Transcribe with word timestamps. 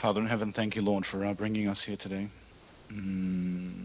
Father 0.00 0.22
in 0.22 0.28
heaven, 0.28 0.50
thank 0.50 0.76
you, 0.76 0.80
Lord, 0.80 1.04
for 1.04 1.22
uh, 1.26 1.34
bringing 1.34 1.68
us 1.68 1.82
here 1.82 1.94
today. 1.94 2.30
Mm. 2.90 3.84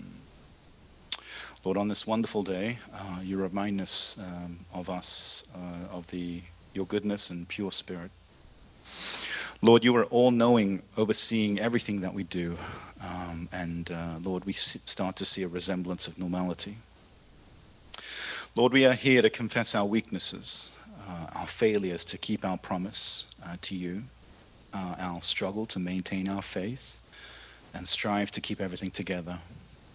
Lord, 1.66 1.76
on 1.76 1.90
this 1.90 2.08
wonderful 2.08 2.42
day, 2.42 2.78
uh, 2.94 3.20
you 3.22 3.36
remind 3.36 3.82
us 3.82 4.16
um, 4.18 4.62
of 4.74 4.90
us, 4.90 5.44
uh, 5.54 5.94
of 5.94 6.08
the 6.12 6.42
your 6.74 6.86
goodness 6.86 7.32
and 7.32 7.46
pure 7.50 7.70
spirit. 7.70 8.12
Lord, 9.62 9.84
you 9.84 9.94
are 9.98 10.06
all 10.06 10.32
knowing, 10.32 10.84
overseeing 10.96 11.60
everything 11.60 12.00
that 12.00 12.14
we 12.14 12.24
do. 12.24 12.58
Um, 13.04 13.50
and 13.52 13.92
uh, 13.92 14.20
Lord, 14.24 14.46
we 14.46 14.54
start 14.54 15.18
to 15.18 15.26
see 15.26 15.44
a 15.44 15.50
resemblance 15.50 16.08
of 16.08 16.18
normality. 16.18 16.78
Lord, 18.56 18.72
we 18.72 18.86
are 18.86 18.94
here 18.94 19.22
to 19.22 19.30
confess 19.30 19.76
our 19.76 19.86
weaknesses, 19.86 20.72
uh, 21.10 21.28
our 21.36 21.48
failures 21.48 22.06
to 22.06 22.18
keep 22.18 22.46
our 22.46 22.58
promise 22.58 23.26
uh, 23.46 23.58
to 23.64 23.76
you, 23.76 24.04
uh, 24.76 24.96
our 25.00 25.22
struggle 25.22 25.66
to 25.68 25.80
maintain 25.80 26.28
our 26.28 26.42
faith, 26.42 27.00
and 27.74 27.88
strive 27.88 28.32
to 28.32 28.42
keep 28.42 28.60
everything 28.60 28.92
together. 28.92 29.40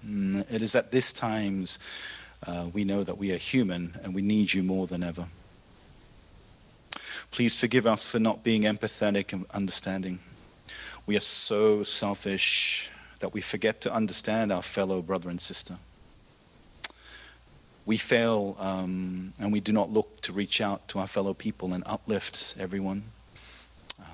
Mm, 0.06 0.50
it 0.50 0.62
is 0.62 0.74
at 0.74 0.90
this 0.90 1.12
times 1.12 1.78
uh, 2.46 2.68
we 2.72 2.84
know 2.84 3.04
that 3.04 3.18
we 3.18 3.32
are 3.32 3.36
human 3.36 3.98
and 4.02 4.14
we 4.14 4.22
need 4.22 4.54
you 4.54 4.62
more 4.62 4.86
than 4.86 5.02
ever. 5.02 5.26
Please 7.30 7.54
forgive 7.54 7.86
us 7.86 8.04
for 8.04 8.18
not 8.18 8.42
being 8.42 8.62
empathetic 8.62 9.32
and 9.32 9.44
understanding. 9.52 10.18
We 11.06 11.16
are 11.16 11.20
so 11.20 11.82
selfish 11.82 12.90
that 13.20 13.34
we 13.34 13.40
forget 13.40 13.80
to 13.82 13.92
understand 13.92 14.50
our 14.50 14.62
fellow 14.62 15.02
brother 15.02 15.28
and 15.28 15.40
sister. 15.40 15.76
We 17.84 17.98
fail 17.98 18.56
um, 18.58 19.32
and 19.38 19.52
we 19.52 19.60
do 19.60 19.72
not 19.72 19.90
look 19.90 20.20
to 20.22 20.32
reach 20.32 20.60
out 20.60 20.88
to 20.88 20.98
our 20.98 21.06
fellow 21.06 21.34
people 21.34 21.72
and 21.72 21.82
uplift 21.86 22.56
everyone. 22.58 23.02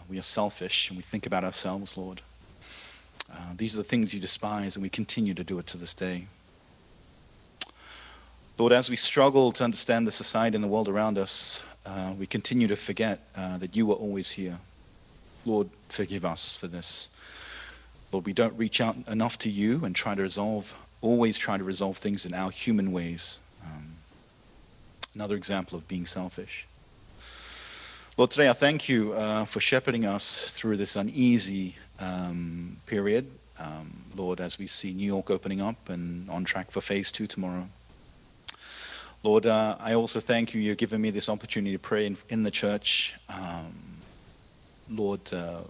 We 0.08 0.18
are 0.18 0.22
selfish 0.22 0.88
and 0.88 0.96
we 0.96 1.02
think 1.02 1.26
about 1.26 1.44
ourselves, 1.44 1.96
Lord. 1.96 2.22
Uh, 3.32 3.54
these 3.56 3.74
are 3.74 3.78
the 3.78 3.88
things 3.88 4.14
you 4.14 4.20
despise, 4.20 4.76
and 4.76 4.82
we 4.82 4.88
continue 4.88 5.34
to 5.34 5.42
do 5.42 5.58
it 5.58 5.66
to 5.66 5.76
this 5.76 5.94
day. 5.94 6.26
Lord, 8.58 8.72
as 8.72 8.88
we 8.88 8.96
struggle 8.96 9.52
to 9.52 9.64
understand 9.64 10.06
the 10.06 10.12
society 10.12 10.54
and 10.54 10.64
the 10.64 10.68
world 10.68 10.88
around 10.88 11.18
us, 11.18 11.62
uh, 11.84 12.14
we 12.18 12.26
continue 12.26 12.68
to 12.68 12.76
forget 12.76 13.20
uh, 13.36 13.58
that 13.58 13.76
you 13.76 13.90
are 13.90 13.96
always 13.96 14.32
here. 14.32 14.58
Lord, 15.44 15.68
forgive 15.88 16.24
us 16.24 16.56
for 16.56 16.66
this. 16.66 17.10
Lord, 18.12 18.24
we 18.26 18.32
don't 18.32 18.56
reach 18.56 18.80
out 18.80 18.96
enough 19.08 19.38
to 19.40 19.50
you 19.50 19.84
and 19.84 19.94
try 19.94 20.14
to 20.14 20.22
resolve, 20.22 20.74
always 21.00 21.36
try 21.36 21.58
to 21.58 21.64
resolve 21.64 21.98
things 21.98 22.24
in 22.24 22.32
our 22.32 22.50
human 22.50 22.92
ways. 22.92 23.40
Um, 23.64 23.96
another 25.14 25.36
example 25.36 25.76
of 25.76 25.86
being 25.86 26.06
selfish. 26.06 26.65
Lord, 28.18 28.30
today 28.30 28.48
I 28.48 28.54
thank 28.54 28.88
you 28.88 29.12
uh, 29.12 29.44
for 29.44 29.60
shepherding 29.60 30.06
us 30.06 30.50
through 30.50 30.78
this 30.78 30.96
uneasy 30.96 31.74
um, 32.00 32.78
period. 32.86 33.30
Um, 33.58 34.04
Lord, 34.16 34.40
as 34.40 34.58
we 34.58 34.68
see 34.68 34.94
New 34.94 35.06
York 35.06 35.30
opening 35.30 35.60
up 35.60 35.90
and 35.90 36.30
on 36.30 36.44
track 36.44 36.70
for 36.70 36.80
phase 36.80 37.12
two 37.12 37.26
tomorrow. 37.26 37.68
Lord, 39.22 39.44
uh, 39.44 39.76
I 39.78 39.92
also 39.92 40.18
thank 40.18 40.54
you. 40.54 40.62
You've 40.62 40.78
given 40.78 41.02
me 41.02 41.10
this 41.10 41.28
opportunity 41.28 41.72
to 41.72 41.78
pray 41.78 42.06
in, 42.06 42.16
in 42.30 42.42
the 42.42 42.50
church. 42.50 43.14
Um, 43.28 43.74
Lord, 44.88 45.20
uh, 45.30 45.60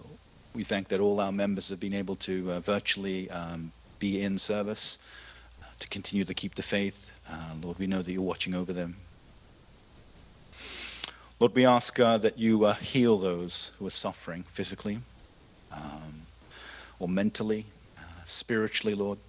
we 0.55 0.63
thank 0.63 0.87
that 0.87 1.01
all 1.01 1.19
our 1.19 1.33
members 1.33 1.67
have 1.67 1.81
been 1.81 1.93
able 1.93 2.15
to 2.15 2.53
uh, 2.53 2.59
virtually 2.61 3.29
um, 3.29 3.73
be 3.99 4.21
in 4.21 4.37
service 4.37 4.99
uh, 5.61 5.65
to 5.79 5.89
continue 5.89 6.23
to 6.23 6.33
keep 6.33 6.55
the 6.55 6.63
faith. 6.63 7.11
Uh, 7.29 7.55
Lord, 7.61 7.77
we 7.77 7.87
know 7.87 8.01
that 8.01 8.09
you're 8.09 8.21
watching 8.21 8.53
over 8.53 8.71
them. 8.71 8.95
Lord, 11.39 11.53
we 11.53 11.67
ask 11.67 11.99
uh, 11.99 12.17
that 12.17 12.39
you 12.39 12.65
uh, 12.65 12.73
heal 12.73 13.19
those 13.19 13.75
who 13.77 13.85
are 13.85 13.91
suffering 13.91 14.41
physically 14.49 15.01
um, 15.71 16.23
or 16.97 17.07
mentally, 17.07 17.67
uh, 17.99 18.01
spiritually, 18.25 18.95
Lord. 18.95 19.19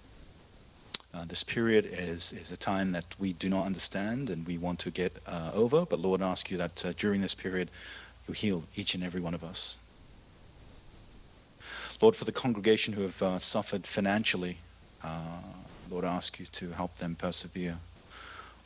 Uh, 1.13 1.25
this 1.25 1.43
period 1.43 1.85
is, 1.85 2.31
is 2.31 2.51
a 2.51 2.57
time 2.57 2.93
that 2.93 3.05
we 3.19 3.33
do 3.33 3.47
not 3.47 3.67
understand 3.67 4.31
and 4.31 4.47
we 4.47 4.57
want 4.57 4.79
to 4.79 4.89
get 4.89 5.21
uh, 5.27 5.51
over, 5.53 5.85
but 5.85 5.99
Lord, 5.99 6.23
ask 6.23 6.49
you 6.49 6.57
that 6.57 6.83
uh, 6.83 6.93
during 6.97 7.21
this 7.21 7.35
period 7.35 7.69
you 8.27 8.33
heal 8.33 8.63
each 8.75 8.95
and 8.95 9.03
every 9.03 9.21
one 9.21 9.35
of 9.35 9.43
us. 9.43 9.77
Lord, 12.01 12.15
for 12.15 12.25
the 12.25 12.31
congregation 12.31 12.95
who 12.95 13.03
have 13.03 13.43
suffered 13.43 13.85
financially, 13.85 14.57
Lord, 15.91 16.05
I 16.05 16.15
ask 16.15 16.39
you 16.39 16.47
to 16.47 16.71
help 16.71 16.97
them 16.97 17.13
persevere. 17.13 17.77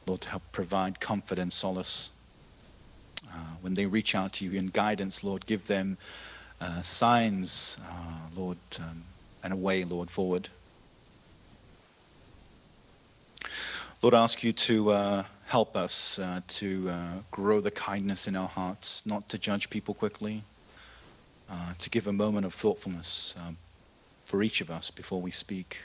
Lord, 0.06 0.22
to 0.22 0.30
help 0.30 0.44
provide 0.54 1.02
comfort 1.02 1.40
and 1.40 1.52
solace. 1.52 2.12
Uh, 3.34 3.38
when 3.62 3.74
they 3.74 3.86
reach 3.86 4.14
out 4.16 4.34
to 4.34 4.46
you 4.46 4.52
in 4.52 4.68
guidance, 4.68 5.24
Lord, 5.24 5.46
give 5.46 5.68
them 5.68 5.98
uh, 6.62 6.82
signs, 6.82 7.78
uh, 7.90 8.28
Lord, 8.36 8.58
um, 8.80 9.04
and 9.44 9.52
a 9.52 9.56
way, 9.56 9.84
Lord, 9.84 10.10
forward. 10.10 10.50
Lord, 14.02 14.14
I 14.14 14.24
ask 14.24 14.44
you 14.44 14.54
to 14.54 14.92
uh, 14.92 15.24
help 15.46 15.76
us 15.76 16.20
uh, 16.20 16.42
to 16.48 16.92
grow 17.32 17.60
the 17.62 17.72
kindness 17.72 18.28
in 18.28 18.36
our 18.36 18.48
hearts, 18.48 19.06
not 19.06 19.30
to 19.30 19.38
judge 19.38 19.70
people 19.70 19.94
quickly, 19.94 20.44
to 21.80 21.90
give 21.90 22.08
a 22.08 22.14
moment 22.14 22.46
of 22.46 22.54
thoughtfulness 22.54 23.36
um, 23.46 23.58
for 24.26 24.42
each 24.44 24.62
of 24.62 24.70
us 24.70 24.90
before 24.90 25.22
we 25.22 25.32
speak. 25.32 25.78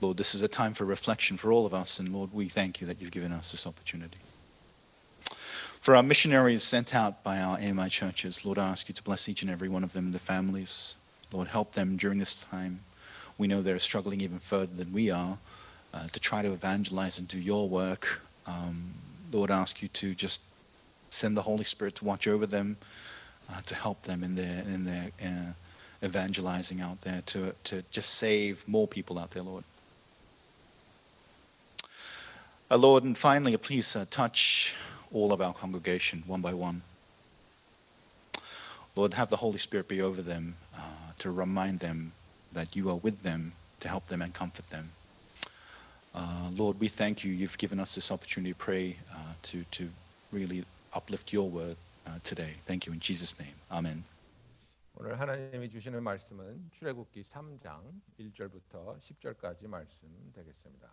Lord, 0.00 0.16
this 0.16 0.34
is 0.34 0.42
a 0.42 0.48
time 0.48 0.74
for 0.74 0.84
reflection 0.84 1.36
for 1.36 1.52
all 1.52 1.66
of 1.66 1.74
us, 1.74 1.98
and 1.98 2.12
Lord, 2.12 2.32
we 2.32 2.48
thank 2.48 2.80
you 2.80 2.86
that 2.86 3.00
you've 3.00 3.10
given 3.10 3.32
us 3.32 3.50
this 3.52 3.66
opportunity. 3.66 4.18
For 5.84 5.94
our 5.94 6.02
missionaries 6.02 6.62
sent 6.62 6.94
out 6.94 7.22
by 7.22 7.40
our 7.40 7.58
AMI 7.58 7.90
churches, 7.90 8.46
Lord, 8.46 8.56
I 8.56 8.70
ask 8.70 8.88
you 8.88 8.94
to 8.94 9.02
bless 9.02 9.28
each 9.28 9.42
and 9.42 9.50
every 9.50 9.68
one 9.68 9.84
of 9.84 9.92
them, 9.92 10.12
the 10.12 10.18
families. 10.18 10.96
Lord, 11.30 11.48
help 11.48 11.74
them 11.74 11.98
during 11.98 12.18
this 12.18 12.40
time. 12.40 12.80
We 13.36 13.48
know 13.48 13.60
they're 13.60 13.78
struggling 13.78 14.22
even 14.22 14.38
further 14.38 14.74
than 14.74 14.94
we 14.94 15.10
are 15.10 15.36
uh, 15.92 16.06
to 16.06 16.18
try 16.18 16.40
to 16.40 16.50
evangelize 16.54 17.18
and 17.18 17.28
do 17.28 17.38
your 17.38 17.68
work. 17.68 18.22
Um, 18.46 18.94
Lord, 19.30 19.50
I 19.50 19.58
ask 19.58 19.82
you 19.82 19.88
to 19.88 20.14
just 20.14 20.40
send 21.10 21.36
the 21.36 21.42
Holy 21.42 21.64
Spirit 21.64 21.96
to 21.96 22.06
watch 22.06 22.26
over 22.26 22.46
them, 22.46 22.78
uh, 23.52 23.60
to 23.66 23.74
help 23.74 24.04
them 24.04 24.24
in 24.24 24.36
their 24.36 24.62
in 24.62 24.84
their 24.84 25.10
uh, 25.22 25.52
evangelizing 26.02 26.80
out 26.80 27.02
there, 27.02 27.20
to 27.26 27.54
to 27.64 27.84
just 27.90 28.14
save 28.14 28.66
more 28.66 28.88
people 28.88 29.18
out 29.18 29.32
there, 29.32 29.42
Lord. 29.42 29.64
Uh, 32.70 32.78
Lord, 32.78 33.04
and 33.04 33.18
finally, 33.18 33.52
a 33.52 33.58
please 33.58 33.94
uh, 33.94 34.06
touch 34.08 34.74
all 35.13 35.31
of 35.31 35.41
our 35.41 35.53
congregation 35.53 36.23
one 36.27 36.41
by 36.41 36.53
one. 36.53 36.81
Lord, 38.95 39.13
have 39.13 39.29
the 39.29 39.37
Holy 39.37 39.59
Spirit 39.59 39.87
be 39.87 40.01
over 40.01 40.21
them 40.21 40.55
uh, 40.75 41.13
to 41.19 41.31
remind 41.31 41.79
them 41.79 42.11
that 42.51 42.75
you 42.75 42.89
are 42.89 42.97
with 42.97 43.23
them 43.23 43.53
to 43.79 43.87
help 43.87 44.07
them 44.07 44.21
and 44.21 44.33
comfort 44.33 44.69
them. 44.69 44.89
Uh, 46.13 46.49
Lord, 46.55 46.79
we 46.79 46.87
thank 46.87 47.23
you. 47.23 47.31
You've 47.31 47.57
given 47.57 47.79
us 47.79 47.95
this 47.95 48.11
opportunity 48.11 48.51
to 48.51 48.57
pray, 48.57 48.97
uh, 49.13 49.33
to, 49.43 49.63
to 49.71 49.89
really 50.31 50.65
uplift 50.93 51.31
your 51.31 51.49
word 51.49 51.77
uh, 52.07 52.19
today. 52.23 52.55
Thank 52.65 52.87
you 52.87 52.93
in 52.93 52.99
Jesus' 52.99 53.39
name. 53.39 53.53
Amen. 53.71 54.03
오늘 55.01 55.17
하나님이 55.17 55.69
주시는 55.69 56.03
말씀은 56.03 56.71
출애굽기 56.77 57.23
3장 57.23 57.79
1절부터 58.19 58.99
10절까지 58.99 59.65
말씀 59.67 60.09
되겠습니다. 60.35 60.89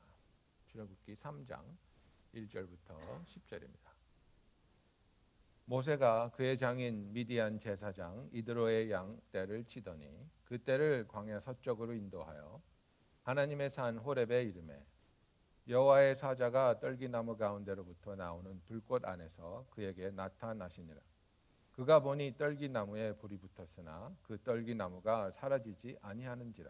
출애굽기 0.71 1.15
3장 1.15 1.59
1절부터 2.33 3.25
10절입니다. 3.27 3.90
모세가 5.72 6.32
그의 6.32 6.58
장인 6.58 7.14
미디안 7.14 7.58
제사장 7.58 8.28
이드로의 8.34 8.92
양 8.92 9.18
떼를 9.32 9.64
치더니 9.64 10.06
그 10.44 10.62
떼를 10.62 11.08
광야 11.08 11.40
서쪽으로 11.40 11.94
인도하여 11.94 12.62
하나님의 13.24 13.70
산 13.70 13.98
호렙에 13.98 14.44
이름에 14.44 14.86
여호와의 15.70 16.18
사자가 16.18 16.82
떨기나무 16.82 17.38
가운데로부터 17.38 18.18
나오는 18.18 18.62
불꽃 18.66 19.06
안에서 19.06 19.66
그에게 19.70 20.10
나타나시니라. 20.10 21.00
그가 21.72 22.02
보니 22.02 22.36
떨기나무에 22.38 23.14
불이 23.14 23.38
붙었으나 23.38 24.14
그 24.24 24.38
떨기나무가 24.44 25.32
사라지지 25.32 25.98
아니하는지라. 26.02 26.70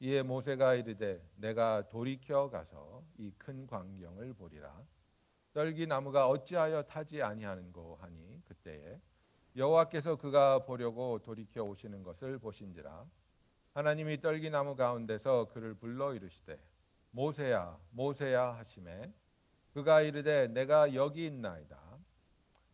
이에 0.00 0.22
모세가 0.22 0.74
이르되 0.74 1.26
내가 1.36 1.88
돌이켜 1.88 2.50
가서 2.50 3.02
이 3.16 3.32
큰 3.38 3.66
광경을 3.66 4.34
보리라. 4.34 4.78
떨기 5.52 5.86
나무가 5.86 6.28
어찌하여 6.28 6.82
타지 6.84 7.22
아니하는고 7.22 7.98
하니 8.00 8.42
그때에 8.46 9.00
여호와께서 9.56 10.16
그가 10.16 10.64
보려고 10.64 11.18
돌이켜 11.18 11.64
오시는 11.64 12.04
것을 12.04 12.38
보신지라. 12.38 13.04
하나님이 13.74 14.20
떨기 14.20 14.50
나무 14.50 14.76
가운데서 14.76 15.48
그를 15.52 15.74
불러 15.74 16.14
이르시되 16.14 16.58
모세야 17.10 17.78
모세야 17.90 18.54
하심에 18.54 19.12
그가 19.74 20.02
이르되 20.02 20.48
내가 20.48 20.94
여기 20.94 21.26
있나이다. 21.26 21.78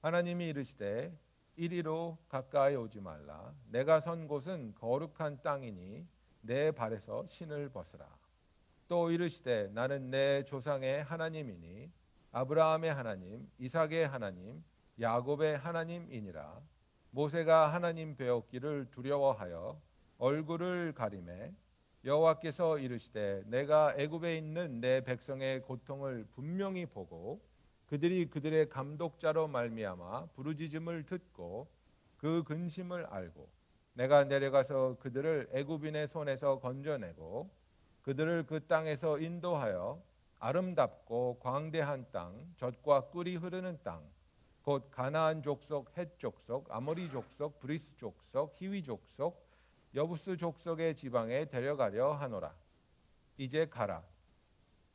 하나님이 0.03 0.49
이르시되 0.49 1.17
이리로 1.57 2.19
가까이 2.29 2.77
오지 2.77 3.01
말라. 3.01 3.55
내가 3.71 4.01
선 4.01 4.29
곳은 4.29 4.75
거룩한 4.75 5.43
땅이니 5.43 6.07
내 6.43 6.71
발에서 6.71 7.27
신을 7.31 7.71
벗으라. 7.71 8.07
또 8.89 9.11
이르시되 9.11 9.69
나는 9.69 10.11
내 10.11 10.45
조상의 10.45 11.03
하나님이니 11.05 11.91
아브라함의 12.37 12.93
하나님, 12.93 13.49
이삭의 13.59 14.07
하나님, 14.07 14.63
야곱의 15.01 15.57
하나님이니라. 15.57 16.61
모세가 17.13 17.73
하나님 17.73 18.15
배웠기를 18.15 18.89
두려워하여 18.91 19.81
얼굴을 20.19 20.93
가리매 20.93 21.55
여호와께서 22.05 22.77
이르시되 22.77 23.43
내가 23.47 23.95
애굽에 23.97 24.37
있는 24.37 24.83
내 24.83 25.01
백성의 25.01 25.63
고통을 25.63 26.27
분명히 26.35 26.85
보고 26.85 27.41
그들이 27.87 28.29
그들의 28.29 28.69
감독자로 28.69 29.49
말미암아 29.49 30.27
부르짖음을 30.35 31.07
듣고 31.07 31.69
그 32.19 32.43
근심을 32.43 33.07
알고 33.07 33.49
내가 33.95 34.25
내려가서 34.25 34.99
그들을 35.01 35.49
애굽인의 35.53 36.09
손에서 36.09 36.59
건져내고 36.59 37.49
그들을 38.03 38.45
그 38.45 38.67
땅에서 38.67 39.21
인도하여 39.21 40.03
아름답고 40.47 41.39
광대한 41.41 42.07
땅 42.13 42.55
젖과 42.57 43.09
꿀이 43.11 43.37
흐르는 43.37 43.79
땅 43.83 44.17
곧 44.67 44.91
가나안 44.91 45.45
족속, 45.45 45.97
헷 45.97 46.19
족속, 46.19 46.67
아모리 46.73 47.09
족속, 47.09 47.61
브리스 47.61 47.97
족속, 47.97 48.53
히위 48.57 48.83
족속, 48.83 49.49
여부스 49.95 50.37
족속의 50.37 50.97
지방에 50.97 51.45
데려가려 51.45 52.15
하노라. 52.15 52.53
이제 53.37 53.67
가라. 53.67 54.03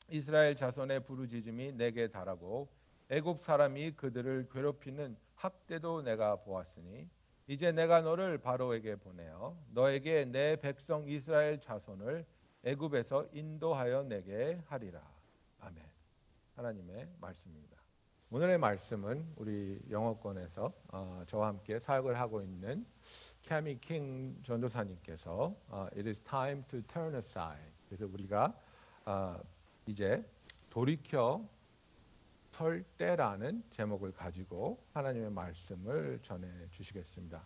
이스라엘 0.09 0.57
자손의 0.57 1.05
부르짖음이 1.05 1.71
내게 1.71 2.09
달하고 2.09 2.67
애굽 3.09 3.39
사람이 3.39 3.91
그들을 3.91 4.49
괴롭히는 4.51 5.15
학대도 5.35 6.01
내가 6.01 6.35
보았으니 6.35 7.07
이제 7.47 7.71
내가 7.71 8.01
너를 8.01 8.39
바로에게 8.39 8.97
보내어 8.97 9.55
너에게 9.69 10.25
내 10.25 10.57
백성 10.57 11.07
이스라엘 11.07 11.61
자손을 11.61 12.25
애굽에서 12.65 13.29
인도하여 13.31 14.03
내게 14.03 14.59
하리라. 14.67 15.10
하나님의 16.61 17.07
말씀입니다. 17.19 17.75
오늘의 18.29 18.59
말씀은 18.59 19.33
우리 19.35 19.81
영어권에서 19.89 20.71
어, 20.89 21.23
저와 21.25 21.47
함께 21.47 21.79
사역을 21.79 22.19
하고 22.19 22.39
있는 22.39 22.85
캐미 23.41 23.79
킹 23.79 24.39
전도사님께서 24.43 25.55
어, 25.69 25.87
It 25.93 26.07
is 26.07 26.21
time 26.21 26.63
to 26.69 26.83
turn 26.83 27.15
aside. 27.15 27.65
그래서 27.87 28.05
우리가 28.05 28.55
어, 29.05 29.41
이제 29.87 30.23
돌이켜 30.69 31.43
설 32.51 32.83
때라는 32.95 33.63
제목을 33.71 34.11
가지고 34.11 34.83
하나님의 34.93 35.31
말씀을 35.31 36.19
전해 36.21 36.47
주시겠습니다. 36.69 37.41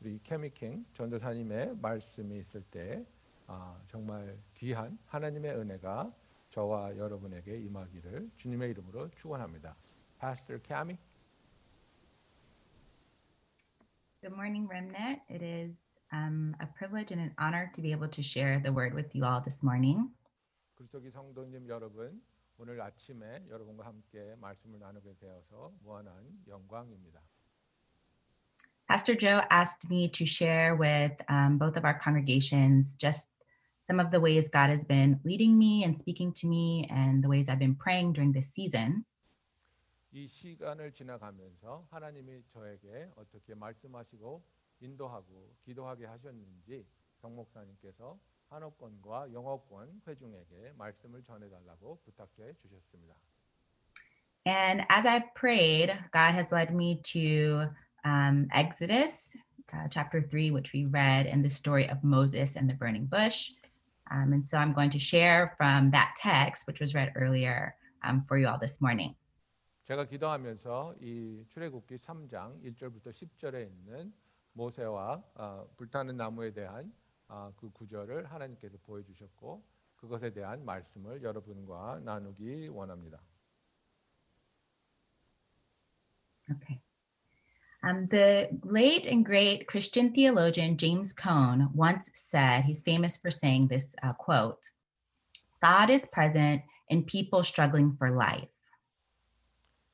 우리 0.00 0.18
캐미 0.24 0.50
킹 0.50 0.84
전도사님의 0.94 1.76
말씀이 1.80 2.36
있을 2.38 2.62
때 2.62 3.06
아, 3.46 3.80
정말 3.86 4.36
귀한 4.56 4.98
하나님의 5.06 5.54
은혜가 5.54 6.12
저와 6.55 6.97
여러분에게 6.97 7.57
임하기를 7.57 8.31
주님의 8.37 8.71
이름으로 8.71 9.09
축원합니다. 9.11 9.75
Pastor 10.19 10.61
Cami. 10.67 10.97
Good 14.21 14.35
morning, 14.35 14.67
Remnant. 14.67 15.21
It 15.29 15.41
is 15.41 15.77
um, 16.11 16.55
a 16.59 16.67
privilege 16.77 17.11
and 17.11 17.21
an 17.21 17.33
honor 17.39 17.71
to 17.73 17.81
be 17.81 17.91
able 17.91 18.09
to 18.09 18.21
share 18.21 18.59
the 18.59 18.71
word 18.71 18.93
with 18.93 19.15
you 19.15 19.25
all 19.25 19.41
this 19.41 19.63
morning. 19.63 20.11
그리스도기 20.75 21.09
성도님 21.09 21.67
여러분, 21.69 22.21
오늘 22.57 22.79
아침에 22.81 23.43
여러분과 23.49 23.85
함께 23.85 24.35
말씀을 24.39 24.79
나누게 24.79 25.15
되어서 25.19 25.73
무한한 25.83 26.13
영광입니다. 26.47 27.19
Pastor 28.87 29.15
Joe 29.15 29.41
asked 29.49 29.89
me 29.89 30.09
to 30.11 30.25
share 30.25 30.75
with 30.75 31.23
um, 31.29 31.57
both 31.57 31.77
of 31.77 31.85
our 31.85 31.97
congregations 31.97 32.95
just 32.95 33.33
some 33.87 33.99
of 33.99 34.11
the 34.11 34.19
ways 34.19 34.49
God 34.49 34.69
has 34.69 34.85
been 34.85 35.19
leading 35.23 35.57
me 35.57 35.83
and 35.83 35.97
speaking 35.97 36.31
to 36.33 36.47
me, 36.47 36.87
and 36.89 37.23
the 37.23 37.27
ways 37.27 37.49
I've 37.49 37.59
been 37.59 37.75
praying 37.75 38.13
during 38.13 38.31
this 38.31 38.51
season. 38.53 39.05
이 40.13 40.27
시간을 40.27 40.91
지나가면서 40.91 41.87
하나님이 41.89 42.43
저에게 42.53 43.09
어떻게 43.15 43.55
말씀하시고 43.55 44.41
인도하고 44.81 45.55
기도하게 45.65 46.05
하셨는지 46.05 46.85
정 47.21 47.35
목사님께서 47.35 48.19
한어권과 48.49 49.31
영어권 49.31 50.01
회중에게 50.07 50.73
말씀을 50.77 51.23
전해달라고 51.23 52.01
부탁해 52.03 52.53
주셨습니다. 52.61 53.15
And 54.45 54.81
as 54.89 55.05
I've 55.05 55.33
prayed, 55.35 55.91
God 56.11 56.33
has 56.33 56.51
led 56.51 56.73
me 56.73 56.99
to 57.13 57.69
um, 58.03 58.47
Exodus 58.51 59.35
uh, 59.71 59.87
chapter 59.89 60.21
3, 60.21 60.51
which 60.51 60.73
we 60.73 60.85
read 60.85 61.27
in 61.27 61.41
the 61.41 61.49
story 61.49 61.87
of 61.87 62.03
Moses 62.03 62.55
and 62.57 62.69
the 62.69 62.75
burning 62.75 63.05
bush. 63.05 63.51
Um, 64.10 64.32
and 64.32 64.46
so 64.46 64.58
I'm 64.58 64.72
going 64.72 64.90
to 64.90 64.98
share 64.98 65.54
from 65.56 65.90
that 65.90 66.14
text, 66.16 66.66
which 66.66 66.80
was 66.80 66.94
read 66.94 67.12
earlier 67.16 67.74
um, 68.02 68.24
for 68.28 68.38
you 68.38 68.46
all 68.48 68.58
this 68.58 68.80
morning. 68.80 69.14
제가 69.86 70.06
기도하면서 70.06 70.96
이 71.00 71.44
출애굽기 71.48 71.98
3장 71.98 72.60
1절부터 72.64 73.12
10절에 73.14 73.68
있는 73.68 74.12
모세와 74.52 75.22
어, 75.36 75.66
불타는 75.76 76.16
나무에 76.16 76.52
대한 76.52 76.92
어, 77.28 77.52
그 77.56 77.70
구절을 77.70 78.26
하나님께서 78.26 78.78
보여주셨고 78.84 79.62
그것에 79.96 80.32
대한 80.32 80.64
말씀을 80.64 81.22
여러분과 81.22 82.00
나누기 82.04 82.68
원합니다. 82.68 83.20
Okay. 86.48 86.85
Um, 87.85 88.07
the 88.07 88.47
late 88.63 89.07
and 89.07 89.25
great 89.25 89.67
Christian 89.67 90.13
theologian 90.13 90.77
James 90.77 91.13
Cone 91.13 91.69
once 91.73 92.11
said, 92.13 92.63
he's 92.63 92.83
famous 92.83 93.17
for 93.17 93.31
saying 93.31 93.67
this 93.67 93.95
uh, 94.03 94.13
quote 94.13 94.69
God 95.63 95.89
is 95.89 96.05
present 96.05 96.61
in 96.89 97.03
people 97.03 97.43
struggling 97.43 97.95
for 97.97 98.11
life. 98.11 98.49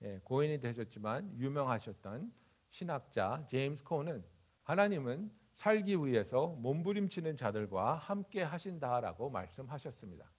예, 0.03 0.19
고인이 0.23 0.59
되셨지만 0.59 1.39
유명하셨던 1.39 2.31
신학자 2.69 3.45
제임스 3.49 3.83
코는 3.83 4.23
하나님은 4.63 5.31
살기 5.55 5.95
위해서 6.05 6.55
몸부림치는 6.59 7.35
자들과 7.35 7.95
함께 7.95 8.43
하신다라고 8.43 9.31
말씀하셨습니다. 9.31 10.29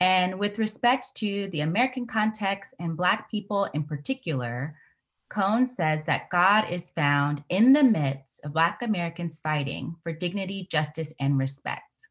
And 0.00 0.38
with 0.40 0.58
respect 0.58 1.14
to 1.16 1.48
the 1.50 1.60
American 1.60 2.06
context 2.06 2.74
and 2.80 2.96
Black 2.96 3.28
people 3.30 3.68
in 3.74 3.86
particular, 3.86 4.74
Cone 5.30 5.66
says 5.66 6.02
that 6.06 6.30
God 6.30 6.70
is 6.70 6.90
found 6.92 7.42
in 7.48 7.72
the 7.72 7.82
midst 7.82 8.44
of 8.44 8.52
Black 8.52 8.80
Americans 8.82 9.40
fighting 9.40 9.96
for 10.02 10.12
dignity, 10.12 10.68
justice, 10.70 11.12
and 11.18 11.36
respect. 11.36 12.08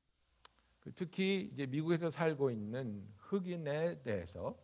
그 0.81 0.91
특히 0.93 1.49
이제 1.53 1.65
미국에서 1.65 2.11
살고 2.11 2.51
있는 2.51 3.03
흑인에 3.17 4.01
대해서 4.03 4.55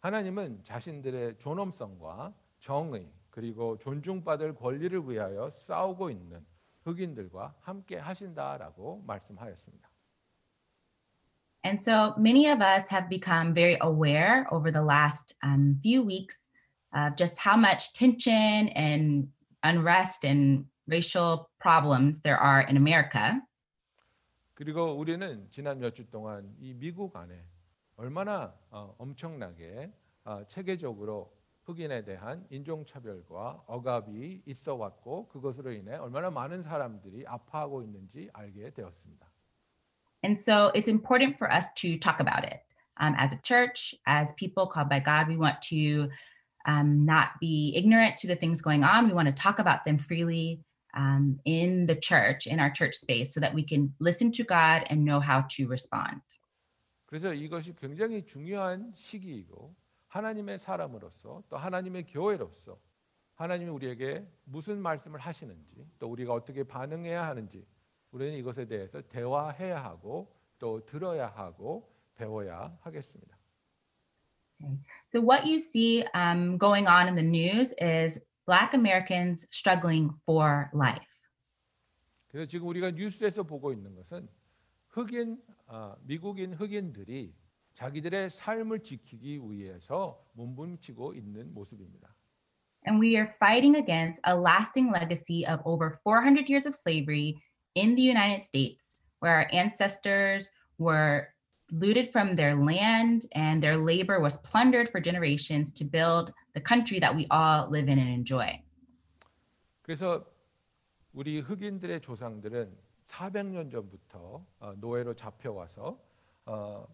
하나님은 0.00 0.62
자신들의 0.64 1.38
존엄성과 1.38 2.32
정의 2.60 3.10
그리고 3.30 3.76
존중받을 3.78 4.54
권리를 4.54 5.02
위하여 5.06 5.50
싸우고 5.50 6.10
있는 6.10 6.46
흑인들과 6.84 7.54
함께 7.60 7.98
하신다라고 7.98 9.02
말씀하였습니다. 9.06 9.90
And 11.64 11.82
so 11.82 12.14
many 12.16 12.46
of 12.48 12.62
us 12.62 12.88
have 12.88 13.08
become 13.08 13.52
very 13.52 13.76
aware 13.82 14.46
over 14.52 14.70
the 14.70 14.84
last 14.84 15.34
um, 15.42 15.78
few 15.82 16.02
weeks 16.02 16.48
of 16.92 17.16
just 17.16 17.38
how 17.38 17.56
much 17.56 17.92
tension 17.92 18.68
and 18.74 19.28
unrest 19.62 20.24
and 20.24 20.64
racial 20.88 21.50
problems 21.58 22.20
there 22.20 22.38
are 22.38 22.60
in 22.60 22.76
America. 22.76 23.40
그리고 24.54 24.96
우리는 24.96 25.46
지난 25.50 25.78
몇 25.80 25.94
주 25.94 26.08
동안 26.10 26.54
이 26.60 26.72
미국 26.72 27.14
안에 27.16 27.44
얼마나 27.96 28.54
어, 28.70 28.94
엄청나게 28.98 29.92
어, 30.24 30.44
체계적으로 30.48 31.34
흑인에 31.64 32.04
대한 32.04 32.46
인종차별과 32.50 33.64
억압이 33.66 34.42
있어 34.46 34.76
왔고 34.76 35.28
그것으로 35.28 35.72
인해 35.72 35.96
얼마나 35.96 36.30
많은 36.30 36.62
사람들이 36.62 37.24
아파하고 37.26 37.82
있는지 37.82 38.30
알게 38.32 38.70
되었습니다. 38.70 39.26
And 40.24 40.38
so 40.40 40.70
it's 40.74 40.88
important 40.88 41.36
for 41.36 41.52
us 41.52 41.68
to 41.74 41.98
talk 41.98 42.20
about 42.20 42.44
it. 42.44 42.62
Um, 42.98 43.14
as 43.18 43.32
a 43.34 43.40
church, 43.42 43.94
as 44.06 44.32
people 44.34 44.66
called 44.66 44.88
by 44.88 45.00
God, 45.00 45.28
we 45.28 45.36
want 45.36 45.60
to 45.68 46.08
um, 46.66 47.04
not 47.04 47.28
be 47.40 47.72
ignorant 47.76 48.16
to 48.18 48.26
the 48.26 48.36
things 48.36 48.60
going 48.60 48.84
on. 48.84 49.06
We 49.06 49.14
want 49.14 49.28
to 49.28 49.34
talk 49.34 49.58
about 49.58 49.84
them 49.84 49.98
freely 49.98 50.60
um, 50.94 51.38
in 51.44 51.86
the 51.86 51.94
church, 51.94 52.46
in 52.46 52.58
our 52.58 52.70
church 52.70 52.94
space, 52.94 53.32
so 53.32 53.40
that 53.40 53.54
we 53.54 53.62
can 53.62 53.94
listen 54.00 54.32
to 54.32 54.44
God 54.44 54.84
and 54.90 55.04
know 55.04 55.20
how 55.20 55.44
to 55.56 55.68
respond. 55.68 56.20
그래서 57.06 57.32
이것이 57.32 57.74
굉장히 57.76 58.26
중요한 58.26 58.92
시기이고 58.96 59.74
하나님의 60.08 60.58
사람으로서 60.58 61.44
또 61.48 61.56
하나님의 61.56 62.06
교회로서 62.06 62.78
하나님이 63.36 63.70
우리에게 63.70 64.26
무슨 64.44 64.80
말씀을 64.80 65.20
하시는지 65.20 65.86
또 65.98 66.08
우리가 66.10 66.32
어떻게 66.32 66.64
반응해야 66.64 67.26
하는지 67.26 67.66
우리는 68.10 68.32
이것에 68.38 68.66
대해서 68.66 69.02
대화해야 69.02 69.82
하고 69.82 70.34
또 70.58 70.84
들어야 70.86 71.28
하고 71.28 71.92
배워야 72.16 72.76
하겠습니다. 72.80 73.29
So, 75.06 75.20
what 75.20 75.46
you 75.46 75.58
see 75.58 76.04
um, 76.14 76.56
going 76.58 76.86
on 76.88 77.08
in 77.08 77.14
the 77.14 77.22
news 77.22 77.72
is 77.78 78.24
Black 78.46 78.74
Americans 78.74 79.46
struggling 79.50 80.10
for 80.24 80.70
life. 80.72 81.02
그래서 82.28 82.48
지금 82.48 82.68
우리가 82.68 82.90
뉴스에서 82.92 83.44
보고 83.44 83.72
있는 83.72 83.94
것은 83.94 84.28
흑인 84.88 85.38
아, 85.68 85.96
미국인 86.02 86.54
흑인들이 86.54 87.34
자기들의 87.74 88.30
삶을 88.30 88.82
지키기 88.82 89.40
위해서 89.50 90.22
몸부림치고 90.32 91.14
있는 91.14 91.52
모습입니다. 91.52 92.14
And 92.86 93.00
we 93.00 93.16
are 93.16 93.34
fighting 93.38 93.76
against 93.76 94.20
a 94.26 94.34
lasting 94.34 94.92
legacy 94.92 95.44
of 95.44 95.60
over 95.64 95.98
400 96.04 96.48
years 96.48 96.66
of 96.66 96.74
slavery 96.74 97.34
in 97.74 97.96
the 97.96 98.02
United 98.02 98.44
States 98.46 99.02
where 99.20 99.34
our 99.34 99.48
ancestors 99.52 100.50
were 100.78 101.28
looted 101.71 102.11
from 102.11 102.35
their 102.35 102.55
land 102.55 103.25
and 103.33 103.61
their 103.63 103.77
labor 103.77 104.19
was 104.19 104.37
plundered 104.37 104.89
for 104.89 104.99
generations 104.99 105.71
to 105.73 105.85
build 105.85 106.33
the 106.53 106.61
country 106.61 106.99
that 106.99 107.15
we 107.15 107.25
all 107.31 107.69
live 107.69 107.87
in 107.87 107.97
and 107.97 108.09
enjoy. 108.09 108.61
그래서 109.81 110.25
우리 111.13 111.39
흑인들의 111.39 112.01
조상들은 112.01 112.77
400년 113.07 113.71
전부터 113.71 114.45
어, 114.59 114.73
노예로 114.77 115.13
잡혀와서 115.15 115.99
어, 116.45 116.87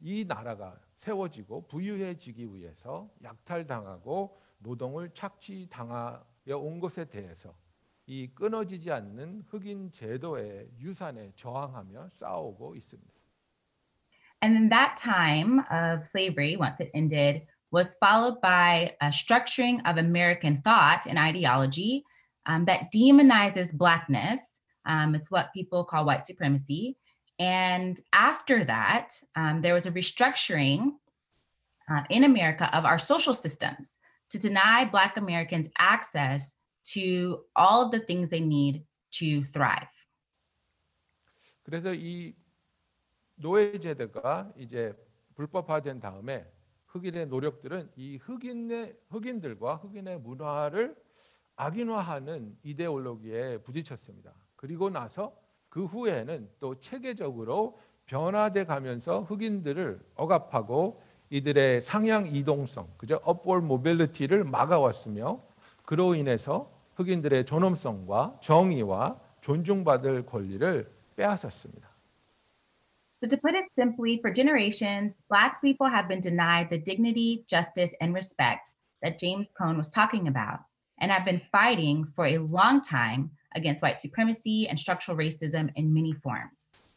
이 0.00 0.24
나라가 0.24 0.78
세워지고 0.96 1.66
부유해지기 1.66 2.54
위해서 2.54 3.10
약탈당하고 3.22 4.38
노동을 4.58 5.10
착취당하여 5.14 6.58
온 6.58 6.80
것에 6.80 7.04
대해서 7.04 7.54
이 8.06 8.28
끊어지지 8.34 8.90
않는 8.90 9.44
흑인 9.48 9.92
제도의 9.92 10.70
유산에 10.78 11.32
저항하며 11.36 12.08
싸우고 12.10 12.74
있습니다. 12.76 13.17
And 14.41 14.55
then 14.55 14.69
that 14.69 14.97
time 14.97 15.63
of 15.71 16.07
slavery, 16.07 16.57
once 16.57 16.79
it 16.79 16.91
ended, 16.93 17.43
was 17.71 17.95
followed 17.95 18.41
by 18.41 18.93
a 19.01 19.07
structuring 19.07 19.81
of 19.89 19.97
American 19.97 20.61
thought 20.61 21.05
and 21.07 21.17
ideology 21.17 22.03
um, 22.45 22.65
that 22.65 22.91
demonizes 22.93 23.73
Blackness. 23.73 24.59
Um, 24.85 25.15
it's 25.15 25.31
what 25.31 25.53
people 25.53 25.83
call 25.83 26.05
white 26.05 26.25
supremacy. 26.25 26.97
And 27.39 27.97
after 28.11 28.63
that, 28.65 29.19
um, 29.35 29.61
there 29.61 29.73
was 29.73 29.85
a 29.85 29.91
restructuring 29.91 30.91
uh, 31.89 32.03
in 32.09 32.25
America 32.25 32.69
of 32.75 32.85
our 32.85 32.99
social 32.99 33.33
systems 33.33 33.99
to 34.29 34.39
deny 34.39 34.85
Black 34.85 35.17
Americans 35.17 35.69
access 35.77 36.55
to 36.83 37.41
all 37.55 37.85
of 37.85 37.91
the 37.91 37.99
things 37.99 38.29
they 38.29 38.41
need 38.41 38.83
to 39.11 39.43
thrive. 39.45 39.87
그래서 41.63 41.93
이 41.93 42.35
노예 43.40 43.78
제도가 43.78 44.52
이제 44.56 44.92
불법화된 45.34 46.00
다음에 46.00 46.44
흑인의 46.86 47.26
노력들은 47.26 47.90
이 47.96 48.16
흑인의 48.16 48.96
흑인들과 49.10 49.76
흑인의 49.76 50.20
문화를 50.20 50.96
악인화하는 51.56 52.56
이데올로기에 52.62 53.58
부딪혔습니다. 53.58 54.32
그리고 54.56 54.90
나서 54.90 55.36
그 55.68 55.84
후에는 55.84 56.48
또 56.60 56.78
체계적으로 56.80 57.78
변화돼 58.06 58.64
가면서 58.64 59.22
흑인들을 59.22 60.00
억압하고 60.14 61.02
이들의 61.30 61.82
상향 61.82 62.26
이동성, 62.26 62.88
그죠? 62.96 63.20
upward 63.28 63.64
mobility를 63.64 64.44
막아왔으며 64.44 65.42
그로 65.84 66.14
인해서 66.14 66.72
흑인들의 66.94 67.44
존엄성과 67.44 68.38
정의와 68.42 69.20
존중받을 69.42 70.26
권리를 70.26 70.90
빼앗았습니다. 71.16 71.87
So, 73.21 73.29
to 73.29 73.37
put 73.37 73.55
it 73.55 73.65
simply, 73.73 74.19
for 74.21 74.29
generations, 74.29 75.15
Black 75.29 75.61
people 75.61 75.87
have 75.87 76.09
been 76.09 76.19
denied 76.19 76.69
the 76.69 76.77
dignity, 76.77 77.45
justice, 77.49 77.95
and 78.01 78.13
respect 78.13 78.71
that 79.01 79.17
James 79.17 79.47
Cone 79.57 79.77
was 79.77 79.89
talking 79.89 80.27
about, 80.27 80.59
and 80.99 81.11
have 81.11 81.23
been 81.23 81.41
fighting 81.51 82.05
for 82.15 82.25
a 82.25 82.37
long 82.39 82.81
time 82.81 83.31
against 83.55 83.81
white 83.81 83.99
supremacy 83.99 84.67
and 84.67 84.77
structural 84.77 85.17
racism 85.17 85.71
in 85.75 85.93
many 85.93 86.13
forms. 86.13 86.89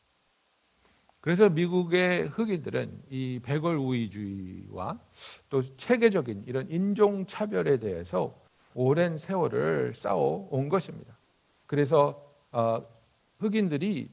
그래서 1.21 1.49
미국의 1.49 2.29
흑인들은 2.29 3.03
이 3.11 3.41
백월 3.43 3.77
우위주의와 3.77 5.01
또 5.49 5.63
체계적인 5.77 6.45
이런 6.47 6.71
인종 6.71 7.27
차별에 7.27 7.79
대해서 7.79 8.33
오랜 8.75 9.19
세월을 9.19 9.95
쌓아 9.95 10.15
온 10.15 10.69
것입니다. 10.69 11.19
그래서 11.67 12.25
어, 12.53 12.81
흑인들이 13.39 14.09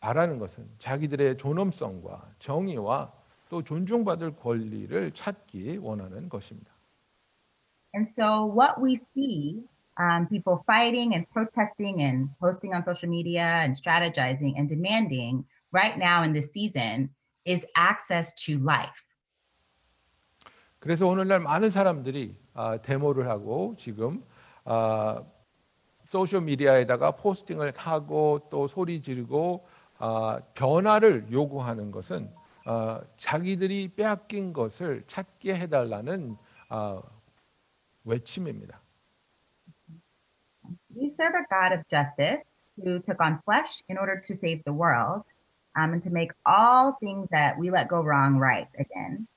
바라는 0.00 0.38
것은 0.38 0.68
자기들의 0.78 1.38
존엄성과 1.38 2.34
정의와 2.38 3.12
또 3.48 3.62
존중받을 3.62 4.36
권리를 4.36 5.12
찾기 5.12 5.78
원하는 5.78 6.28
것입니다. 6.28 6.70
And 7.94 8.06
so, 8.06 8.44
what 8.44 8.80
we 8.82 8.94
see 8.94 9.64
um, 9.98 10.28
people 10.28 10.62
fighting 10.64 11.14
and 11.14 11.26
protesting 11.32 12.02
and 12.02 12.28
posting 12.38 12.74
on 12.74 12.82
social 12.84 13.08
media 13.08 13.64
and 13.64 13.74
strategizing 13.74 14.56
and 14.56 14.68
demanding 14.68 15.44
right 15.72 15.96
now 15.96 16.22
in 16.22 16.32
this 16.32 16.52
season 16.52 17.10
is 17.44 17.66
access 17.74 18.34
to 18.34 18.58
life. 18.58 19.04
그래서 20.78 21.06
오늘날 21.08 21.40
많은 21.40 21.70
사람들이 21.70 22.36
아, 22.54 22.76
데모를 22.80 23.28
하고 23.28 23.74
지금 23.78 24.22
아, 24.64 25.24
소셜 26.04 26.42
미디어에다가 26.42 27.12
포스팅을 27.12 27.72
하고 27.76 28.40
또 28.50 28.66
소리 28.66 29.02
지르고 29.02 29.66
아, 29.66 29.77
변화를 30.53 31.31
요구하는 31.31 31.91
것은 31.91 32.29
아, 32.65 33.01
자기들이 33.17 33.89
빼앗긴 33.95 34.53
것을 34.53 35.03
찾게 35.07 35.55
해달라는 35.55 36.37
아, 36.69 37.01
외침입니다. 38.05 38.79
We 40.95 41.09
serve 41.09 41.35
a 41.35 41.45
God 41.49 41.73
of 41.73 41.83
justice 41.89 42.43
who 42.77 42.99
took 42.99 43.19
on 43.19 43.39
flesh 43.45 43.83
in 43.89 43.97
order 43.97 44.21
to 44.21 44.33
save 44.33 44.63
the 44.63 44.73
world 44.73 45.23
um, 45.75 45.93
and 45.93 46.01
to 46.03 46.09
make 46.09 46.31
all 46.45 46.95
things 46.99 47.27
that 47.29 47.57
we 47.57 47.69
let 47.69 47.87
go 47.89 48.01
wrong 48.01 48.37
right 48.37 48.67
again. 48.79 49.27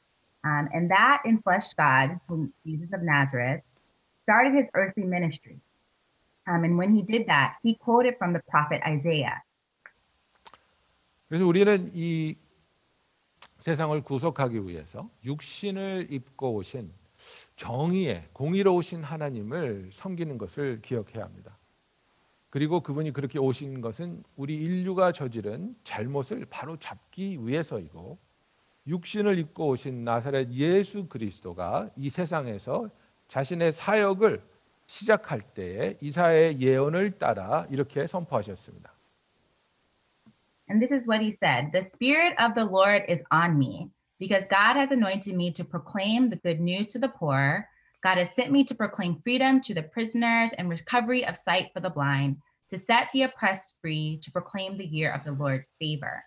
Um, 0.44 0.68
and 0.72 0.90
that 0.90 1.22
enfleshed 1.26 1.76
God, 1.76 2.20
whom 2.28 2.52
Jesus 2.64 2.92
of 2.92 3.02
Nazareth, 3.02 3.62
started 4.22 4.54
his 4.54 4.68
earthly 4.74 5.04
ministry. 5.04 5.58
Um, 6.46 6.62
and 6.62 6.78
when 6.78 6.90
he 6.90 7.02
did 7.02 7.26
that, 7.26 7.56
he 7.62 7.74
quoted 7.74 8.16
from 8.18 8.32
the 8.32 8.42
prophet 8.48 8.80
Isaiah. 8.86 9.42
그래서 11.31 11.47
우리는 11.47 11.89
이 11.95 12.35
세상을 13.59 14.01
구속하기 14.01 14.67
위해서 14.67 15.09
육신을 15.23 16.07
입고 16.09 16.55
오신 16.55 16.91
정의의 17.55 18.27
공의로우신 18.33 19.01
하나님을 19.01 19.91
섬기는 19.93 20.37
것을 20.37 20.81
기억해야 20.81 21.23
합니다. 21.23 21.57
그리고 22.49 22.81
그분이 22.81 23.13
그렇게 23.13 23.39
오신 23.39 23.79
것은 23.79 24.25
우리 24.35 24.55
인류가 24.57 25.13
저지른 25.13 25.73
잘못을 25.85 26.45
바로 26.49 26.75
잡기 26.75 27.37
위해서이고 27.47 28.17
육신을 28.87 29.39
입고 29.39 29.69
오신 29.69 30.03
나사렛 30.03 30.51
예수 30.51 31.07
그리스도가 31.07 31.91
이 31.95 32.09
세상에서 32.09 32.89
자신의 33.29 33.71
사역을 33.71 34.43
시작할 34.85 35.39
때에 35.53 35.97
이사의 36.01 36.59
예언을 36.59 37.19
따라 37.19 37.67
이렇게 37.69 38.05
선포하셨습니다. 38.05 38.90
And 40.70 40.82
this 40.82 40.90
is 40.90 41.06
what 41.06 41.20
he 41.20 41.30
said 41.30 41.70
The 41.72 41.82
Spirit 41.82 42.34
of 42.38 42.54
the 42.54 42.64
Lord 42.64 43.04
is 43.08 43.22
on 43.30 43.58
me, 43.58 43.90
because 44.18 44.46
God 44.50 44.74
has 44.76 44.90
anointed 44.90 45.34
me 45.36 45.50
to 45.52 45.64
proclaim 45.64 46.28
the 46.28 46.36
good 46.36 46.60
news 46.60 46.86
to 46.88 46.98
the 46.98 47.08
poor. 47.08 47.68
God 48.02 48.18
has 48.18 48.34
sent 48.34 48.50
me 48.50 48.64
to 48.64 48.74
proclaim 48.74 49.20
freedom 49.22 49.60
to 49.62 49.74
the 49.74 49.82
prisoners 49.82 50.52
and 50.52 50.68
recovery 50.68 51.26
of 51.26 51.36
sight 51.36 51.70
for 51.72 51.80
the 51.80 51.90
blind, 51.90 52.36
to 52.70 52.76
set 52.76 53.08
the 53.12 53.22
oppressed 53.22 53.80
free, 53.80 54.18
to 54.22 54.30
proclaim 54.30 54.76
the 54.76 54.86
year 54.86 55.12
of 55.12 55.24
the 55.24 55.32
Lord's 55.32 55.72
favor. 55.78 56.22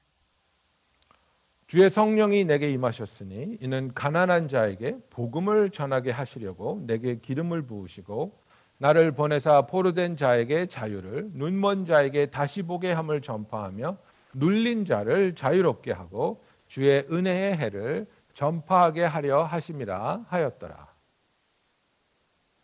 주의 1.68 1.88
성령이 1.88 2.46
내게 2.46 2.72
임하셨으니 2.72 3.60
이는 3.62 3.94
가난한 3.94 4.48
자에게 4.48 4.98
복음을 5.12 5.70
전하게 5.70 6.10
하시려고 6.10 6.82
내게 6.88 7.20
기름을 7.20 7.68
부으시고 7.68 8.40
나를 8.80 9.12
보내사 9.12 9.68
포로된 9.68 10.18
자에게 10.18 10.66
자유를 10.66 11.30
눈먼 11.34 11.86
자에게 11.86 12.28
다시 12.28 12.64
보게 12.64 12.92
함을 12.92 13.22
전파하며 13.22 13.98
눌린 14.35 14.85
자를 14.85 15.35
자유롭게 15.35 15.93
하고 15.93 16.45
주의 16.67 17.07
은혜의 17.11 17.57
해를 17.57 18.07
전파하게 18.35 19.05
하려 19.05 19.45
하심이라 19.45 20.27
하였더라. 20.29 20.95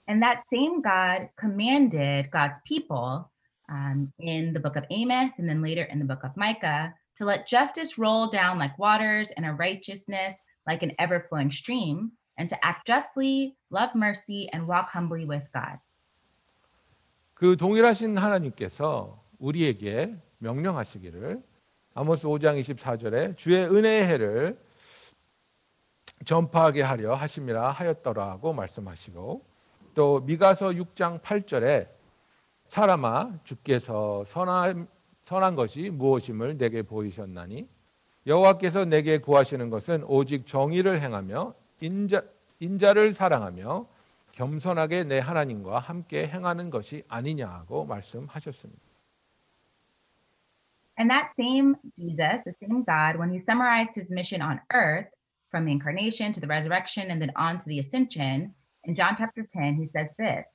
And 0.08 0.22
that 0.22 0.42
same 0.52 0.82
God 0.82 1.30
commanded 1.38 2.30
God's 2.32 2.60
people 2.66 3.30
um, 3.68 4.12
in 4.18 4.52
the 4.52 4.60
book 4.60 4.76
of 4.76 4.84
Amos 4.90 5.38
and 5.38 5.48
then 5.48 5.62
later 5.62 5.84
in 5.84 6.00
the 6.00 6.06
book 6.06 6.24
of 6.24 6.36
Micah 6.36 6.92
to 7.16 7.24
let 7.24 7.46
justice 7.46 7.96
roll 7.96 8.26
down 8.26 8.58
like 8.58 8.76
waters 8.78 9.30
and 9.36 9.46
a 9.46 9.52
righteousness 9.52 10.42
like 10.66 10.82
an 10.82 10.92
ever 10.98 11.20
flowing 11.20 11.50
stream, 11.50 12.12
and 12.38 12.48
to 12.48 12.56
act 12.64 12.86
justly, 12.86 13.56
love 13.70 13.90
mercy, 13.94 14.48
and 14.52 14.66
walk 14.66 14.90
humbly 14.90 15.24
with 15.24 15.44
God. 15.52 15.78
그 17.34 17.56
동일하신 17.56 18.18
하나님께서 18.18 19.24
우리에게 19.38 20.16
명령하시기를 20.38 21.42
아모스 22.00 22.28
5장 22.28 22.58
24절에 22.58 23.36
주의 23.36 23.62
은혜의 23.62 24.06
해를 24.06 24.58
전파하게 26.24 26.80
하려 26.80 27.12
하심이라 27.14 27.72
하였더라고 27.72 28.54
말씀하시고 28.54 29.44
또 29.94 30.20
미가서 30.20 30.70
6장 30.70 31.20
8절에 31.20 31.88
사람아 32.68 33.40
주께서 33.44 34.24
선한 34.28 34.88
선한 35.24 35.56
것이 35.56 35.90
무엇임을 35.90 36.56
내게 36.56 36.80
보이셨나니 36.80 37.68
여호와께서 38.26 38.86
내게 38.86 39.18
구하시는 39.18 39.68
것은 39.68 40.02
오직 40.04 40.46
정의를 40.46 41.02
행하며 41.02 41.52
인자 41.82 42.22
인자를 42.60 43.12
사랑하며 43.12 43.86
겸손하게 44.32 45.04
내 45.04 45.18
하나님과 45.18 45.78
함께 45.78 46.26
행하는 46.26 46.70
것이 46.70 47.04
아니냐 47.08 47.46
하고 47.46 47.84
말씀하셨습니다. 47.84 48.89
And 50.99 51.09
that 51.09 51.31
same 51.37 51.75
Jesus, 51.97 52.41
the 52.45 52.53
same 52.59 52.83
God, 52.83 53.17
when 53.17 53.29
he 53.29 53.39
summarized 53.39 53.95
his 53.95 54.11
mission 54.11 54.41
on 54.41 54.61
earth 54.71 55.07
from 55.51 55.65
the 55.65 55.71
incarnation 55.71 56.31
to 56.33 56.39
the 56.39 56.47
resurrection 56.47 57.11
and 57.11 57.21
then 57.21 57.31
on 57.35 57.57
to 57.57 57.65
the 57.67 57.79
ascension, 57.79 58.53
in 58.85 58.95
John 58.95 59.15
chapter 59.17 59.45
10, 59.49 59.75
he 59.75 59.87
says 59.87 60.09
this 60.17 60.45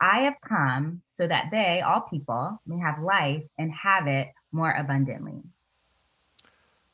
I 0.00 0.20
have 0.20 0.36
come 0.46 1.02
so 1.08 1.26
that 1.26 1.50
they, 1.50 1.82
all 1.82 2.00
people, 2.00 2.60
may 2.66 2.78
have 2.78 3.02
life 3.02 3.44
and 3.58 3.70
have 3.72 4.06
it 4.06 4.28
more 4.52 4.72
abundantly. 4.72 5.42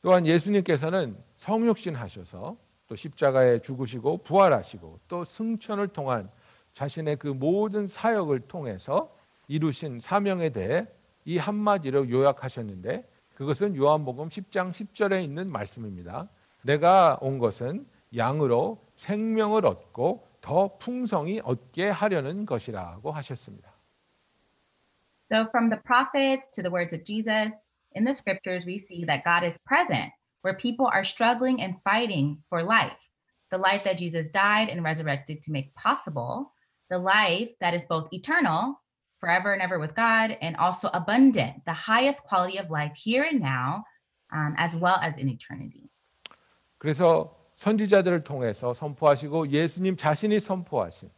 또한 0.01 0.25
예수님께서는 0.25 1.17
성육신 1.37 1.95
하셔서 1.95 2.57
또 2.87 2.95
십자가에 2.95 3.59
죽으시고 3.59 4.23
부활하시고 4.23 4.99
또 5.07 5.25
승천을 5.25 5.89
통한 5.89 6.29
자신의 6.73 7.17
그 7.17 7.27
모든 7.27 7.87
사역을 7.87 8.41
통해서 8.41 9.13
이루신 9.47 9.99
사명에 9.99 10.49
대해 10.49 10.85
이 11.24 11.38
한마디로 11.38 12.10
요약하셨는데 12.10 13.08
그것은 13.34 13.76
요한복음 13.76 14.28
10장 14.28 14.72
10절에 14.72 15.22
있는 15.24 15.50
말씀입니다. 15.50 16.28
내가 16.62 17.18
온 17.20 17.38
것은 17.38 17.86
양으로 18.16 18.84
생명을 18.96 19.66
얻고 19.66 20.26
더 20.40 20.76
풍성히 20.78 21.40
얻게 21.40 21.88
하려는 21.88 22.46
것이라고 22.46 23.12
하셨습니다. 23.12 23.72
So, 25.30 25.48
from 25.50 25.70
the 25.70 25.80
prophets 25.82 26.50
to 26.50 26.62
the 26.62 26.70
words 26.70 26.92
of 26.92 27.04
Jesus, 27.04 27.70
in 27.94 28.04
the 28.04 28.12
scriptures, 28.12 28.66
we 28.66 28.76
see 28.76 29.04
that 29.06 29.24
God 29.24 29.44
is 29.44 29.56
present 29.64 30.12
where 30.42 30.54
people 30.54 30.90
are 30.92 31.04
struggling 31.04 31.62
and 31.62 31.80
fighting 31.84 32.42
for 32.50 32.62
life. 32.62 33.00
The 33.50 33.58
life 33.58 33.84
that 33.84 33.96
Jesus 33.96 34.28
died 34.28 34.68
and 34.68 34.84
resurrected 34.84 35.40
to 35.42 35.52
make 35.52 35.74
possible, 35.74 36.52
the 36.90 36.98
life 36.98 37.48
that 37.60 37.72
is 37.72 37.84
both 37.84 38.12
eternal, 38.12 38.80
forever 39.22 39.52
and 39.52 39.62
ever 39.62 39.78
with 39.78 39.94
God, 39.94 40.36
and 40.42 40.56
also 40.56 40.90
abundant, 40.92 41.64
the 41.64 41.72
highest 41.72 42.24
quality 42.24 42.58
of 42.58 42.70
life 42.70 42.92
here 42.96 43.22
and 43.22 43.40
now, 43.40 43.84
um, 44.32 44.54
as 44.58 44.74
well 44.74 44.98
as 45.00 45.16
in 45.16 45.28
eternity. 45.28 45.88
그래서 46.78 47.36
선지자들을 47.54 48.24
통해서 48.24 48.74
선포하시고 48.74 49.50
예수님 49.50 49.96
자신이 49.96 50.40
선포하신 50.40 51.08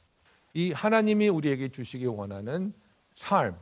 이 0.52 0.72
하나님이 0.72 1.28
우리에게 1.28 1.70
주시기 1.70 2.04
원하는 2.04 2.74
삶 3.14 3.56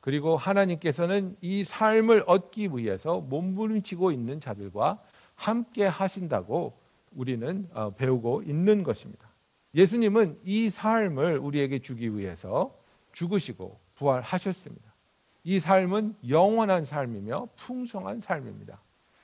그리고 0.00 0.36
하나님께서는 0.36 1.36
이 1.40 1.64
삶을 1.64 2.24
얻기 2.26 2.68
위해서 2.74 3.20
몸부림치고 3.20 4.12
있는 4.12 4.40
자들과 4.40 5.02
함께 5.34 5.86
하신다고 5.86 6.78
우리는 7.12 7.66
어, 7.72 7.90
배우고 7.94 8.42
있는 8.42 8.82
것입니다. 8.82 9.26
예수님은 9.74 10.40
이 10.44 10.68
삶을 10.68 11.38
우리에게 11.38 11.78
주기 11.78 12.14
위해서 12.14 12.77
죽으시고 13.18 13.80
부활하셨습니다. 13.96 14.94
이 15.42 15.58
삶은 15.58 16.14
영원한 16.28 16.84
삶이며 16.84 17.48
풍성한 17.56 18.20
삶입니다. 18.20 18.80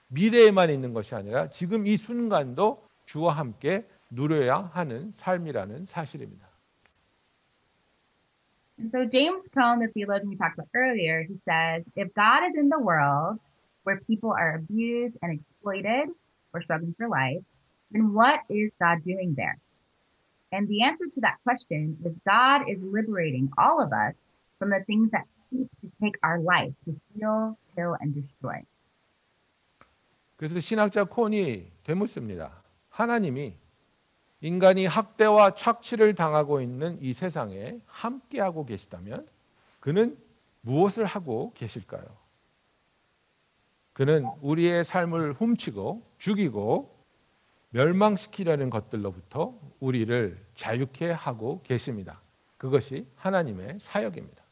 미래에만 0.09 0.71
있는 0.71 0.93
것이 0.93 1.15
아니라 1.15 1.49
지금 1.49 1.87
이 1.87 1.97
순간도 1.97 2.83
주와 3.05 3.35
함께 3.35 3.87
누려야 4.11 4.71
하는 4.73 5.13
삶이라는 5.13 5.87
사실입니다. 5.87 6.49
And 8.77 8.91
so 8.91 9.09
James 9.09 9.47
Cone, 9.55 9.79
the 9.79 9.89
theologian 9.95 10.31
we 10.31 10.37
talked 10.37 10.59
about 10.59 10.69
earlier, 10.75 11.23
he 11.23 11.39
says, 11.47 11.85
if 11.95 12.13
God 12.15 12.43
is 12.51 12.59
in 12.59 12.69
the 12.69 12.81
world 12.81 13.39
where 13.85 14.01
people 14.09 14.35
are 14.35 14.59
abused 14.59 15.15
and 15.23 15.39
exploited 15.39 16.11
or 16.53 16.61
struggling 16.63 16.95
for 16.99 17.07
life, 17.07 17.45
then 17.93 18.13
what 18.13 18.43
is 18.51 18.73
God 18.83 19.03
doing 19.05 19.35
there? 19.37 19.59
And 20.55 20.69
the 20.69 20.83
answer 20.85 21.07
to 21.15 21.21
that 21.23 21.43
question 21.43 21.99
is 22.07 22.15
God 22.25 22.71
is 22.71 22.81
liberating 22.81 23.51
all 23.59 23.83
of 23.83 23.91
us 23.93 24.15
from 24.59 24.71
the 24.71 24.85
things 24.87 25.11
that 25.11 25.27
seek 25.51 25.67
to 25.83 25.91
take 26.01 26.15
our 26.23 26.38
life, 26.38 26.73
to 26.87 26.93
steal, 26.95 27.59
kill, 27.75 27.99
and 28.01 28.14
destroy. 28.14 28.62
그래서 30.37 30.61
신학자 30.61 31.05
콘이 31.05 31.73
되묻습니다. 31.83 32.62
하나님이 32.90 33.57
인간이 34.40 34.87
학대와 34.87 35.55
착취를 35.55 36.14
당하고 36.14 36.61
있는 36.61 36.99
이 37.01 37.14
세상에 37.14 37.81
함께하고 37.87 38.64
계시다면 38.64 39.27
그는 39.81 40.17
무엇을 40.61 41.05
하고 41.05 41.53
계실까요? 41.55 42.05
그는 43.93 44.27
우리의 44.40 44.85
삶을 44.85 45.33
훔치고 45.35 46.03
죽이고 46.19 46.95
멸망시키려는 47.71 48.71
것들로부터 48.71 49.59
우리를 49.81 50.43
자유케 50.55 51.11
하고 51.11 51.62
계십니다. 51.62 52.21
그것이 52.57 53.07
하나님의 53.17 53.79
사역입니다. 53.81 54.45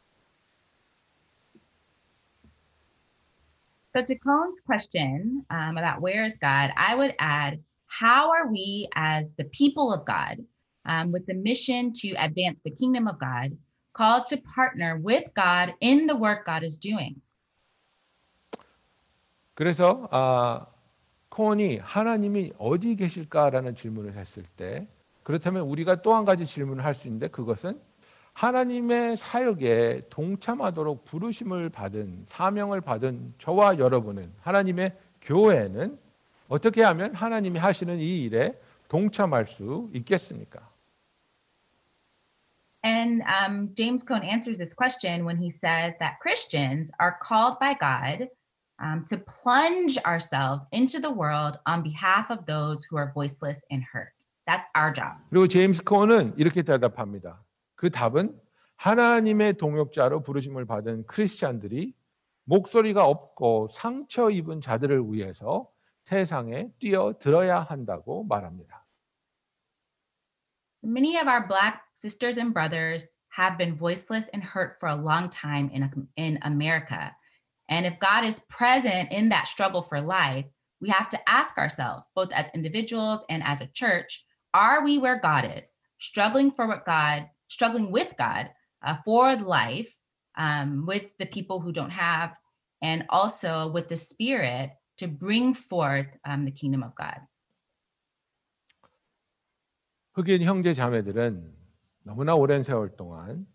So 3.95 4.01
to 4.01 4.15
Cohn's 4.17 4.59
question 4.65 5.45
um, 5.51 5.77
about 5.77 6.01
where 6.01 6.23
is 6.23 6.37
God, 6.37 6.73
I 6.75 6.95
would 6.95 7.13
add, 7.19 7.61
how 7.85 8.31
are 8.31 8.47
we 8.49 8.87
as 8.95 9.33
the 9.35 9.45
people 9.45 9.93
of 9.93 10.03
God 10.05 10.43
um, 10.85 11.11
with 11.11 11.27
the 11.27 11.35
mission 11.35 11.93
to 12.01 12.09
advance 12.17 12.61
the 12.61 12.71
kingdom 12.71 13.07
of 13.07 13.19
God 13.19 13.55
called 13.93 14.25
to 14.27 14.37
partner 14.37 14.97
with 14.97 15.31
God 15.35 15.75
in 15.79 16.07
the 16.07 16.15
work 16.15 16.45
God 16.45 16.63
is 16.63 16.79
doing? 16.79 17.21
그래서 19.53 20.07
아, 20.11 20.65
콘이 21.29 21.77
하나님이 21.77 22.53
어디 22.57 22.95
계실까라는 22.95 23.75
질문을 23.75 24.15
했을 24.15 24.43
때 24.57 24.87
그렇다면 25.23 25.63
우리가 25.63 26.01
또 26.01 26.13
한 26.13 26.25
가지 26.25 26.45
질문을 26.45 26.83
할 26.85 26.93
수 26.95 27.07
있는데 27.07 27.27
그것은 27.27 27.79
하나님의 28.33 29.17
사역에 29.17 30.01
동참하도록 30.09 31.05
부르심을 31.05 31.69
받은 31.69 32.23
사명을 32.25 32.81
받은 32.81 33.35
저와 33.37 33.77
여러분은 33.77 34.33
하나님의 34.41 34.97
교회는 35.21 35.99
어떻게 36.49 36.83
하면 36.83 37.13
하나님이 37.15 37.59
하시는 37.59 37.99
이 37.99 38.23
일에 38.23 38.59
동참할 38.87 39.47
수 39.47 39.89
있겠습니까? 39.93 40.67
And 42.85 43.23
um, 43.23 43.73
James 43.75 44.03
Cone 44.03 44.23
answers 44.23 44.57
this 44.57 44.73
question 44.73 45.23
when 45.25 45.37
he 45.37 45.49
says 45.49 45.95
that 45.99 46.19
Christians 46.19 46.91
are 46.99 47.17
called 47.23 47.57
by 47.59 47.75
God 47.79 48.27
um, 48.79 49.05
to 49.07 49.17
plunge 49.17 49.97
ourselves 50.05 50.65
into 50.73 50.99
the 50.99 51.11
world 51.11 51.57
on 51.65 51.81
behalf 51.81 52.29
of 52.29 52.45
those 52.45 52.83
who 52.83 52.97
are 52.97 53.13
voiceless 53.15 53.63
and 53.71 53.83
hurt. 53.83 54.25
That's 54.46 54.66
our 54.76 54.94
job. 54.94 55.18
그리고 55.30 55.46
제임스 55.46 55.84
콘은 55.84 56.34
이렇게 56.36 56.62
대답합니다. 56.62 57.42
그 57.74 57.90
답은 57.90 58.38
하나님의 58.76 59.54
동역자로 59.58 60.22
부르심을 60.22 60.64
받은 60.64 61.06
크리스찬들이 61.06 61.94
목소리가 62.44 63.04
없고 63.04 63.68
상처 63.68 64.30
입은 64.30 64.62
자들을 64.62 65.12
위해서 65.12 65.68
세상에 66.04 66.70
뛰어들어야 66.78 67.60
한다고 67.60 68.24
말합니다. 68.24 68.86
Many 70.82 71.18
of 71.18 71.28
our 71.28 71.46
Black 71.46 71.82
sisters 71.92 72.38
and 72.38 72.54
brothers 72.54 73.18
have 73.36 73.58
been 73.58 73.76
voiceless 73.76 74.30
and 74.32 74.42
hurt 74.42 74.78
for 74.80 74.88
a 74.88 74.96
long 74.96 75.28
time 75.28 75.68
in, 75.70 75.90
in 76.16 76.38
America. 76.42 77.14
And 77.68 77.84
if 77.84 77.98
God 77.98 78.24
is 78.24 78.40
present 78.48 79.12
in 79.12 79.28
that 79.28 79.48
struggle 79.48 79.82
for 79.82 80.00
life, 80.00 80.46
we 80.80 80.88
have 80.88 81.08
to 81.10 81.18
ask 81.28 81.58
ourselves, 81.58 82.10
both 82.14 82.32
as 82.32 82.48
individuals 82.54 83.24
and 83.28 83.42
as 83.44 83.60
a 83.60 83.66
church, 83.66 84.24
are 84.54 84.84
we 84.84 84.98
where 84.98 85.20
God 85.20 85.50
is, 85.58 85.78
struggling 85.98 86.50
for 86.50 86.66
what 86.66 86.84
God, 86.84 87.28
struggling 87.48 87.90
with 87.90 88.14
God 88.16 88.50
uh, 88.82 88.96
for 89.04 89.36
life, 89.36 89.94
um, 90.36 90.86
with 90.86 91.04
the 91.18 91.26
people 91.26 91.60
who 91.60 91.72
don't 91.72 91.90
have, 91.90 92.34
and 92.82 93.04
also 93.08 93.68
with 93.68 93.88
the 93.88 93.96
Spirit 93.96 94.70
to 94.98 95.08
bring 95.08 95.54
forth 95.54 96.16
um, 96.24 96.44
the 96.44 96.50
kingdom 96.50 96.82
of 96.82 96.94
God? 96.94 97.20
흑인 100.14 100.42
형제 100.42 100.74
자매들은 100.74 101.54
너무나 102.02 102.34
오랜 102.34 102.64
세월 102.64 102.96
동안 102.96 103.46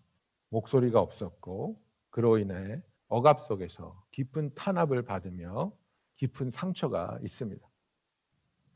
목소리가 0.50 1.02
없었고 1.02 1.82
그로 2.10 2.38
인해 2.38 2.82
억압 3.10 3.42
속에서 3.42 4.02
깊은 4.12 4.54
탄압을 4.56 5.04
받으며 5.04 5.74
깊은 6.16 6.52
상처가 6.52 7.20
있습니다. 7.22 7.68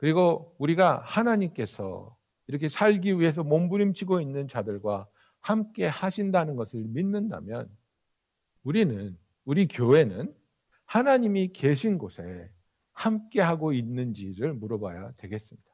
그리고 0.03 0.53
우리가 0.57 0.99
하나님께서 1.05 2.13
이렇게 2.47 2.67
살기 2.67 3.21
위해서 3.21 3.41
몸부림치고 3.41 4.19
있는 4.19 4.49
자들과 4.49 5.07
함께 5.39 5.85
하신다는 5.85 6.57
것을 6.57 6.83
믿는다면 6.89 7.69
우리는 8.63 9.17
우리 9.45 9.65
교회는 9.65 10.35
하나님이 10.83 11.53
계신 11.53 11.97
곳에 11.97 12.51
함께 12.91 13.39
하고 13.39 13.71
있는지를 13.71 14.53
물어봐야 14.55 15.13
되겠습니다. 15.15 15.71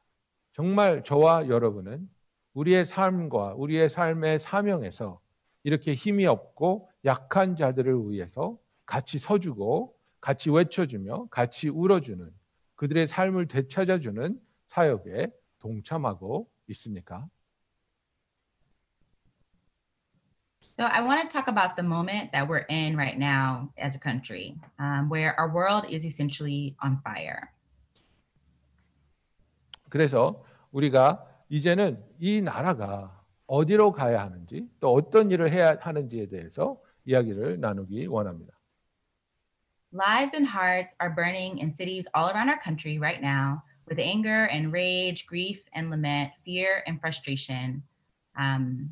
정말 0.52 1.02
저와 1.02 1.48
여러분은 1.48 2.08
우리의 2.54 2.84
삶과 2.84 3.54
우리의 3.54 3.88
삶의 3.88 4.38
사명에서 4.38 5.20
이렇게 5.64 5.92
힘이 5.92 6.26
없고 6.26 6.88
약한 7.04 7.56
자들을 7.56 8.08
위해서 8.08 8.56
같이 8.86 9.18
서주고 9.18 9.92
같이 10.20 10.50
외쳐주며 10.50 11.26
같이 11.32 11.68
울어주는 11.68 12.39
그들의 12.80 13.08
삶을 13.08 13.46
되찾아주는 13.48 14.40
사역에 14.68 15.30
동참하고 15.58 16.48
있습니까? 16.68 17.28
So 20.62 20.86
I 20.86 21.02
want 21.02 21.20
to 21.20 21.28
talk 21.28 21.46
about 21.46 21.76
the 21.76 21.84
moment 21.86 22.32
that 22.32 22.48
we're 22.48 22.64
in 22.70 22.96
right 22.96 23.18
now 23.18 23.68
as 23.76 23.96
a 23.96 24.00
country, 24.00 24.56
um, 24.78 25.10
where 25.10 25.38
our 25.38 25.52
world 25.52 25.84
is 25.94 26.06
essentially 26.06 26.74
on 26.82 26.96
fire. 27.04 27.50
그래서 29.90 30.42
우리가 30.72 31.26
이제는 31.50 32.02
이 32.18 32.40
나라가 32.40 33.22
어디로 33.46 33.92
가야 33.92 34.24
하는지 34.24 34.66
또 34.80 34.94
어떤 34.94 35.30
일을 35.30 35.52
해야 35.52 35.76
하는지에 35.78 36.28
대해서 36.28 36.80
이야기를 37.04 37.60
나누기 37.60 38.06
원합니다. 38.06 38.59
Lives 39.91 40.33
and 40.33 40.45
hearts 40.45 40.95
are 40.99 41.09
burning 41.09 41.59
in 41.59 41.73
cities 41.73 42.07
all 42.13 42.29
around 42.29 42.49
our 42.49 42.59
country 42.59 42.99
right 42.99 43.21
now 43.21 43.63
with 43.87 43.99
anger 43.99 44.45
and 44.45 44.73
rage, 44.73 45.25
grief 45.25 45.61
and 45.73 45.89
lament, 45.89 46.31
fear 46.43 46.83
and 46.87 46.99
frustration. 46.99 47.83
Um, 48.37 48.89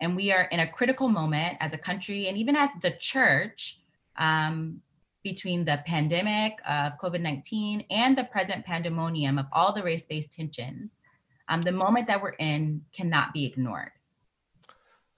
and 0.00 0.14
we 0.16 0.32
are 0.32 0.44
in 0.44 0.60
a 0.60 0.66
critical 0.66 1.08
moment 1.08 1.56
as 1.60 1.72
a 1.72 1.78
country 1.78 2.28
and 2.28 2.36
even 2.38 2.56
as 2.56 2.70
the 2.82 2.92
church 2.92 3.80
um, 4.18 4.80
between 5.22 5.64
the 5.64 5.82
pandemic 5.86 6.60
of 6.68 6.92
COVID 6.98 7.20
19 7.20 7.84
and 7.90 8.16
the 8.16 8.24
present 8.24 8.64
pandemonium 8.64 9.38
of 9.38 9.46
all 9.52 9.72
the 9.72 9.82
race 9.82 10.06
based 10.06 10.32
tensions. 10.32 11.02
Um, 11.48 11.60
the 11.62 11.72
moment 11.72 12.06
that 12.08 12.20
we're 12.20 12.38
in 12.38 12.82
cannot 12.92 13.32
be 13.32 13.44
ignored. 13.44 13.92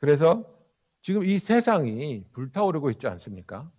그래서 0.00 0.44
지금 1.02 1.24
이 1.24 1.38
세상이 1.38 2.24
불타오르고 2.32 2.90
있지 2.90 3.06
않습니까? 3.06 3.70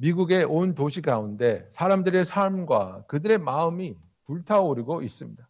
미국의 0.00 0.44
온 0.44 0.74
도시 0.74 1.02
가운데 1.02 1.68
사람들의 1.72 2.24
삶과 2.24 3.04
그들의 3.06 3.36
마음이 3.36 3.94
불타오르고 4.24 5.02
있습니다. 5.02 5.46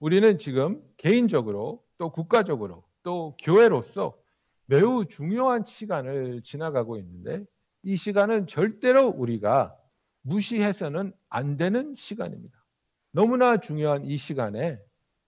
우리는 0.00 0.38
지금 0.38 0.82
개인적으로 0.96 1.84
또 1.96 2.10
국가적으로 2.10 2.82
또 3.04 3.36
교회로서 3.40 4.16
매우 4.66 5.04
중요한 5.04 5.64
시간을 5.64 6.42
지나가고 6.42 6.96
있는데 6.98 7.44
이 7.84 7.96
시간은 7.96 8.48
절대로 8.48 9.06
우리가 9.06 9.76
무시해서는 10.22 11.12
안 11.28 11.56
되는 11.56 11.94
시간입니다. 11.94 12.58
너무나 13.12 13.58
중요한 13.58 14.04
이 14.04 14.16
시간에 14.16 14.80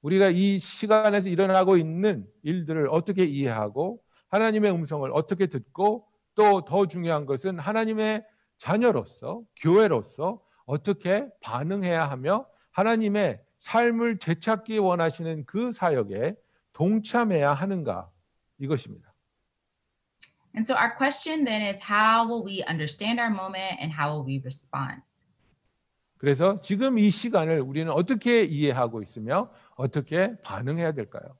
우리가 0.02 0.30
이 0.30 0.58
시간에서 0.58 1.28
일어나고 1.28 1.76
있는 1.76 2.26
일들을 2.42 2.88
어떻게 2.90 3.24
이해하고 3.24 4.02
하나님의 4.30 4.72
음성을 4.72 5.08
어떻게 5.12 5.46
듣고 5.46 6.08
또 6.34 6.64
더 6.64 6.86
중요한 6.86 7.24
것은 7.24 7.60
하나님의 7.60 8.24
자녀로서 8.58 9.42
교회로서 9.56 10.40
어떻게 10.66 11.26
반응해야 11.40 12.10
하며 12.10 12.46
하나님의 12.72 13.40
삶을 13.60 14.18
되찾기 14.18 14.78
원하시는 14.78 15.44
그 15.46 15.72
사역에 15.72 16.34
동참해야 16.72 17.54
하는가 17.54 18.10
이것입니다. 18.58 19.12
And 20.54 20.64
so 20.64 20.74
our 20.76 20.96
question 20.96 21.44
then 21.44 21.62
is 21.62 21.82
how 21.82 22.26
will 22.26 22.44
we 22.44 22.62
understand 22.68 23.20
our 23.20 23.32
moment 23.32 23.80
and 23.80 23.94
how 23.94 24.12
will 24.12 24.26
we 24.26 24.40
respond? 24.40 25.02
그래서 26.18 26.60
지금 26.62 26.98
이 26.98 27.10
시간을 27.10 27.60
우리는 27.60 27.92
어떻게 27.92 28.42
이해하고 28.42 29.02
있으며 29.02 29.50
어떻게 29.76 30.36
반응해야 30.42 30.92
될까요? 30.92 31.36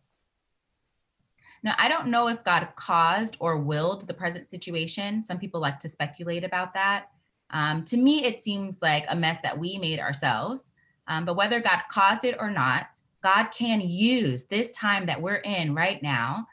Now, 1.62 1.75
I 1.79 1.88
don't 1.88 2.09
know 2.09 2.29
if 2.29 2.44
God 2.44 2.68
caused 2.77 3.37
or 3.40 3.59
willed 3.59 4.07
the 4.07 4.14
present 4.14 4.49
situation. 4.49 5.23
Some 5.23 5.38
people 5.38 5.61
like 5.61 5.81
to 5.81 5.88
speculate 5.88 6.44
about 6.44 6.75
that. 6.75 7.11
Um, 7.51 7.85
to 7.87 7.97
me, 7.97 8.25
it 8.25 8.44
seems 8.44 8.81
like 8.83 9.05
a 9.09 9.16
mess 9.16 9.40
that 9.40 9.59
we 9.59 9.79
made 9.79 9.99
ourselves. 9.99 10.71
Um, 11.07 11.25
but 11.25 11.37
whether 11.37 11.61
God 11.61 11.81
caused 11.90 12.25
it 12.25 12.37
or 12.38 12.51
not, 12.51 13.01
God 13.23 13.47
can 13.47 13.81
use 13.81 14.44
this 14.44 14.71
time 14.71 15.07
that 15.07 15.21
we're 15.21 15.37
in 15.37 15.75
right 15.75 16.03
now. 16.03 16.47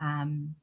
Um, 0.00 0.54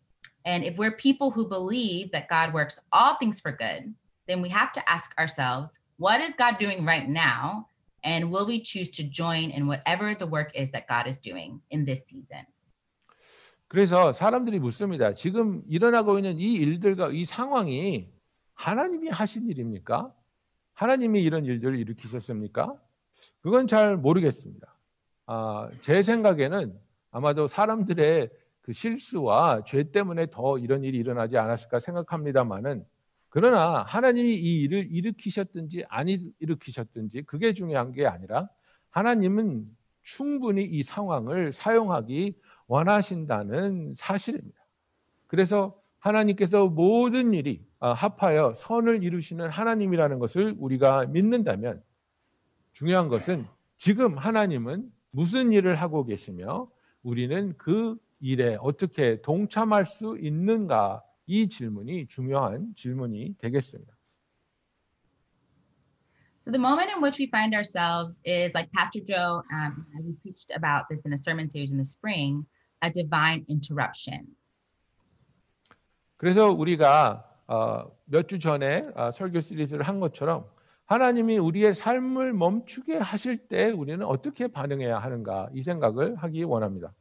and 0.45 0.63
if 0.63 0.77
we're 0.77 0.91
people 0.91 1.31
who 1.31 1.47
believe 1.47 2.11
that 2.11 2.29
God 2.29 2.53
works 2.53 2.79
all 2.91 3.15
things 3.15 3.39
for 3.39 3.51
good, 3.51 3.93
then 4.27 4.41
we 4.41 4.49
have 4.49 4.71
to 4.73 4.89
ask 4.89 5.17
ourselves, 5.17 5.79
what 5.97 6.21
is 6.21 6.35
God 6.35 6.59
doing 6.59 6.85
right 6.85 7.07
now? 7.07 7.67
And 8.03 8.31
will 8.31 8.45
we 8.45 8.61
choose 8.61 8.89
to 8.91 9.03
join 9.03 9.49
in 9.49 9.67
whatever 9.67 10.15
the 10.15 10.27
work 10.27 10.51
is 10.53 10.71
that 10.71 10.87
God 10.87 11.07
is 11.07 11.17
doing 11.17 11.61
in 11.71 11.83
this 11.83 12.05
season? 12.05 12.45
그래서 13.69 14.11
사람들이 14.13 14.59
묻습니다. 14.59 15.13
지금 15.13 15.61
일어나고 15.67 16.17
있는 16.17 16.39
이 16.39 16.53
일들과 16.55 17.11
이 17.11 17.23
상황이 17.23 18.09
하나님이 18.55 19.09
하신 19.09 19.47
일입니까? 19.47 20.11
하나님이 20.73 21.21
이런 21.21 21.45
일들을 21.45 21.77
일으키셨습니까? 21.77 22.73
그건 23.41 23.67
잘 23.67 23.95
모르겠습니다. 23.95 24.75
아, 25.27 25.69
제 25.81 26.01
생각에는 26.01 26.73
아마도 27.11 27.47
사람들의 27.47 28.31
그 28.61 28.73
실수와 28.73 29.63
죄 29.65 29.91
때문에 29.91 30.31
더 30.31 30.57
이런 30.57 30.83
일이 30.83 30.97
일어나지 30.97 31.37
않았을까 31.37 31.79
생각합니다만은 31.79 32.83
그러나 33.29 33.83
하나님이 33.83 34.33
이 34.33 34.61
일을 34.63 34.87
일으키셨든지 34.89 35.85
안 35.89 36.07
일으키셨든지 36.07 37.21
그게 37.23 37.53
중요한 37.53 37.91
게 37.91 38.07
아니라 38.07 38.49
하나님은 38.89 39.67
충분히 40.01 40.63
이 40.63 40.81
상황을 40.81 41.53
사용하기 41.53 42.33
원하신다는 42.69 43.93
사실입니다. 43.95 44.57
그래서 45.27 45.75
하나님께서 45.97 46.67
모든 46.67 47.33
일이 47.33 47.65
합하여 47.79 48.53
선을 48.55 49.03
이루시는 49.03 49.49
하나님이라는 49.49 50.19
것을 50.19 50.55
우리가 50.57 51.07
믿는다면 51.07 51.83
중요한 52.73 53.09
것은 53.09 53.45
지금 53.77 54.17
하나님은 54.17 54.89
무슨 55.11 55.51
일을 55.51 55.75
하고 55.75 56.05
계시며 56.05 56.69
우리는 57.01 57.57
그 57.57 57.97
일에 58.21 58.55
어떻게 58.61 59.21
동참할 59.21 59.85
수 59.87 60.17
있는가 60.21 61.03
이 61.25 61.49
질문이 61.49 62.07
중요한 62.07 62.73
질문이 62.75 63.35
되겠습니다. 63.39 63.93
So 66.41 66.51
the 66.51 66.59
moment 66.59 66.89
in 66.89 67.01
which 67.01 67.19
we 67.19 67.27
find 67.27 67.53
ourselves 67.53 68.21
is 68.23 68.53
like 68.55 68.71
Pastor 68.71 69.01
Joe, 69.01 69.43
um, 69.51 69.85
we 70.03 70.13
preached 70.21 70.51
about 70.55 70.87
this 70.89 71.05
in 71.05 71.13
a 71.13 71.17
sermon 71.17 71.49
series 71.49 71.71
in 71.71 71.77
the 71.77 71.85
spring, 71.85 72.45
a 72.82 72.90
divine 72.90 73.44
interruption. 73.48 74.26
그래서 76.16 76.50
우리가 76.50 77.24
어, 77.46 77.90
몇주 78.06 78.38
전에 78.38 78.88
어, 78.94 79.10
설교 79.10 79.40
시리즈를 79.40 79.86
한 79.86 80.00
것처럼 80.00 80.46
하나님이 80.86 81.38
우리의 81.38 81.74
삶을 81.74 82.32
멈추게 82.34 82.98
하실 82.98 83.48
때 83.48 83.70
우리는 83.70 84.04
어떻게 84.04 84.48
반응해야 84.48 84.98
하는가 84.98 85.48
이 85.54 85.62
생각을 85.62 86.16
하기 86.16 86.44
원합니다. 86.44 86.92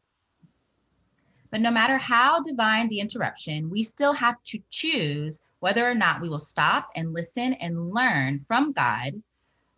But 1.52 1.62
no 1.62 1.70
matter 1.70 2.00
how 2.00 2.42
divine 2.42 2.90
the 2.90 3.00
interruption, 3.00 3.70
we 3.70 3.84
still 3.84 4.14
have 4.14 4.38
to 4.46 4.60
choose 4.72 5.40
whether 5.62 5.86
or 5.86 5.94
not 5.94 6.20
we 6.20 6.28
will 6.28 6.42
stop 6.42 6.90
and 6.96 7.14
listen 7.14 7.54
and 7.62 7.94
learn 7.94 8.44
from 8.48 8.74
God 8.74 9.22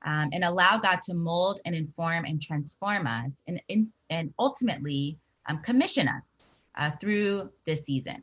um, 0.06 0.30
and 0.32 0.46
allow 0.46 0.78
God 0.78 1.02
to 1.04 1.14
mold 1.14 1.60
and 1.66 1.76
inform 1.76 2.24
and 2.24 2.42
transform 2.42 3.08
us 3.08 3.44
and, 3.48 3.60
in, 3.68 3.92
and 4.10 4.34
ultimately 4.40 5.18
um, 5.49 5.63
commission 5.65 6.09
us 6.09 6.43
uh, 6.79 6.91
through 6.99 7.51
this 7.65 7.83
season. 7.83 8.23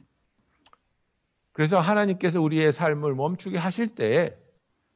그래서 1.52 1.80
하나님께서 1.80 2.40
우리의 2.40 2.72
삶을 2.72 3.16
멈추게 3.16 3.58
하실 3.58 3.96
때에 3.96 4.38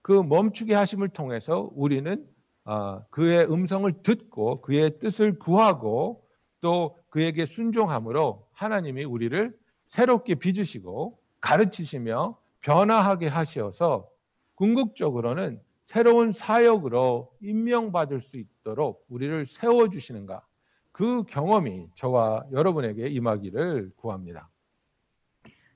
그 0.01 0.11
멈추게 0.11 0.75
하심을 0.75 1.09
통해서 1.09 1.71
우리는 1.73 2.27
어, 2.65 3.03
그의 3.09 3.51
음성을 3.51 3.91
듣고 4.03 4.61
그의 4.61 4.99
뜻을 4.99 5.39
구하고 5.39 6.23
또 6.59 6.97
그에게 7.09 7.45
순종함으로 7.45 8.47
하나님이 8.53 9.03
우리를 9.03 9.57
새롭게 9.87 10.35
빚으시고 10.35 11.19
가르치시며 11.41 12.37
변화하게 12.61 13.27
하셔서 13.27 14.07
궁극적으로는 14.55 15.59
새로운 15.83 16.31
사역으로 16.31 17.33
임명받을 17.41 18.21
수 18.21 18.37
있도록 18.37 19.05
우리를 19.09 19.47
세워주시는가 19.47 20.45
그 20.92 21.24
경험이 21.24 21.88
저와 21.96 22.46
여러분에게 22.52 23.08
임하기를 23.08 23.92
구합니다. 23.96 24.48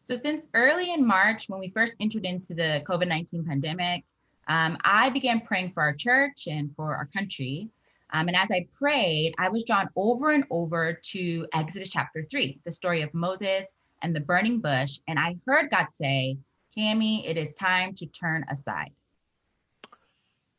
So 0.03 0.15
since 0.15 0.49
early 0.55 0.93
in 0.93 1.05
March, 1.05 1.49
when 1.49 1.61
we 1.61 1.69
first 1.69 1.95
entered 2.01 2.25
into 2.25 2.55
the 2.55 2.83
COVID-19 2.89 3.47
pandemic, 3.47 4.05
um, 4.49 4.79
I 4.83 5.11
began 5.11 5.41
praying 5.41 5.73
for 5.73 5.83
our 5.83 5.93
church 5.93 6.49
and 6.49 6.75
for 6.75 6.97
our 6.97 7.07
country. 7.07 7.69
Um, 8.13 8.29
and 8.29 8.37
as 8.37 8.51
I 8.51 8.67
prayed, 8.75 9.35
I 9.39 9.49
was 9.49 9.65
drawn 9.65 9.89
over 9.95 10.33
and 10.33 10.45
over 10.51 10.99
to 11.13 11.47
Exodus 11.53 11.91
chapter 11.91 12.27
three, 12.29 12.59
the 12.65 12.73
story 12.73 13.03
of 13.03 13.13
Moses 13.15 13.67
and 14.03 14.17
the 14.17 14.21
burning 14.21 14.61
bush. 14.61 14.99
And 15.07 15.19
I 15.19 15.37
heard 15.47 15.71
God 15.71 15.89
say, 15.93 16.39
Cami, 16.77 17.29
it 17.29 17.37
is 17.37 17.53
time 17.53 17.95
to 17.97 18.07
turn 18.07 18.45
aside. 18.49 18.91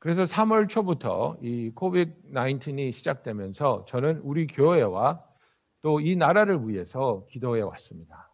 그래서 0.07 0.23
3월 0.23 0.69
초부터 0.69 1.37
이 1.43 1.73
코비드 1.75 2.13
19이 2.31 2.93
시작되면서 2.93 3.87
저는 3.89 4.21
우리 4.23 4.47
교회와 4.47 5.21
또 5.83 5.99
이 5.99 6.15
나라를 6.15 6.69
위해서 6.69 7.27
기도해 7.29 7.63
왔습니다. 7.63 8.33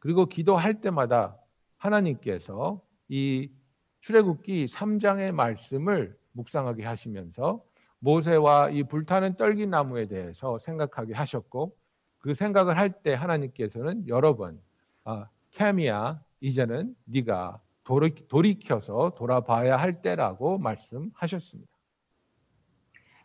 그리고 0.00 0.26
기도할 0.26 0.80
때마다 0.80 1.36
하나님께서 1.76 2.82
이 3.08 3.52
출애굽기 4.00 4.66
3장의 4.66 5.30
말씀을 5.30 6.18
묵상하게 6.32 6.84
하시면서 6.84 7.62
모세와 8.00 8.70
이 8.70 8.82
불타는 8.82 9.36
떨기 9.36 9.68
나무에 9.68 10.08
대해서 10.08 10.58
생각하게 10.58 11.14
하셨고 11.14 11.76
그 12.18 12.34
생각을 12.34 12.76
할 12.76 13.00
때 13.04 13.14
하나님께서는 13.14 14.08
여러 14.08 14.34
번 14.34 14.60
아, 15.04 15.28
캐미야 15.52 16.20
이제는 16.40 16.96
네가 17.04 17.60
돌이, 17.83 18.27
돌이켜서 18.27 19.13
돌아봐야 19.15 19.77
할 19.77 20.01
때라고 20.01 20.57
말씀하셨습니다. 20.59 21.71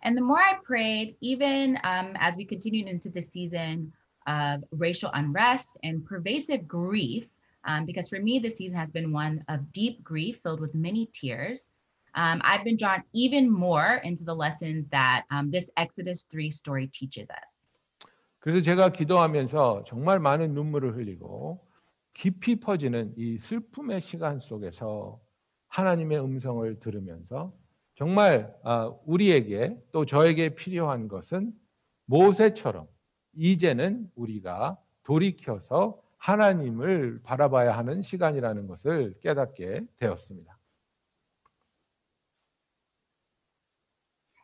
And 0.04 0.16
the 0.16 0.22
more 0.22 0.40
I 0.40 0.58
prayed, 0.64 1.16
even 1.20 1.78
um, 1.84 2.16
as 2.18 2.36
we 2.36 2.44
continued 2.44 2.88
into 2.88 3.08
the 3.08 3.22
season 3.22 3.92
of 4.26 4.64
racial 4.72 5.10
unrest 5.14 5.70
and 5.84 6.04
pervasive 6.04 6.66
grief, 6.66 7.26
um, 7.64 7.86
because 7.86 8.08
for 8.08 8.18
me, 8.18 8.40
this 8.40 8.56
season 8.56 8.76
has 8.76 8.90
been 8.90 9.12
one 9.12 9.44
of 9.48 9.70
deep 9.72 10.02
grief 10.02 10.40
filled 10.42 10.60
with 10.60 10.74
many 10.74 11.06
tears. 11.12 11.70
Um, 12.14 12.42
I've 12.44 12.64
been 12.64 12.76
drawn 12.76 13.04
even 13.14 13.48
more 13.48 14.00
into 14.02 14.24
the 14.24 14.34
lessons 14.34 14.86
that 14.90 15.24
um, 15.30 15.50
this 15.50 15.70
Exodus 15.76 16.26
3 16.30 16.50
story 16.50 16.88
teaches 16.88 17.30
us. 17.30 17.46
그래서 18.40 18.60
제가 18.60 18.90
기도하면서 18.90 19.84
정말 19.86 20.18
많은 20.18 20.52
눈물을 20.52 20.96
흘리고 20.96 21.64
깊이 22.17 22.59
퍼지는 22.59 23.13
이 23.15 23.37
슬픔의 23.37 24.01
시간 24.01 24.39
속에서 24.39 25.21
하나님의 25.67 26.19
음성을 26.19 26.79
들으면서 26.79 27.55
정말 27.93 28.55
우리에게 29.05 29.79
또 29.91 30.05
저에게 30.05 30.55
필요한 30.55 31.07
것은 31.07 31.53
모세처럼 32.05 32.87
이제는 33.33 34.09
우리가 34.15 34.79
돌이켜서 35.03 36.01
하나님을 36.17 37.21
바라봐야 37.21 37.77
하는 37.77 38.01
시간이라는 38.01 38.65
것을 38.65 39.19
깨닫게 39.21 39.85
되었습니다. 39.97 40.57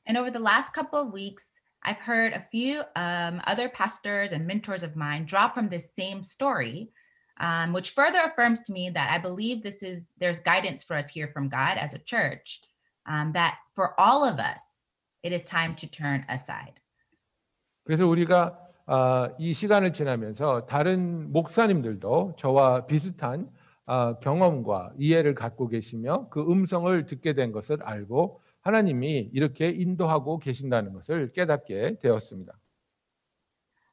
And 0.05 0.19
over 0.19 0.31
the 0.31 0.43
last 0.43 0.73
couple 0.75 0.99
of 0.99 1.11
weeks, 1.11 1.59
I've 1.83 2.01
heard 2.05 2.33
a 2.33 2.45
few 2.51 2.83
um, 2.95 3.41
other 3.47 3.67
pastors 3.67 4.31
and 4.31 4.45
mentors 4.45 4.83
of 4.83 4.95
mine 4.95 5.25
draw 5.25 5.49
from 5.49 5.69
this 5.69 5.91
same 5.95 6.21
story, 6.21 6.91
um, 7.39 7.73
which 7.73 7.91
further 7.91 8.21
affirms 8.25 8.61
to 8.63 8.73
me 8.73 8.89
that 8.89 9.09
I 9.11 9.17
believe 9.17 9.63
this 9.63 9.83
is 9.83 10.11
there's 10.19 10.39
guidance 10.39 10.83
for 10.83 10.95
us 10.95 11.09
here 11.09 11.29
from 11.33 11.49
God 11.49 11.77
as 11.77 11.93
a 11.93 11.99
church. 11.99 12.61
Um, 13.05 13.33
that 13.33 13.57
for 13.75 13.99
all 13.99 14.23
of 14.23 14.39
us, 14.39 14.81
it 15.23 15.33
is 15.33 15.43
time 15.43 15.75
to 15.75 15.87
turn 15.87 16.25
aside. 16.29 16.79
그래서 17.85 18.07
우리가 18.07 18.57
어, 18.85 19.29
이 19.39 19.53
시간을 19.53 19.93
지나면서 19.93 20.65
다른 20.65 21.31
목사님들도 21.31 22.35
저와 22.37 22.85
비슷한 22.85 23.49
어, 23.85 24.19
경험과 24.19 24.93
이해를 24.97 25.35
갖고 25.35 25.67
계시며 25.67 26.29
그 26.29 26.41
음성을 26.41 27.05
듣게 27.05 27.33
된 27.33 27.51
것을 27.51 27.83
알고 27.83 28.41
하나님이 28.61 29.29
이렇게 29.33 29.69
인도하고 29.69 30.39
계신다는 30.39 30.93
것을 30.93 31.33
깨닫게 31.33 31.99
되었습니다. 31.99 32.53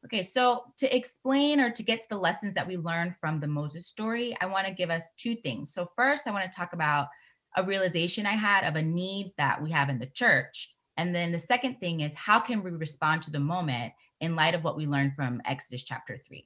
Okay, 0.05 0.21
so 0.21 0.65
to 0.77 0.95
explain 0.95 1.60
or 1.60 1.71
to 1.71 1.81
get 1.81 2.01
to 2.01 2.10
the 2.10 2.17
lessons 2.17 2.53
that 2.53 2.67
we 2.67 2.77
learned 2.77 3.17
from 3.17 3.39
the 3.39 3.47
Moses 3.47 3.88
story, 3.88 4.38
I 4.39 4.45
want 4.45 4.67
to 4.67 4.73
give 4.73 4.91
us 4.91 5.12
two 5.17 5.36
things. 5.36 5.73
So 5.73 5.88
first, 5.95 6.27
I 6.27 6.31
want 6.31 6.49
to 6.49 6.55
talk 6.55 6.73
about 6.73 7.08
a 7.58 7.63
realization 7.63 8.25
I 8.27 8.34
had 8.34 8.65
of 8.65 8.75
a 8.75 8.84
need 8.84 9.34
that 9.38 9.62
we 9.62 9.71
have 9.71 9.89
in 9.89 9.97
the 9.97 10.05
church. 10.05 10.75
And 10.97 11.15
then 11.15 11.31
the 11.31 11.39
second 11.39 11.79
thing 11.79 12.01
is 12.01 12.13
how 12.13 12.39
can 12.39 12.62
we 12.63 12.71
respond 12.71 13.23
to 13.23 13.31
the 13.31 13.39
moment 13.39 13.93
in 14.21 14.36
light 14.36 14.53
of 14.53 14.63
what 14.63 14.77
we 14.77 14.86
learned 14.86 15.13
from 15.15 15.41
Exodus 15.45 15.84
chapter 15.84 16.17
3. 16.17 16.45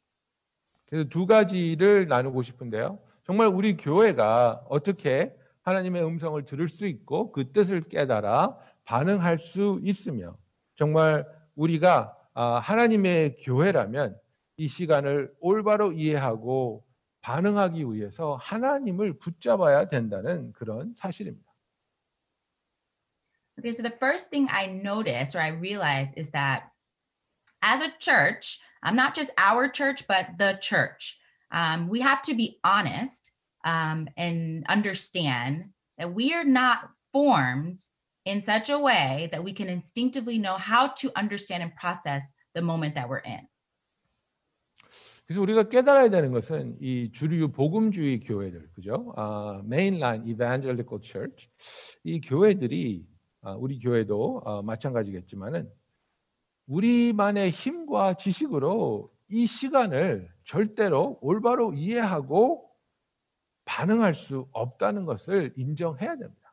그래서 0.89 1.07
두 1.07 1.27
가지를 1.27 2.07
나누고 2.07 2.41
싶은데요. 2.41 2.99
정말 3.25 3.47
우리 3.47 3.77
교회가 3.77 4.65
어떻게 4.69 5.35
하나님의 5.61 6.03
음성을 6.03 6.43
들을 6.45 6.67
수 6.67 6.87
있고 6.87 7.31
그 7.31 7.51
뜻을 7.51 7.81
깨달아 7.81 8.57
반응할 8.85 9.37
수 9.37 9.79
있으며 9.83 10.35
정말 10.75 11.27
우리가 11.55 12.15
하나님의 12.34 13.36
교회라면 13.42 14.18
이 14.56 14.68
시간을 14.68 15.34
올바로 15.40 15.92
이해하고 15.92 16.84
반응하기 17.20 17.84
위해서 17.92 18.36
하나님을 18.36 19.18
붙잡아야 19.18 19.88
된다는 19.88 20.52
그런 20.52 20.94
사실입니다. 20.96 21.54
Okay, 23.58 23.72
so 23.72 23.82
the 23.82 23.96
first 23.98 24.30
thing 24.30 24.48
I 24.50 24.66
noticed 24.66 25.36
or 25.36 25.40
I 25.40 25.48
realized 25.48 26.12
is 26.16 26.30
that 26.30 26.70
as 27.62 27.82
a 27.82 27.92
church, 27.98 28.58
um, 28.82 28.96
not 28.96 29.14
just 29.14 29.30
our 29.38 29.68
church, 29.68 30.06
but 30.06 30.36
the 30.38 30.58
church, 30.60 31.16
um, 31.50 31.88
we 31.88 32.00
have 32.02 32.20
to 32.22 32.34
be 32.34 32.58
honest 32.64 33.32
um, 33.64 34.08
and 34.16 34.66
understand 34.68 35.70
that 35.98 36.12
we 36.12 36.34
are 36.34 36.44
not 36.44 36.90
formed 37.12 37.80
in 38.24 38.42
such 38.42 38.70
a 38.70 38.78
way 38.78 39.28
that 39.30 39.42
we 39.42 39.52
can 39.52 39.68
instinctively 39.68 40.38
know 40.38 40.56
how 40.58 40.88
to 41.00 41.10
understand 41.16 41.62
and 41.62 41.72
process 41.76 42.34
the 42.54 42.62
moment 42.62 42.94
that 42.94 43.08
we're 43.08 43.22
in. 43.24 43.46
그래서 45.26 45.40
우리가 45.40 45.70
깨달아야 45.70 46.10
되는 46.10 46.32
것은 46.32 46.76
이 46.80 47.10
주류 47.10 47.50
복음주의 47.50 48.20
교회들, 48.20 48.70
그죠? 48.74 49.14
아, 49.16 49.62
Mainline 49.64 50.28
Evangelical 50.28 51.00
Church 51.02 51.48
이 52.04 52.20
교회들이 52.20 53.06
아, 53.40 53.52
우리 53.54 53.78
교회도 53.78 54.42
아, 54.44 54.62
마찬가지겠지만은 54.62 55.70
우리만의 56.66 57.50
힘과 57.50 58.14
지식으로 58.14 59.10
이 59.28 59.46
시간을 59.46 60.30
절대로 60.44 61.18
올바로 61.22 61.72
이해하고 61.72 62.70
반응할 63.64 64.14
수 64.14 64.46
없다는 64.52 65.06
것을 65.06 65.54
인정해야 65.56 66.16
됩니다. 66.16 66.43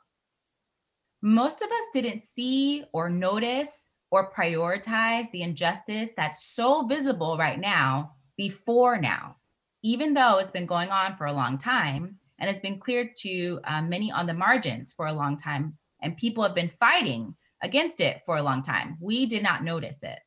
Most 1.23 1.63
of 1.63 1.69
us 1.69 1.85
didn't 1.93 2.25
see 2.25 2.85
or 2.93 3.09
notice 3.11 3.91
or 4.11 4.33
prioritize 4.33 5.31
the 5.33 5.43
injustice 5.43 6.13
that's 6.17 6.55
so 6.55 6.87
visible 6.87 7.37
right 7.37 7.59
now 7.59 8.13
before 8.37 8.99
now, 8.99 9.37
even 9.83 10.15
though 10.15 10.39
it's 10.39 10.51
been 10.51 10.67
going 10.67 10.91
on 10.91 11.17
for 11.17 11.27
a 11.27 11.33
long 11.33 11.59
time 11.59 12.19
and 12.39 12.49
it's 12.51 12.61
been 12.61 12.79
clear 12.79 13.11
to 13.17 13.61
uh, 13.65 13.83
many 13.83 14.13
on 14.13 14.27
the 14.27 14.35
margins 14.35 14.93
for 14.93 15.07
a 15.07 15.13
long 15.13 15.37
time, 15.37 15.75
and 16.03 16.17
people 16.17 16.43
have 16.43 16.55
been 16.55 16.71
fighting 16.79 17.35
against 17.63 18.01
it 18.01 18.21
for 18.27 18.37
a 18.37 18.43
long 18.43 18.63
time. 18.63 18.97
We 19.01 19.27
did 19.27 19.43
not 19.43 19.65
notice 19.65 20.03
it. 20.03 20.19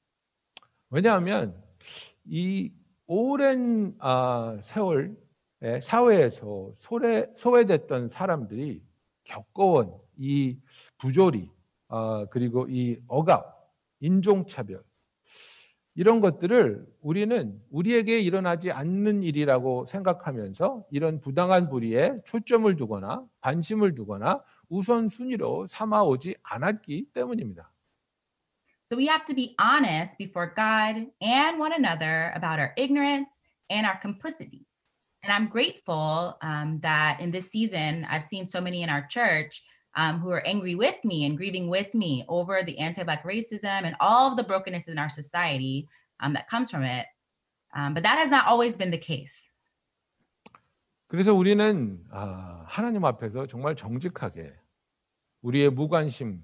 왜냐하면 0.91 1.53
이 2.25 2.71
오랜 3.08 3.95
아, 3.99 4.58
세월 4.63 5.15
사회에서 5.62 6.71
소외, 6.77 7.27
소외됐던 7.36 8.08
사람들이 8.10 8.82
겪어온 9.25 9.99
이 10.16 10.59
부조리 10.98 11.50
아, 11.88 12.27
그리고 12.31 12.66
이 12.68 12.98
억압, 13.09 13.70
인종차별 14.00 14.83
이런 15.96 16.20
것들을 16.20 16.85
우리는 17.00 17.61
우리에게 17.70 18.18
일어나지 18.18 18.72
않는 18.72 19.22
일이라고 19.22 19.87
생각하면서 19.87 20.87
이런 20.90 21.20
부당한 21.20 21.68
불의에 21.68 22.20
초점을 22.27 22.74
두거나 22.74 23.24
관심을 23.40 23.94
두거나 23.94 24.42
우선순위로 24.68 25.68
삼아오지 25.68 26.37
않았기 26.42 27.11
때문입니다. 27.12 27.70
So 28.87 28.96
we 28.96 29.07
have 29.07 29.24
to 29.27 29.35
be 29.35 29.55
honest 29.59 30.18
before 30.18 30.53
God 30.55 31.11
and 31.22 31.59
one 31.59 31.72
another 31.72 32.33
about 32.35 32.59
our 32.59 32.74
ignorance 32.77 33.40
and 33.70 33.87
our 33.87 33.98
complicity. 34.00 34.66
And 35.22 35.33
I'm 35.33 35.48
grateful 35.48 36.37
um, 36.42 36.81
that 36.83 37.18
in 37.20 37.31
this 37.31 37.48
season, 37.48 38.05
I've 38.11 38.24
seen 38.24 38.46
so 38.46 38.61
many 38.61 38.83
in 38.83 38.90
our 38.90 39.07
church 39.09 39.62
um, 39.96 40.18
who 40.18 40.30
are 40.30 40.42
angry 40.46 40.74
with 40.74 40.96
me 41.04 41.24
and 41.24 41.37
grieving 41.37 41.68
with 41.68 41.94
me 41.94 42.24
over 42.28 42.62
the 42.62 42.78
anti 42.78 43.02
Black 43.04 43.24
racism 43.24 43.85
and 43.85 43.94
all 44.00 44.30
of 44.30 44.37
the 44.37 44.42
brokenness 44.42 44.88
in 44.88 44.98
our 44.98 45.09
society 45.09 45.88
um, 46.20 46.33
that 46.35 46.48
comes 46.48 46.70
from 46.70 46.83
it. 46.83 47.07
Um, 47.74 47.94
but 47.94 48.02
that 48.04 48.18
has 48.18 48.30
not 48.30 48.46
always 48.46 48.76
been 48.76 48.90
the 48.90 48.98
case. 48.98 49.50
그래서 51.09 51.33
우리는 51.33 52.02
아, 52.11 52.64
하나님 52.66 53.04
앞에서 53.04 53.46
정말 53.46 53.76
정직하게 53.76 54.52
우리의 55.42 55.70
무관심이 55.70 56.40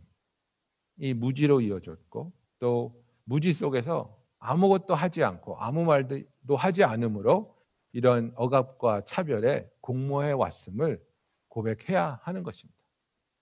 무지로 1.16 1.60
이어졌고 1.60 2.32
또 2.60 3.02
무지 3.24 3.52
속에서 3.52 4.16
아무것도 4.38 4.94
하지 4.94 5.24
않고 5.24 5.56
아무 5.58 5.84
말도 5.84 6.56
하지 6.56 6.84
않으므로 6.84 7.56
이런 7.92 8.32
억압과 8.36 9.04
차별에 9.06 9.68
공모해 9.80 10.32
왔음을 10.32 11.02
고백해야 11.48 12.20
하는 12.22 12.42
것입니다. 12.42 12.79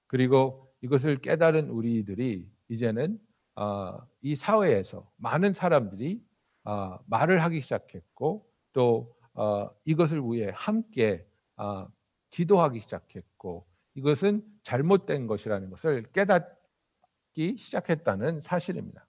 그리고 0.08 0.68
이것을 0.80 1.20
깨달은 1.20 1.70
우리들이 1.70 2.50
이제는 2.68 3.20
어, 3.54 3.98
이 4.20 4.34
사회에서 4.34 5.08
많은 5.16 5.52
사람들이 5.52 6.20
어, 6.64 6.98
말을 7.06 7.42
하기 7.44 7.60
시작했고 7.60 8.50
또 8.72 9.16
어, 9.34 9.70
이것을 9.84 10.20
위해 10.24 10.50
함께 10.54 11.26
어, 11.56 11.86
기도하기 12.30 12.80
시작했고 12.80 13.66
이것은 13.94 14.44
잘못된 14.62 15.26
것이라는 15.26 15.70
것을 15.70 16.10
깨닫기 16.12 17.56
시작했다는 17.58 18.40
사실입니다. 18.40 19.06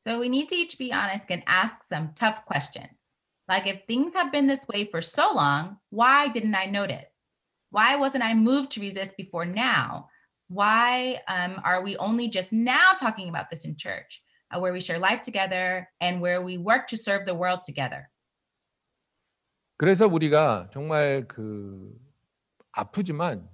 So 0.00 0.20
we 0.20 0.26
need 0.26 0.48
to 0.48 0.56
each 0.56 0.76
be 0.76 0.92
honest 0.92 1.30
and 1.30 1.42
ask 1.48 1.82
some 1.82 2.14
tough 2.14 2.44
questions. 2.44 2.92
Like 3.48 3.66
if 3.66 3.86
things 3.86 4.14
have 4.14 4.30
been 4.30 4.46
this 4.46 4.66
way 4.68 4.84
for 4.84 5.00
so 5.00 5.32
long, 5.34 5.78
why 5.90 6.28
didn't 6.28 6.54
I 6.54 6.66
notice? 6.66 7.13
Why 7.74 7.96
wasn't 7.96 8.22
I 8.22 8.34
moved 8.34 8.70
to 8.72 8.80
resist 8.80 9.12
before 9.16 9.44
now? 9.44 10.08
Why 10.48 11.20
um, 11.26 11.60
are 11.64 11.82
we 11.82 11.96
only 11.98 12.28
just 12.28 12.52
now 12.52 12.92
talking 12.96 13.28
about 13.28 13.50
this 13.50 13.64
in 13.64 13.74
church? 13.76 14.22
uh, 14.54 14.60
where 14.60 14.72
we 14.72 14.80
share 14.80 14.98
life 14.98 15.20
together 15.20 15.88
and 16.00 16.20
where 16.20 16.42
we 16.42 16.58
work 16.58 16.86
to 16.88 16.96
serve 16.96 17.24
the 17.26 17.34
world 17.34 17.62
together. 17.64 18.08
그래서 19.76 20.06
우리가 20.06 20.70
정말 20.72 21.26
그 21.26 21.92
아프지만 22.72 23.48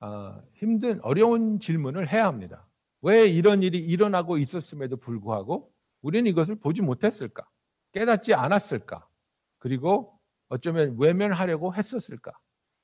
아, 0.00 0.40
힘든 0.54 1.00
어려운 1.02 1.60
질문을 1.60 2.12
해야 2.12 2.26
합니다. 2.26 2.66
왜 3.02 3.26
이런 3.26 3.62
일이 3.62 3.78
일어나고 3.78 4.38
있었음에도 4.38 4.96
불구하고 4.96 5.72
우리는 6.02 6.28
이것을 6.30 6.56
보지 6.56 6.82
못했을까? 6.82 7.44
깨닫지 7.92 8.34
않았을까? 8.34 9.06
그리고 9.58 10.18
어쩌면 10.48 10.96
외면하려고 10.98 11.74
했었을까? 11.74 12.32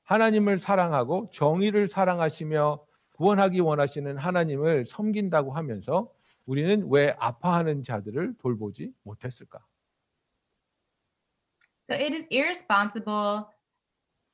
하나님을 0.08 0.60
사랑하고 0.60 1.30
정의를 1.34 1.88
사랑하시며 1.88 2.86
구원하기 3.14 3.60
원하시는 3.60 4.18
하나님을 4.18 4.86
섬긴다고 4.86 5.54
하면서 5.54 6.12
우리는 6.46 6.88
왜 6.90 7.16
아파하는 7.20 7.84
자들을 7.84 8.36
돌보지 8.40 8.94
못했을까? 9.04 9.60
So 11.90 11.96
it 11.96 12.14
is 12.14 12.26
irresponsible 12.32 13.46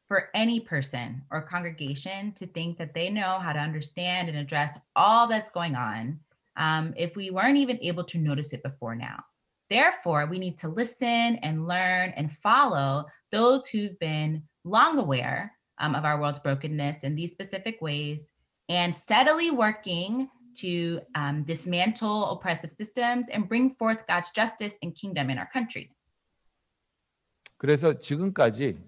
for 0.08 0.29
any 0.34 0.60
person 0.60 1.21
or 1.32 1.41
congregation 1.41 2.34
to 2.34 2.47
think 2.47 2.77
that 2.77 2.93
they 2.93 3.10
know 3.10 3.39
how 3.39 3.53
to 3.53 3.60
understand 3.60 4.29
and 4.29 4.38
address 4.38 4.77
all 4.95 5.27
that's 5.27 5.49
going 5.51 5.75
on 5.75 6.19
um, 6.58 6.93
if 6.97 7.15
we 7.15 7.29
weren't 7.29 7.58
even 7.58 7.77
able 7.82 8.03
to 8.03 8.17
notice 8.17 8.53
it 8.53 8.63
before 8.63 8.95
now. 8.95 9.23
Therefore, 9.69 10.25
we 10.25 10.39
need 10.39 10.58
to 10.60 10.67
listen 10.67 11.38
and 11.43 11.67
learn 11.67 12.12
and 12.17 12.32
follow 12.41 13.05
those 13.32 13.67
who've 13.67 13.97
been 13.99 14.43
long 14.63 14.97
aware 14.97 15.53
um, 15.78 15.94
of 15.94 16.04
our 16.04 16.20
world's 16.20 16.38
brokenness 16.38 17.04
in 17.04 17.14
these 17.14 17.32
specific 17.32 17.80
ways 17.80 18.32
and 18.68 18.94
steadily 18.94 19.50
working 19.50 20.28
to 20.54 21.00
um, 21.14 21.42
dismantle 21.44 22.30
oppressive 22.30 22.70
systems 22.70 23.28
and 23.28 23.48
bring 23.48 23.74
forth 23.74 24.06
God's 24.06 24.30
justice 24.30 24.76
and 24.82 24.94
kingdom 24.94 25.30
in 25.30 25.38
our 25.38 25.48
country. 25.52 25.90
그래서 27.58 27.98
지금까지 27.98 28.78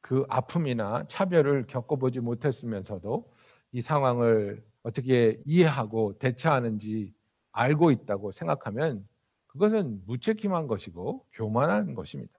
그 0.00 0.24
아픔이나 0.28 1.06
차별을 1.08 1.66
겪어보지 1.66 2.20
못했으면서도 2.20 3.32
이 3.72 3.80
상황을 3.80 4.62
어떻게 4.82 5.40
이해하고 5.44 6.18
대처하는지 6.18 7.14
알고 7.52 7.90
있다고 7.90 8.32
생각하면 8.32 9.06
그것은 9.48 10.02
무책임한 10.06 10.66
것이고 10.66 11.26
교만한 11.32 11.94
것입니다. 11.94 12.32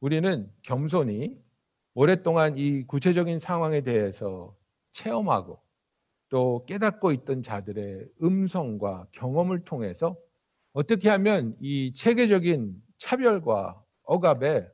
우리는 0.00 0.50
겸손히 0.62 1.38
오랫동안 1.94 2.58
이 2.58 2.84
구체적인 2.84 3.38
상황에 3.38 3.80
대해서 3.80 4.56
체험하고 4.92 5.60
또 6.28 6.64
깨닫고 6.66 7.12
있던 7.12 7.42
자들의 7.42 8.08
음성과 8.22 9.06
경험을 9.12 9.64
통해서 9.64 10.16
어떻게 10.72 11.08
하면 11.08 11.56
이 11.60 11.92
체계적인 11.94 12.82
차별과 12.98 13.80
억압에 14.02 14.68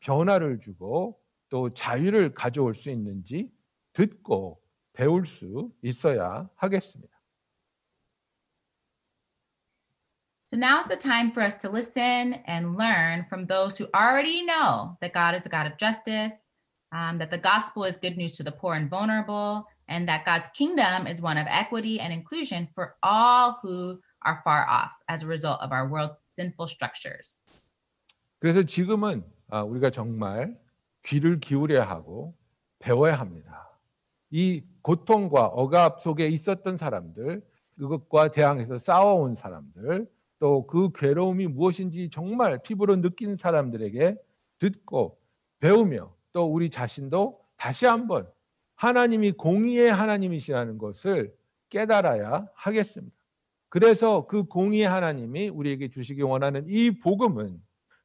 변화를 0.00 0.60
주고 0.60 1.18
또 1.48 1.72
자유를 1.72 2.34
가져올 2.34 2.74
수 2.74 2.90
있는지 2.90 3.50
듣고 3.94 4.60
배울 4.92 5.24
수 5.24 5.72
있어야 5.82 6.48
하겠습니다. 6.56 7.16
So 10.48 10.56
now's 10.56 10.86
the 10.86 10.96
time 10.96 11.32
for 11.32 11.42
us 11.42 11.56
to 11.56 11.68
listen 11.68 12.34
and 12.46 12.76
learn 12.76 13.24
from 13.26 13.46
those 13.46 13.76
who 13.76 13.88
already 13.92 14.44
know 14.44 14.96
that 15.00 15.12
God 15.12 15.34
is 15.34 15.44
a 15.44 15.50
God 15.50 15.66
of 15.66 15.76
justice, 15.76 16.45
um, 16.96 17.18
that 17.18 17.30
the 17.30 17.38
gospel 17.38 17.84
is 17.84 17.96
good 17.98 18.16
news 18.16 18.36
to 18.38 18.42
the 18.42 18.50
poor 18.50 18.74
and 18.74 18.88
vulnerable, 18.88 19.66
and 19.88 20.08
that 20.08 20.24
God's 20.24 20.48
kingdom 20.50 21.06
is 21.06 21.20
one 21.20 21.36
of 21.36 21.46
equity 21.48 22.00
and 22.00 22.12
inclusion 22.12 22.68
for 22.74 22.96
all 23.02 23.58
who 23.62 24.00
are 24.24 24.40
far 24.42 24.66
off 24.66 24.92
as 25.08 25.22
a 25.22 25.26
result 25.26 25.60
of 25.60 25.72
our 25.72 25.86
world's 25.88 26.22
sinful 26.32 26.68
structures. 26.68 27.44
그래서 28.40 28.62
지금은 28.62 29.24
아, 29.48 29.62
우리가 29.62 29.90
정말 29.90 30.56
귀를 31.04 31.38
기울여야 31.38 31.84
하고 31.84 32.34
배워야 32.78 33.14
합니다. 33.14 33.70
이 34.30 34.62
고통과 34.82 35.46
억압 35.46 36.00
속에 36.00 36.28
있었던 36.28 36.76
사람들, 36.76 37.42
그것과 37.78 38.30
대항해서 38.30 38.78
싸워온 38.78 39.34
사람들, 39.34 40.06
또 40.38 40.66
그 40.66 40.90
괴로움이 40.92 41.46
무엇인지 41.46 42.10
정말 42.10 42.58
피부로 42.62 42.96
느낀 42.96 43.36
사람들에게 43.36 44.16
듣고 44.58 45.18
배우며 45.60 46.15
또 46.36 46.44
우리 46.44 46.68
자신도 46.68 47.40
다시 47.56 47.86
한번 47.86 48.28
하나님이 48.74 49.32
공의의 49.32 49.90
하나님이시라는 49.90 50.76
것을 50.76 51.34
깨달아야 51.70 52.46
하겠습니다. 52.52 53.16
그래서 53.70 54.26
그 54.26 54.44
공의의 54.44 54.86
하나님이 54.86 55.48
우리에게 55.48 55.88
주시기 55.88 56.20
원하는 56.20 56.66
이 56.68 57.00
복음은 57.00 57.58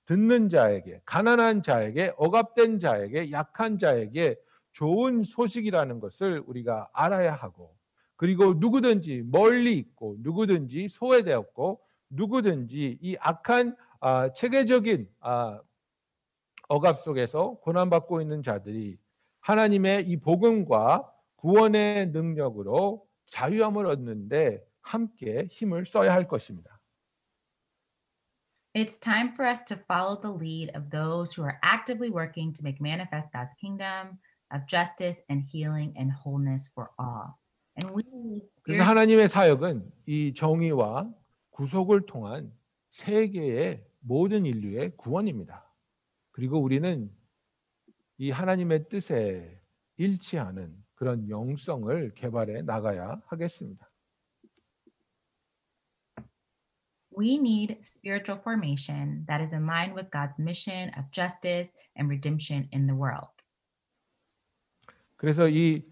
듣는 0.05 0.47
자에게, 0.47 1.01
가난한 1.03 1.61
자에게, 1.61 2.13
억압된 2.15 2.79
자에게, 2.79 3.31
약한 3.31 3.77
자에게 3.77 4.37
좋은 4.71 5.23
소식이라는 5.23 5.99
것을 5.99 6.41
우리가 6.45 6.87
알아야 6.93 7.33
하고, 7.33 7.75
그리고 8.15 8.53
누구든지 8.53 9.23
멀리 9.25 9.73
있고, 9.73 10.15
누구든지 10.19 10.87
소외되었고, 10.87 11.81
누구든지 12.09 12.97
이 13.01 13.17
악한 13.19 13.75
아, 13.99 14.31
체계적인 14.31 15.09
아, 15.19 15.59
억압 16.71 16.99
속에서 16.99 17.55
고난받고 17.63 18.21
있는 18.21 18.41
자들이 18.41 18.97
하나님의 19.41 20.07
이 20.07 20.21
복음과 20.21 21.11
구원의 21.35 22.11
능력으로 22.11 23.05
자유함을 23.29 23.87
얻는데 23.87 24.63
함께 24.79 25.49
힘을 25.51 25.85
써야 25.85 26.13
할 26.13 26.29
것입니다. 26.29 26.79
It's 28.73 28.97
time 28.97 29.33
for 29.33 29.45
us 29.45 29.65
to 29.65 29.75
follow 29.75 30.15
the 30.15 30.33
lead 30.33 30.71
of 30.73 30.89
those 30.91 31.35
who 31.35 31.43
are 31.43 31.59
actively 31.61 32.09
working 32.09 32.53
to 32.53 32.63
make 32.63 32.79
manifest 32.79 33.33
God's 33.33 33.53
kingdom 33.59 34.19
of 34.53 34.65
justice 34.65 35.21
and 35.29 35.43
healing 35.43 35.93
and 35.99 36.13
wholeness 36.23 36.71
for 36.71 36.87
all. 36.97 37.35
And 37.75 37.91
we 37.91 38.03
need 38.15 38.47
그래서 38.63 38.83
하나님의 38.83 39.27
사역은 39.27 39.91
이 40.05 40.33
정의와 40.33 41.11
구속을 41.49 42.05
통한 42.05 42.53
세계의 42.91 43.83
모든 43.99 44.45
인류의 44.45 44.95
구원입니다. 44.95 45.70
그리고 46.41 46.59
우리는 46.59 47.07
이 48.17 48.31
하나님의 48.31 48.89
뜻에 48.89 49.61
일치하는 49.97 50.75
그런 50.95 51.29
영성을 51.29 52.15
개발해 52.15 52.63
나가야 52.63 53.21
하겠습니다. 53.27 53.87
we 57.15 57.35
need 57.35 57.77
spiritual 57.83 58.41
formation 58.41 59.23
that 59.27 59.43
is 59.43 59.53
in 59.53 59.67
line 59.67 59.93
with 59.93 60.09
God's 60.09 60.39
mission 60.39 60.89
of 60.97 61.11
justice 61.11 61.77
and 61.95 62.09
redemption 62.09 62.67
in 62.73 62.87
the 62.87 62.99
world. 62.99 63.45
그래서 65.17 65.47
이 65.47 65.85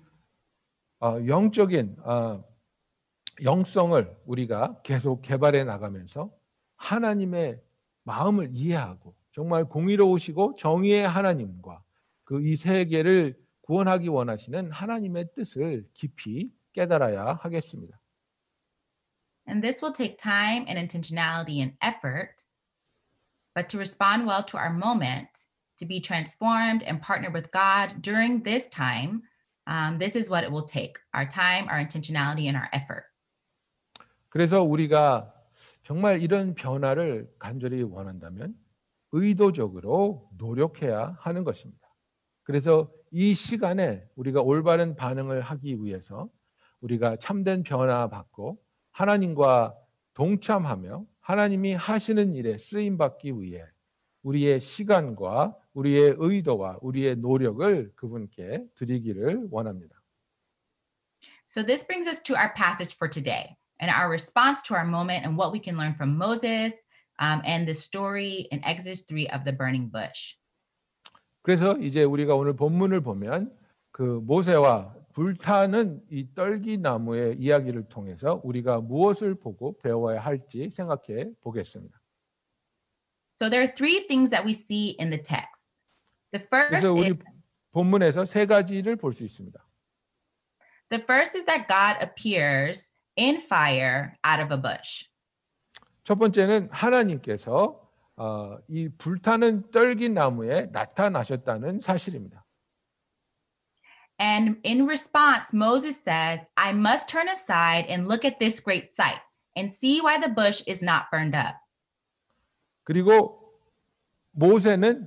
어, 0.99 1.19
영적인 1.27 1.97
어, 1.99 2.43
영성을 3.43 4.17
우리가 4.25 4.81
계속 4.81 5.21
개발해 5.21 5.63
나가면서 5.63 6.35
하나님의 6.77 7.61
마음을 8.03 8.49
이해하고 8.51 9.18
정말 9.31 9.65
공의로우시고 9.65 10.55
정의의 10.55 11.07
하나님과 11.07 11.83
그 12.23 12.41
이 12.41 12.55
세계를 12.55 13.35
구원하기 13.61 14.07
원하시는 14.07 14.71
하나님의 14.71 15.29
뜻을 15.35 15.87
깊이 15.93 16.51
깨달아야 16.73 17.39
하겠습니다. 17.41 17.99
And 19.47 19.61
this 19.63 19.81
will 19.81 19.93
take 19.93 20.17
time 20.17 20.65
and 20.67 20.77
intentionality 20.77 21.61
and 21.61 21.73
effort. 21.81 22.43
But 23.55 23.67
to 23.69 23.77
respond 23.79 24.27
well 24.27 24.43
to 24.45 24.57
our 24.57 24.71
moment, 24.71 25.29
to 25.79 25.85
be 25.87 25.99
transformed 25.99 26.83
and 26.83 27.01
partner 27.01 27.31
with 27.31 27.49
God 27.51 28.01
during 28.01 28.43
this 28.43 28.69
time, 28.69 29.23
um, 29.65 29.97
this 29.97 30.15
is 30.15 30.29
what 30.29 30.43
it 30.43 30.51
will 30.51 30.65
take 30.65 30.99
our 31.13 31.25
time, 31.25 31.67
our 31.69 31.79
intentionality, 31.79 32.47
and 32.47 32.55
our 32.57 32.69
effort. 32.73 33.05
그래서 34.29 34.61
우리가 34.61 35.33
정말 35.83 36.21
이런 36.21 36.53
변화를 36.53 37.27
간절히 37.39 37.81
원한다면 37.81 38.53
의도적으로 39.11 40.29
노력해야 40.37 41.17
하는 41.19 41.43
것입니다. 41.43 41.87
그래서 42.43 42.91
이 43.11 43.33
시간에 43.33 44.03
우리가 44.15 44.41
올바른 44.41 44.95
반응을 44.95 45.41
하기 45.41 45.83
위해서 45.83 46.29
우리가 46.81 47.17
참된 47.17 47.63
변화 47.63 48.07
받고 48.09 48.61
하나님과 48.91 49.75
동참하며 50.13 51.05
하나님이 51.21 51.73
하시는 51.73 52.35
일에 52.35 52.57
쓰임 52.57 52.97
받기 52.97 53.39
위해 53.39 53.63
우리의 54.23 54.59
시간과 54.59 55.55
우리의 55.73 56.15
의도와 56.17 56.79
우리의 56.81 57.17
노력을 57.17 57.91
그분께 57.95 58.65
드리기를 58.75 59.47
원합니다. 59.49 59.95
So, 61.47 61.63
this 61.63 61.85
brings 61.85 62.07
us 62.07 62.21
to 62.23 62.35
our 62.35 62.53
passage 62.53 62.95
for 62.95 63.09
today 63.09 63.55
and 63.81 63.89
our 63.89 64.09
response 64.09 64.61
to 64.67 64.75
our 64.75 64.85
moment 64.85 65.25
and 65.25 65.37
what 65.37 65.51
we 65.51 65.59
can 65.59 65.77
learn 65.77 65.95
from 65.95 66.17
Moses 66.17 66.75
um, 67.19 67.41
and 67.45 67.67
the 67.67 67.73
story 67.73 68.47
in 68.51 68.63
Exodus 68.63 69.03
3 69.07 69.27
of 69.33 69.43
the 69.43 69.55
burning 69.55 69.89
bush. 69.91 70.35
그래서 71.41 71.77
이제 71.77 72.03
우리가 72.03 72.35
오늘 72.35 72.55
본문을 72.55 73.01
보면 73.01 73.51
그 73.91 74.21
모세와 74.23 74.95
불타는 75.13 76.01
이 76.11 76.33
떨기 76.33 76.77
나무의 76.77 77.37
이야기를 77.37 77.89
통해서 77.89 78.41
우리가 78.43 78.81
무엇을 78.81 79.35
보고 79.35 79.77
배워야 79.79 80.19
할지 80.19 80.69
생각해 80.69 81.31
보겠습니다. 81.41 81.99
So 83.41 83.49
there 83.49 83.63
are 83.63 83.73
three 83.73 84.05
things 84.07 84.29
that 84.31 84.45
we 84.45 84.51
see 84.51 84.95
in 84.99 85.09
the 85.09 85.21
text. 85.21 85.81
The 86.31 86.45
first 86.45 86.69
그래서 86.69 86.89
is 86.91 87.11
우리 87.11 87.19
본문에서 87.71 88.25
세 88.25 88.45
가지를 88.45 88.95
볼 88.95 89.13
수 89.13 89.23
있습니다. 89.23 89.59
the 90.89 90.99
first 90.99 91.35
is 91.35 91.45
that 91.45 91.67
God 91.67 91.97
appears 92.01 92.91
in 93.15 93.41
fire 93.41 94.17
out 94.23 94.39
of 94.39 94.51
a 94.51 94.57
bush. 94.57 95.05
첫 96.09 96.17
번째는 96.17 96.69
하나님께서 96.71 97.87
어, 98.15 98.57
이 98.67 98.89
불타는 98.97 99.69
떨기 99.69 100.09
나무에 100.09 100.65
나타나셨다는 100.71 101.79
사실입니다. 101.81 102.43
And 104.19 104.59
in 104.65 104.85
response, 104.85 105.53
Moses 105.53 106.01
says, 106.01 106.43
I 106.55 106.71
must 106.71 107.07
turn 107.07 107.29
aside 107.29 107.85
and 107.87 108.07
look 108.07 108.25
at 108.25 108.39
this 108.39 108.59
great 108.59 108.89
sight 108.91 109.21
and 109.55 109.71
see 109.71 110.01
why 110.01 110.19
the 110.19 110.33
bush 110.33 110.63
is 110.67 110.83
not 110.83 111.11
burned 111.11 111.37
up. 111.37 111.57
그리고 112.85 113.53
모세는 114.31 115.05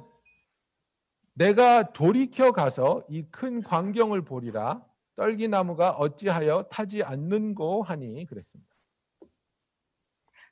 내가 1.34 1.92
돌이켜 1.92 2.52
가서 2.52 3.02
이 3.10 3.24
큰 3.24 3.64
광경을 3.64 4.22
보리라 4.24 4.86
떨기 5.16 5.48
나무가 5.48 5.90
어찌하여 5.90 6.68
타지 6.70 7.02
않는고 7.02 7.82
하니 7.82 8.24
그랬습니다. 8.26 8.71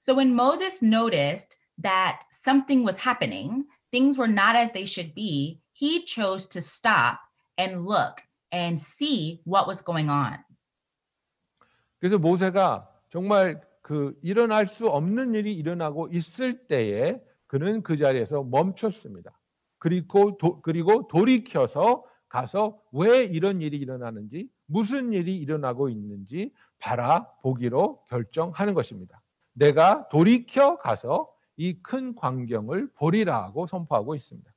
So 0.01 0.15
when 0.15 0.35
Moses 0.35 0.83
noticed 0.83 1.57
that 1.79 2.21
something 2.31 2.85
was 2.85 2.99
happening, 2.99 3.65
things 3.93 4.17
were 4.17 4.29
not 4.29 4.57
as 4.57 4.73
they 4.73 4.87
should 4.87 5.15
be, 5.15 5.61
he 5.73 6.05
chose 6.05 6.47
to 6.49 6.61
stop 6.61 7.21
and 7.59 7.85
look 7.85 8.23
and 8.53 8.79
see 8.79 9.41
what 9.45 9.67
was 9.67 9.83
going 9.83 10.11
on. 10.11 10.39
그래서 12.01 12.19
모세가 12.19 12.89
정말 13.11 13.61
그 13.83 14.19
일어날 14.23 14.67
수 14.69 14.87
없는 14.87 15.35
일이 15.35 15.55
일어나고 15.55 16.09
있을 16.13 16.67
때에 16.67 17.21
그는 17.47 17.83
그 17.83 17.99
자리에서 17.99 18.43
멈췄습니다. 18.45 19.39
그리고 19.79 20.39
도, 20.39 20.63
그리고 20.63 21.09
돌이켜서 21.09 22.05
가서 22.29 22.81
왜 22.93 23.25
이런 23.25 23.61
일이 23.61 23.77
일어나는지 23.77 24.49
무슨 24.67 25.13
일이 25.13 25.37
일어나고 25.37 25.89
있는지 25.89 26.53
바라보기로 26.79 28.05
결정하는 28.09 28.75
것입니다. 28.75 29.20
내가 29.53 30.09
돌이켜 30.09 30.77
가서 30.79 31.31
이 31.57 31.83
큰 31.83 32.15
광경을 32.15 32.93
보리라고 32.95 33.67
선포하고 33.67 34.15
있습니다. 34.15 34.51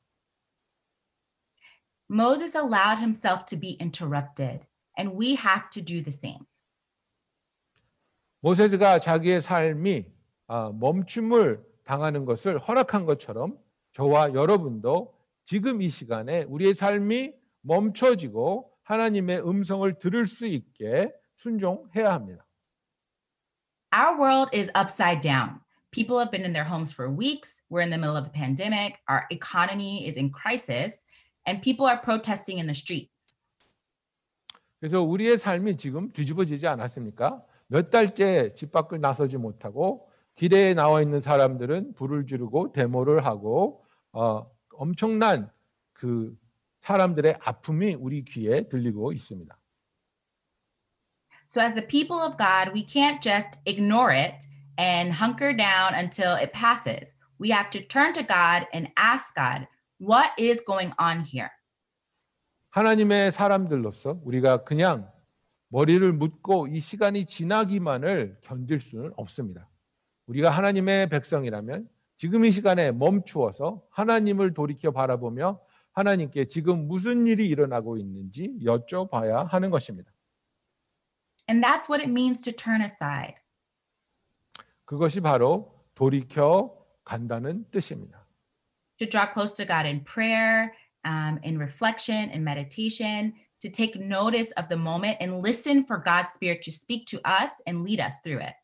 Moses 2.09 2.55
allowed 2.55 2.99
himself 2.99 3.45
to 3.45 3.59
be 3.59 3.77
interrupted, 3.81 4.65
and 4.97 5.17
we 5.17 5.35
have 5.35 5.69
to 5.71 5.83
do 5.83 6.01
the 6.01 6.09
same. 6.13 6.45
모세가 8.41 8.99
자기의 8.99 9.41
삶이 9.41 10.05
아, 10.47 10.71
멈춤을 10.73 11.63
당하는 11.85 12.25
것을 12.25 12.59
허락한 12.59 13.05
것처럼 13.05 13.57
저와 13.93 14.33
여러분도 14.33 15.17
지금 15.45 15.81
이 15.81 15.89
시간에 15.89 16.43
우리의 16.43 16.73
삶이 16.73 17.33
멈춰지고 17.61 18.69
하나님의 18.83 19.47
음성을 19.47 19.91
들을 19.99 20.27
수 20.27 20.45
있게 20.45 21.11
순종해야 21.37 22.13
합니다. 22.13 22.45
Our 23.92 24.18
world 24.18 24.48
is 24.52 24.70
upside 24.74 25.20
down. 25.20 25.60
People 25.92 26.18
have 26.18 26.30
been 26.30 26.44
in 26.44 26.52
their 26.52 26.64
homes 26.64 26.92
for 26.92 27.08
weeks. 27.08 27.62
We're 27.70 27.80
in 27.80 27.90
the 27.90 27.96
middle 27.96 28.16
of 28.16 28.26
a 28.26 28.30
pandemic. 28.30 28.98
Our 29.08 29.24
economy 29.30 30.06
is 30.06 30.18
in 30.18 30.30
crisis, 30.30 31.04
and 31.46 31.62
people 31.62 31.86
are 31.86 31.96
protesting 31.96 32.58
in 32.58 32.66
the 32.66 32.74
streets. 32.74 33.36
그래서 34.80 35.02
우리의 35.02 35.38
삶이 35.38 35.76
지금 35.78 36.10
뒤집어지지 36.12 36.66
않았습니까? 36.66 37.42
몇 37.66 37.90
달째 37.90 38.54
집 38.54 38.72
밖을 38.72 39.00
나서지 39.00 39.36
못하고 39.36 40.08
길에 40.36 40.74
나와 40.74 41.02
있는 41.02 41.20
사람들은 41.20 41.94
불을 41.94 42.26
지르고 42.26 42.72
데모를 42.72 43.24
하고 43.24 43.84
어, 44.12 44.48
엄청난 44.74 45.50
그 45.92 46.36
사람들의 46.80 47.38
아픔이 47.40 47.94
우리 47.94 48.24
귀에 48.24 48.68
들리고 48.68 49.12
있습니다. 49.12 49.58
So, 51.47 51.61
as 51.61 51.73
the 51.73 51.81
people 51.81 52.17
of 52.17 52.37
God, 52.37 52.73
we 52.73 52.83
can't 52.83 53.21
just 53.21 53.57
ignore 53.65 54.11
it 54.11 54.45
and 54.77 55.13
hunker 55.13 55.53
down 55.53 55.93
until 55.93 56.35
it 56.35 56.53
passes. 56.53 57.13
We 57.39 57.51
have 57.51 57.69
to 57.71 57.81
turn 57.81 58.13
to 58.13 58.23
God 58.23 58.67
and 58.73 58.89
ask 58.97 59.35
God, 59.35 59.67
what 59.99 60.31
is 60.37 60.63
going 60.65 60.93
on 60.97 61.25
here? 61.25 61.49
하나님의 62.69 63.31
사람들로서 63.31 64.21
우리가 64.23 64.63
그냥 64.63 65.11
머리를 65.69 66.11
묻고 66.13 66.67
이 66.67 66.79
시간이 66.79 67.25
지나기만을 67.25 68.37
견딜 68.41 68.79
수는 68.79 69.11
없습니다. 69.17 69.67
우리가 70.27 70.49
하나님의 70.51 71.09
백성이라면 71.09 71.89
지금 72.17 72.45
이 72.45 72.51
시간에 72.51 72.91
멈추어서 72.91 73.81
하나님을 73.89 74.53
돌이켜 74.53 74.91
바라보며 74.91 75.59
하나님께 75.93 76.47
지금 76.47 76.87
무슨 76.87 77.27
일이 77.27 77.47
일어나고 77.47 77.97
있는지 77.97 78.55
여쭤봐야 78.63 79.47
하는 79.47 79.69
것입니다. 79.71 80.12
And 81.48 81.62
that's 81.62 81.88
what 81.88 82.02
it 82.02 82.10
means 82.10 82.42
to 82.42 82.52
turn 82.52 82.82
aside. 82.82 83.34
그것이 84.84 85.20
바로 85.20 85.74
돌이켜 85.94 86.74
간다는 87.04 87.64
뜻입니다. 87.70 88.28
to 88.98 89.06
draw 89.06 89.26
close 89.26 89.52
to 89.52 89.64
God 89.64 89.86
in 89.86 90.00
prayer, 90.04 90.74
um, 91.04 91.38
in 91.42 91.58
reflection, 91.58 92.30
in 92.30 92.42
meditation, 92.42 93.32
to 93.60 93.70
take 93.70 93.96
notice 93.96 94.52
of 94.52 94.68
the 94.68 94.76
moment 94.76 95.16
and 95.20 95.42
listen 95.42 95.84
for 95.84 95.98
God's 95.98 96.32
Spirit 96.32 96.62
to 96.62 96.72
speak 96.72 97.06
to 97.06 97.20
us 97.24 97.62
and 97.66 97.82
lead 97.82 98.00
us 98.00 98.20
through 98.22 98.42
it. 98.42 98.54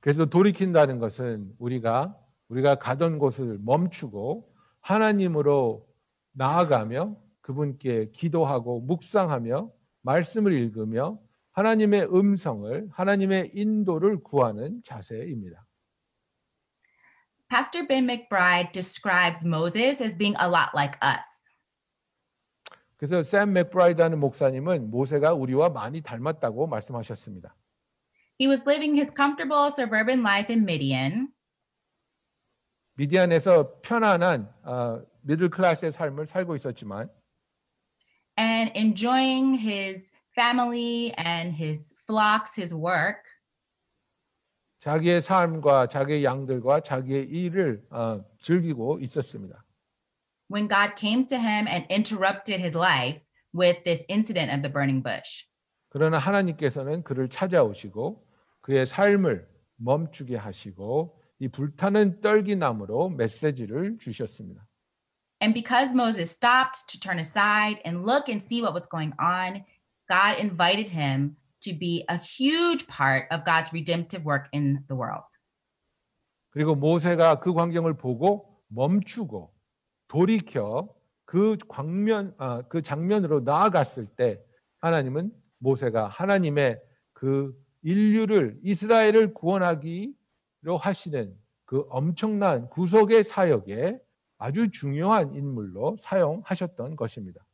그래서 0.00 0.26
돌이킨다는 0.26 0.98
것은 0.98 1.54
우리가 1.58 2.14
우리가 2.48 2.74
가던 2.76 3.18
곳을 3.18 3.58
멈추고 3.62 4.52
하나님으로 4.80 5.88
나아가며 6.32 7.16
그분께 7.40 8.10
기도하고 8.12 8.80
묵상하며 8.80 9.70
말씀을 10.02 10.52
읽으며 10.52 11.18
하나님의 11.59 12.07
음성을 12.13 12.87
하나님의 12.93 13.51
인도를 13.53 14.23
구하는 14.23 14.81
자세입니다. 14.85 15.65
Pastor 17.49 17.85
Ben 17.85 18.05
McBride 18.05 18.71
describes 18.71 19.45
Moses 19.45 20.01
as 20.01 20.15
being 20.15 20.37
a 20.39 20.47
lot 20.47 20.71
like 20.73 20.97
us. 21.03 21.27
그래서 22.95 23.23
샘 23.23 23.51
맥브라이드라는 23.51 24.19
목사님은 24.19 24.89
모세가 24.89 25.33
우리와 25.33 25.69
많이 25.69 26.01
닮았다고 26.01 26.67
말씀하셨습니다. 26.67 27.55
He 28.39 28.47
was 28.47 28.61
living 28.65 28.95
his 28.95 29.11
comfortable 29.13 29.67
suburban 29.69 30.19
life 30.19 30.53
in 30.53 30.63
Midian, 30.63 31.27
미디안에서 32.93 33.81
편안한 33.81 34.53
어, 34.63 35.01
미들 35.21 35.49
클래스의 35.49 35.91
삶을 35.91 36.27
살고 36.27 36.55
있었지만 36.55 37.09
and 38.37 38.71
enjoying 38.77 39.59
his 39.59 40.13
family 40.38 41.12
and 41.16 41.54
his 41.54 41.94
flocks, 42.06 42.54
his 42.60 42.74
work. 42.74 43.22
자기의 44.80 45.22
삶과 45.22 45.88
자기의 45.88 46.24
양들과 46.24 46.80
자기의 46.80 47.24
일을 47.24 47.86
어, 47.90 48.24
즐기고 48.42 48.98
있었습니다. 49.00 49.64
when 50.48 50.68
God 50.68 50.94
came 50.96 51.26
to 51.26 51.38
him 51.38 51.66
and 51.66 51.86
interrupted 51.88 52.60
his 52.60 52.76
life 52.76 53.20
with 53.52 53.82
this 53.84 54.04
incident 54.08 54.52
of 54.52 54.62
the 54.62 54.68
burning 54.70 55.02
bush. 55.02 55.44
그러나 55.88 56.18
하나님께서는 56.18 57.02
그를 57.02 57.28
찾아오시고 57.28 58.26
그의 58.60 58.86
삶을 58.86 59.48
멈추게 59.76 60.36
하시고 60.36 61.20
이 61.38 61.48
불타는 61.48 62.20
떨기나무로 62.20 63.10
메시지를 63.10 63.98
주셨습니다. 63.98 64.66
And 65.40 65.54
because 65.54 65.92
Moses 65.94 66.30
stopped 66.30 66.86
to 66.88 66.98
turn 66.98 67.18
aside 67.18 67.80
and 67.84 68.04
look 68.04 68.28
and 68.28 68.42
see 68.42 68.62
what 68.62 68.74
was 68.74 68.88
going 68.88 69.12
on, 69.20 69.64
God 70.09 70.39
invited 70.39 70.89
him 70.89 71.37
to 71.61 71.73
be 71.73 72.03
a 72.09 72.17
huge 72.17 72.87
part 72.87 73.27
of 73.31 73.45
God's 73.45 73.71
redemptive 73.71 74.25
work 74.25 74.49
in 74.53 74.83
the 74.87 74.97
world. 74.97 75.29
그리고 76.49 76.75
모세가 76.75 77.39
그 77.39 77.53
광경을 77.53 77.95
보고 77.95 78.59
멈추고 78.69 79.53
돌이켜 80.07 80.89
그 81.25 81.57
광면 81.67 82.33
아, 82.37 82.63
그 82.63 82.81
장면으로 82.81 83.41
나아갔을 83.41 84.07
때 84.07 84.43
하나님은 84.79 85.31
모세가 85.59 86.07
하나님의 86.07 86.81
그 87.13 87.53
인류를 87.83 88.59
이스라엘을 88.63 89.33
구원하기로 89.35 90.77
하시는 90.79 91.37
그 91.65 91.85
엄청난 91.89 92.67
구속의 92.69 93.23
사역에 93.23 93.99
아주 94.39 94.71
중요한 94.71 95.35
인물로 95.35 95.97
사용하셨던 95.99 96.95
것입니다. 96.95 97.45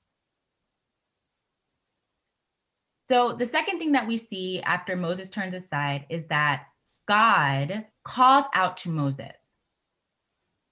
So, 3.08 3.32
the 3.32 3.46
second 3.46 3.78
thing 3.78 3.92
that 3.92 4.06
we 4.06 4.16
see 4.16 4.60
after 4.62 4.96
Moses 4.96 5.28
turns 5.28 5.54
aside 5.54 6.06
is 6.08 6.26
that 6.26 6.66
God 7.08 7.86
calls 8.04 8.46
out 8.54 8.76
to 8.84 8.90
Moses. 8.90 9.58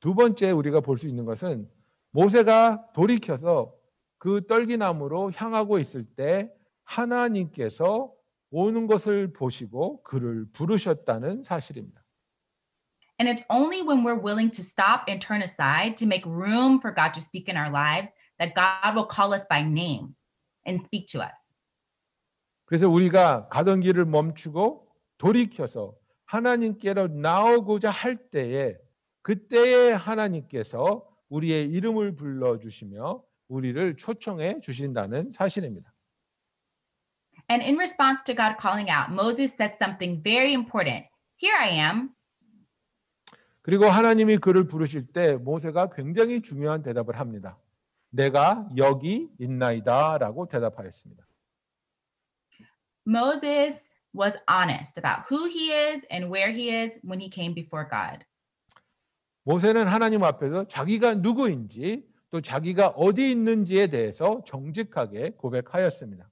두 0.01 0.15
번째 0.15 0.53
우리가 0.53 0.81
볼 0.81 0.97
수 0.99 1.09
있는 1.09 1.25
것은 1.25 1.69
모세가 2.13 2.93
돌이켜서 2.95 3.75
그 4.19 4.47
떨기나무로 4.47 5.33
향하고 5.33 5.79
있을 5.81 6.05
때 6.05 6.53
하나님께서 6.85 8.13
오는 8.51 8.87
것을 8.87 9.33
보시고 9.33 10.03
그를 10.05 10.47
부르셨다는 10.53 11.43
사실입니다. 11.43 12.05
And 13.21 13.29
it's 13.29 13.45
only 13.51 13.83
when 13.83 14.05
we're 14.05 14.15
willing 14.15 14.51
to 14.53 14.63
stop 14.63 15.09
and 15.09 15.21
turn 15.21 15.43
aside 15.43 15.97
to 15.97 16.07
make 16.07 16.25
room 16.25 16.79
for 16.79 16.95
God 16.95 17.13
to 17.15 17.21
speak 17.21 17.49
in 17.49 17.57
our 17.57 17.69
lives 17.69 18.13
that 18.39 18.55
God 18.55 18.95
will 18.95 19.09
call 19.11 19.35
us 19.35 19.45
by 19.51 19.61
name 19.61 20.15
and 20.65 20.81
speak 20.85 21.09
to 21.09 21.21
us. 21.21 21.51
그래서 22.66 22.90
우리가 22.90 23.48
가던 23.50 23.82
길을 23.82 24.06
멈추고 24.06 24.88
돌이켜서 25.18 25.96
하나님께로 26.26 27.08
나오고자 27.08 27.90
할 27.90 28.18
때에 28.30 28.78
그때에 29.22 29.92
하나님께서 29.92 31.08
우리의 31.30 31.70
이름을 31.70 32.16
불러 32.16 32.60
주시며 32.60 33.24
우리를 33.48 33.98
초청해 33.98 34.62
주신다는 34.62 35.32
사실입니다. 35.32 35.94
And 37.50 37.64
in 37.64 37.76
response 37.76 38.24
to 38.26 38.36
God 38.36 38.56
calling 38.60 38.90
out, 38.90 39.12
Moses 39.12 39.54
says 39.54 39.76
something 39.76 40.24
very 40.24 40.54
important. 40.54 41.08
Here 41.42 41.58
I 41.58 41.72
am. 41.78 42.10
그리고 43.62 43.86
하나님이 43.86 44.38
그를 44.38 44.68
부르실 44.68 45.08
때 45.08 45.36
모세가 45.36 45.90
굉장히 45.92 46.42
중요한 46.42 46.84
대답을 46.84 47.20
합니다. 47.20 47.58
내가 48.10 48.68
여기 48.78 49.30
있나이다라고 49.40 50.48
대답하였습니다. 50.48 51.26
Moses 53.07 53.89
was 54.13 54.37
honest 54.49 54.99
about 54.99 55.25
who 55.29 55.49
he 55.49 55.71
is 55.71 56.05
and 56.11 56.29
where 56.31 56.51
he 56.51 56.71
is 56.71 56.99
when 57.03 57.21
he 57.21 57.29
came 57.29 57.55
before 57.55 57.89
God. 57.89 58.25
모세는 59.45 59.89
하나님 59.89 60.23
앞에서 60.25 60.69
자기가 60.69 61.15
누구인지 61.15 62.05
또 62.31 62.43
자기가 62.43 62.89
어디 62.89 63.31
있는지에 63.31 63.87
대해서 63.87 64.43
정직하게 64.47 65.31
고백하였습니다. 65.39 66.29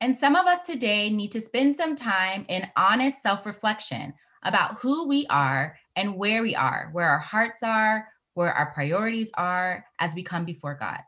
And 0.00 0.16
some 0.16 0.36
of 0.36 0.46
us 0.46 0.62
today 0.62 1.08
need 1.08 1.32
to 1.32 1.40
spend 1.40 1.74
some 1.74 1.96
time 1.96 2.44
in 2.48 2.70
honest 2.76 3.20
self 3.20 3.44
reflection 3.44 4.14
about 4.44 4.78
who 4.78 5.08
we 5.08 5.26
are 5.28 5.74
and 5.96 6.14
where 6.16 6.42
we 6.42 6.54
are, 6.54 6.90
where 6.92 7.10
our 7.10 7.18
hearts 7.18 7.64
are, 7.64 8.06
where 8.34 8.52
our 8.54 8.70
priorities 8.72 9.32
are 9.36 9.84
as 9.98 10.14
we 10.14 10.22
come 10.22 10.44
before 10.44 10.78
God. 10.78 11.02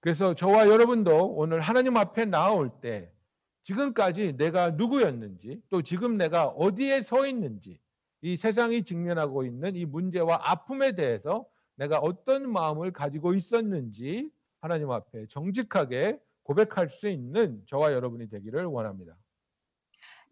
그래서 0.00 0.34
저와 0.34 0.68
여러분도 0.68 1.34
오늘 1.36 1.60
하나님 1.60 1.96
앞에 1.98 2.24
나올 2.24 2.70
때 2.80 3.09
지금까지 3.63 4.33
내가 4.37 4.71
누구였는지 4.71 5.61
또 5.69 5.81
지금 5.81 6.17
내가 6.17 6.47
어디에 6.47 7.01
서 7.01 7.27
있는지 7.27 7.79
이 8.21 8.37
세상이 8.37 8.83
직면하고 8.83 9.43
있는 9.43 9.75
이 9.75 9.85
문제와 9.85 10.39
아픔에 10.43 10.93
대해서 10.93 11.45
내가 11.75 11.97
어떤 11.97 12.51
마음을 12.51 12.91
가지고 12.91 13.33
있었는지 13.33 14.29
하나님 14.59 14.91
앞에 14.91 15.27
정직하게 15.27 16.19
고백할 16.43 16.89
수 16.89 17.09
있는 17.09 17.61
저와 17.67 17.93
여러분이 17.93 18.29
되기를 18.29 18.65
원합니다. 18.65 19.17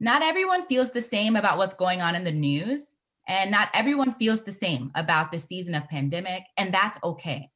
Not 0.01 0.23
everyone 0.23 0.63
feels 0.65 0.91
the 0.91 1.01
same 1.01 1.35
about 1.35 1.57
what's 1.57 1.75
going 1.75 2.01
on 2.01 2.15
in 2.15 2.23
the 2.23 2.33
news, 2.33 2.97
and 3.27 3.51
not 3.51 3.69
everyone 3.73 4.15
feels 4.15 4.43
the 4.43 4.53
same 4.53 4.91
about 4.95 5.31
the 5.31 5.39
season 5.39 5.75
of 5.75 5.89
pandemic, 5.89 6.45
and 6.57 6.71
that's 6.71 6.99
okay. 7.03 7.49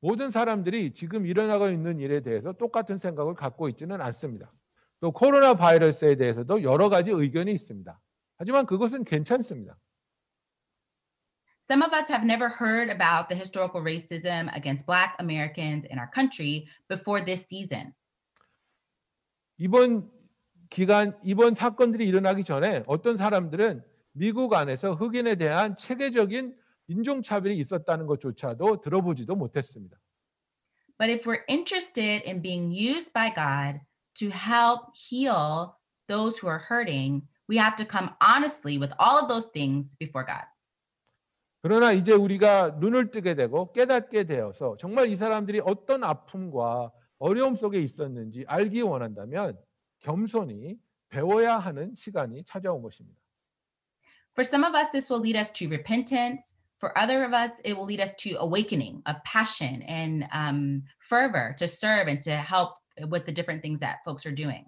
모든 0.00 0.30
사람들이 0.30 0.92
지금 0.94 1.26
일어나고 1.26 1.68
있는 1.68 2.00
일에 2.00 2.20
대해서 2.20 2.52
똑같은 2.52 2.96
생각을 2.96 3.34
갖고 3.34 3.68
있지는 3.68 4.00
않습니다. 4.00 4.52
또 5.00 5.12
코로나 5.12 5.54
바이러스에 5.54 6.16
대해서도 6.16 6.62
여러 6.62 6.88
가지 6.88 7.10
의견이 7.10 7.52
있습니다. 7.52 8.00
하지만 8.38 8.66
그것은 8.66 9.04
괜찮습니다. 9.04 9.78
Some 11.62 11.82
of 11.84 11.94
us 11.94 12.10
have 12.10 12.24
never 12.24 12.50
heard 12.50 12.90
about 12.90 13.28
the 13.28 13.36
historical 13.36 13.82
racism 13.82 14.48
against 14.54 14.86
Black 14.86 15.14
Americans 15.20 15.86
in 15.90 15.98
our 15.98 16.10
country 16.12 16.66
before 16.88 17.24
this 17.24 17.44
season. 17.46 17.92
이번 19.58 20.10
기간 20.70 21.18
이번 21.22 21.54
사건들이 21.54 22.06
일어나기 22.06 22.44
전에 22.44 22.82
어떤 22.86 23.16
사람들은 23.16 23.84
미국 24.12 24.54
안에서 24.54 24.92
흑인에 24.92 25.36
대한 25.36 25.76
체계적인 25.76 26.56
인종차별이 26.90 27.56
있었다는 27.58 28.06
것조차도 28.06 28.80
들어보지도 28.80 29.36
못했습니다. 29.36 29.96
But 30.98 31.10
if 31.10 31.24
we're 31.24 31.44
interested 31.48 32.22
in 32.28 32.42
being 32.42 32.70
used 32.72 33.12
by 33.14 33.30
God 33.32 33.80
to 34.18 34.28
help 34.28 34.90
heal 34.94 35.76
those 36.08 36.36
who 36.36 36.50
are 36.50 36.58
hurting, 36.58 37.22
we 37.48 37.56
have 37.58 37.76
to 37.76 37.86
come 37.86 38.10
honestly 38.20 38.76
with 38.76 38.92
all 38.98 39.18
of 39.18 39.28
those 39.28 39.48
things 39.52 39.96
before 39.96 40.26
God. 40.26 40.44
그러나 41.62 41.92
이제 41.92 42.12
우리가 42.12 42.78
눈을 42.80 43.10
뜨게 43.10 43.34
되고 43.34 43.72
깨닫게 43.72 44.24
되어서 44.24 44.76
정말 44.78 45.08
이 45.08 45.16
사람들이 45.16 45.60
어떤 45.64 46.02
아픔과 46.02 46.90
어려움 47.18 47.54
속에 47.54 47.80
있었는지 47.80 48.44
알기 48.48 48.82
원한다면 48.82 49.58
겸손히 50.00 50.76
배워야 51.08 51.58
하는 51.58 51.94
시간이 51.94 52.44
찾아온 52.44 52.82
것입니다. 52.82 53.20
For 54.34 54.44
some 54.44 54.64
of 54.64 54.74
us, 54.74 54.90
this 54.90 55.12
will 55.12 55.22
lead 55.22 55.38
us 55.38 55.52
to 55.52 55.68
repentance. 55.68 56.56
For 56.79 56.97
other 56.97 57.23
of 57.23 57.33
us, 57.33 57.51
it 57.63 57.75
will 57.75 57.85
lead 57.85 58.01
us 58.01 58.13
to 58.19 58.35
awakening 58.39 59.01
of 59.05 59.15
passion 59.23 59.81
and 59.83 60.27
um, 60.31 60.83
fervor 60.99 61.55
to 61.57 61.67
serve 61.67 62.07
and 62.07 62.21
to 62.21 62.31
help 62.31 62.77
with 63.09 63.25
the 63.25 63.31
different 63.31 63.61
things 63.61 63.79
that 63.79 64.03
folks 64.03 64.25
are 64.25 64.35
doing. 64.35 64.65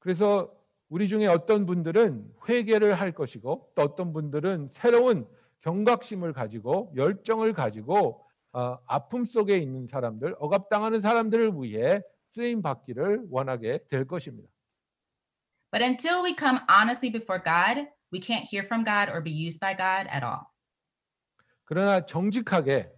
그래서 0.00 0.50
우리 0.88 1.08
중에 1.08 1.26
어떤 1.26 1.66
분들은 1.66 2.34
회개를 2.48 2.94
할 2.94 3.12
것이고 3.12 3.72
또 3.74 3.82
어떤 3.82 4.12
분들은 4.12 4.68
새로운 4.70 5.26
경각심을 5.60 6.32
가지고 6.32 6.92
열정을 6.96 7.52
가지고 7.52 8.24
어, 8.52 8.78
아픔 8.86 9.24
속에 9.24 9.58
있는 9.58 9.86
사람들, 9.86 10.36
억압당하는 10.38 11.00
사람들을 11.00 11.52
위해 11.56 12.00
쓰임 12.30 12.62
받기를 12.62 13.26
원하게 13.30 13.80
될 13.88 14.06
것입니다. 14.06 14.48
But 15.72 15.82
until 15.82 16.22
we 16.22 16.36
come 16.38 16.60
honestly 16.70 17.10
before 17.10 17.42
God, 17.42 17.88
we 18.12 18.20
can't 18.20 18.44
hear 18.44 18.64
from 18.64 18.84
God 18.84 19.10
or 19.10 19.20
be 19.20 19.32
used 19.32 19.58
by 19.58 19.74
God 19.74 20.06
at 20.08 20.22
all. 20.22 20.46
그러나 21.68 22.04
정직하게 22.06 22.90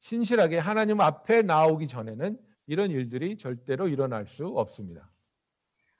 신실하게 0.00 0.58
하나님 0.58 1.00
앞에 1.00 1.42
나오기 1.42 1.88
전에는 1.88 2.38
이런 2.66 2.90
일들이 2.90 3.36
절대로 3.36 3.88
일어날 3.88 4.26
수 4.26 4.46
없습니다. 4.46 5.10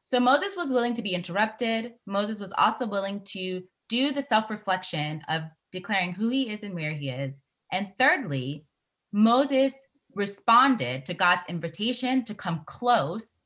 So 0.06 0.20
Moses 0.20 0.56
was 0.56 0.70
willing 0.70 0.94
to 0.94 1.02
be 1.02 1.14
interrupted. 1.14 1.94
Moses 2.06 2.38
was 2.38 2.52
also 2.58 2.86
willing 2.86 3.24
to 3.32 3.64
do 3.88 4.12
the 4.12 4.20
self 4.20 4.50
reflection 4.50 5.22
of 5.28 5.44
declaring 5.72 6.12
who 6.12 6.28
he 6.28 6.50
is 6.50 6.62
and 6.62 6.74
where 6.74 6.92
he 6.92 7.08
is. 7.08 7.42
And 7.72 7.88
thirdly, 7.98 8.66
Moses 9.12 9.74
responded 10.14 11.06
to 11.06 11.14
God's 11.14 11.44
invitation 11.48 12.24
to 12.24 12.34
come 12.34 12.62
close, 12.66 13.38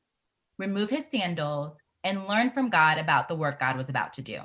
remove 0.57 0.89
his 0.89 1.05
sandals, 1.09 1.73
and 2.03 2.27
learn 2.27 2.51
from 2.51 2.69
God 2.69 2.97
about 2.97 3.27
the 3.27 3.35
work 3.35 3.59
God 3.59 3.77
was 3.77 3.89
about 3.89 4.13
to 4.13 4.21
do. 4.21 4.41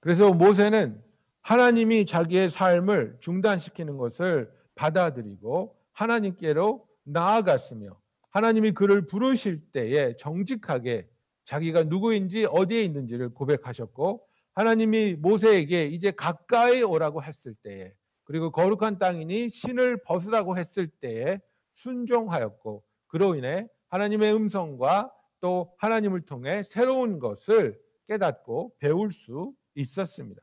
그래서 0.00 0.32
모세는 0.32 1.02
하나님이 1.47 2.05
자기의 2.05 2.49
삶을 2.49 3.19
중단시키는 3.21 3.95
것을 3.95 4.51
받아들이고 4.75 5.77
하나님께로 5.93 6.85
나아갔으며 7.05 7.97
하나님이 8.31 8.73
그를 8.73 9.07
부르실 9.07 9.71
때에 9.71 10.17
정직하게 10.17 11.07
자기가 11.45 11.83
누구인지 11.83 12.47
어디에 12.51 12.83
있는지를 12.83 13.33
고백하셨고 13.33 14.27
하나님이 14.55 15.13
모세에게 15.13 15.85
이제 15.85 16.11
가까이 16.11 16.83
오라고 16.83 17.23
했을 17.23 17.55
때에 17.63 17.93
그리고 18.25 18.51
거룩한 18.51 18.99
땅이니 18.99 19.47
신을 19.47 20.03
벗으라고 20.03 20.57
했을 20.57 20.89
때에 20.99 21.39
순종하였고 21.71 22.83
그로 23.07 23.35
인해 23.35 23.69
하나님의 23.87 24.33
음성과 24.33 25.13
또 25.39 25.73
하나님을 25.77 26.25
통해 26.25 26.63
새로운 26.63 27.19
것을 27.19 27.79
깨닫고 28.09 28.73
배울 28.79 29.13
수 29.13 29.53
있었습니다. 29.75 30.41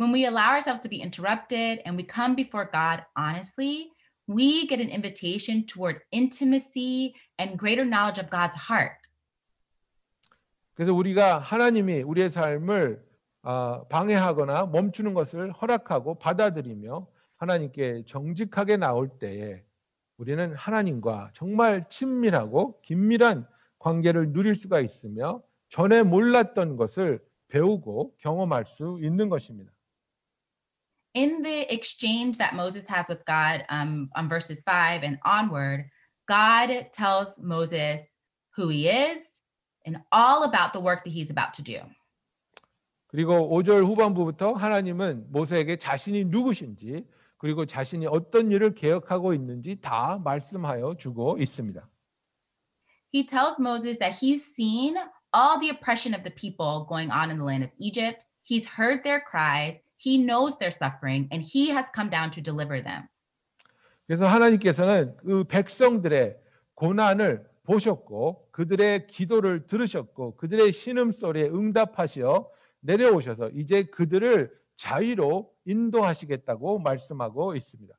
When 0.00 0.12
we 0.12 0.24
allow 0.24 0.54
ourselves 0.54 0.80
to 0.80 0.88
be 0.88 1.02
interrupted 1.02 1.82
and 1.84 1.94
we 1.94 2.04
come 2.04 2.34
before 2.34 2.64
God 2.64 3.04
honestly, 3.14 3.92
we 4.26 4.66
get 4.66 4.80
an 4.80 4.88
invitation 4.88 5.66
toward 5.66 6.00
intimacy 6.10 7.12
and 7.38 7.58
greater 7.58 7.84
knowledge 7.84 8.18
of 8.18 8.30
God's 8.30 8.56
heart. 8.56 8.96
그래서 10.72 10.94
우리가 10.94 11.40
하나님이 11.40 12.00
우리의 12.00 12.30
삶을 12.30 13.04
아, 13.42 13.84
방해하거나 13.90 14.66
멈추는 14.72 15.12
것을 15.12 15.52
허락하고 15.52 16.14
받아들이며 16.14 17.06
하나님께 17.36 18.04
정직하게 18.06 18.78
나올 18.78 19.10
때에 19.18 19.62
우리는 20.16 20.54
하나님과 20.54 21.32
정말 21.34 21.86
친밀하고 21.90 22.80
긴밀한 22.80 23.46
관계를 23.78 24.32
누릴 24.32 24.54
수가 24.54 24.80
있으며 24.80 25.42
전에 25.68 26.02
몰랐던 26.04 26.78
것을 26.78 27.22
배우고 27.48 28.14
경험할 28.16 28.64
수 28.64 28.98
있는 29.02 29.28
것입니다. 29.28 29.70
In 31.13 31.41
the 31.41 31.73
exchange 31.73 32.37
that 32.37 32.55
Moses 32.55 32.85
has 32.87 33.07
with 33.07 33.23
God 33.25 33.63
um, 33.69 34.09
on 34.15 34.27
verses 34.27 34.61
5 34.63 35.03
and 35.03 35.17
onward, 35.23 35.89
God 36.27 36.87
tells 36.91 37.39
Moses 37.39 38.15
who 38.55 38.67
he 38.67 38.89
is 38.89 39.39
and 39.85 40.01
all 40.11 40.43
about 40.43 40.73
the 40.73 40.79
work 40.79 41.03
that 41.03 41.11
he's 41.11 41.29
about 41.29 41.53
to 41.53 41.61
do. 41.61 41.79
그리고 43.07 43.47
5절 43.49 43.85
후반부부터 43.85 44.53
하나님은 44.53 45.31
모세에게 45.31 45.77
자신이 45.77 46.25
누구신지 46.25 47.05
그리고 47.37 47.65
자신이 47.65 48.07
어떤 48.07 48.51
일을 48.51 48.75
계획하고 48.75 49.33
있는지 49.33 49.77
다 49.81 50.19
말씀하여 50.23 50.95
주고 50.97 51.37
있습니다. 51.37 51.87
He 53.13 53.25
tells 53.25 53.59
Moses 53.59 53.97
that 53.99 54.17
he's 54.19 54.43
seen 54.43 54.97
all 55.33 55.57
the 55.59 55.69
oppression 55.69 56.13
of 56.13 56.23
the 56.23 56.33
people 56.33 56.85
going 56.89 57.11
on 57.11 57.29
in 57.29 57.37
the 57.37 57.45
land 57.45 57.63
of 57.63 57.71
Egypt. 57.79 58.25
He's 58.43 58.67
heard 58.67 59.03
their 59.03 59.21
cries, 59.21 59.79
he 60.00 60.16
knows 60.16 60.56
their 60.58 60.70
suffering, 60.70 61.28
and 61.30 61.42
he 61.44 61.70
has 61.70 61.90
come 61.94 62.08
down 62.10 62.30
to 62.30 62.42
deliver 62.42 62.82
them. 62.82 63.08
그래서 64.06 64.26
하나님께서는 64.26 65.16
그 65.18 65.44
백성들의 65.44 66.36
고난을 66.74 67.46
보셨고 67.64 68.48
그들의 68.50 69.06
기도를 69.06 69.66
들으셨고 69.66 70.36
그들의 70.36 70.72
신음 70.72 71.12
소리에 71.12 71.44
응답하시어 71.44 72.50
내려오셔서 72.80 73.50
이제 73.50 73.84
그들을 73.84 74.50
자유로 74.76 75.52
인도하시겠다고 75.66 76.78
말씀하고 76.80 77.54
있습니다. 77.54 77.94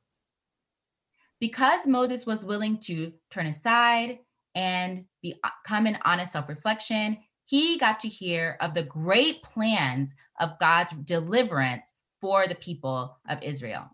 Because 1.38 1.88
Moses 1.88 2.28
was 2.28 2.44
willing 2.44 2.78
to 2.80 3.12
turn 3.30 3.46
aside 3.46 4.18
and 4.54 5.06
be 5.22 5.40
come 5.66 5.86
in 5.86 5.96
honest 6.04 6.32
self-reflection, 6.32 7.18
he 7.45 7.77
got 7.77 7.99
to 8.01 8.07
hear 8.09 8.57
of 8.59 8.73
the 8.73 8.83
great 8.83 9.41
plans 9.43 10.15
of 10.39 10.57
God's 10.59 10.93
deliverance 11.05 11.93
for 12.19 12.47
the 12.47 12.55
people 12.55 13.15
of 13.29 13.39
Israel. 13.41 13.89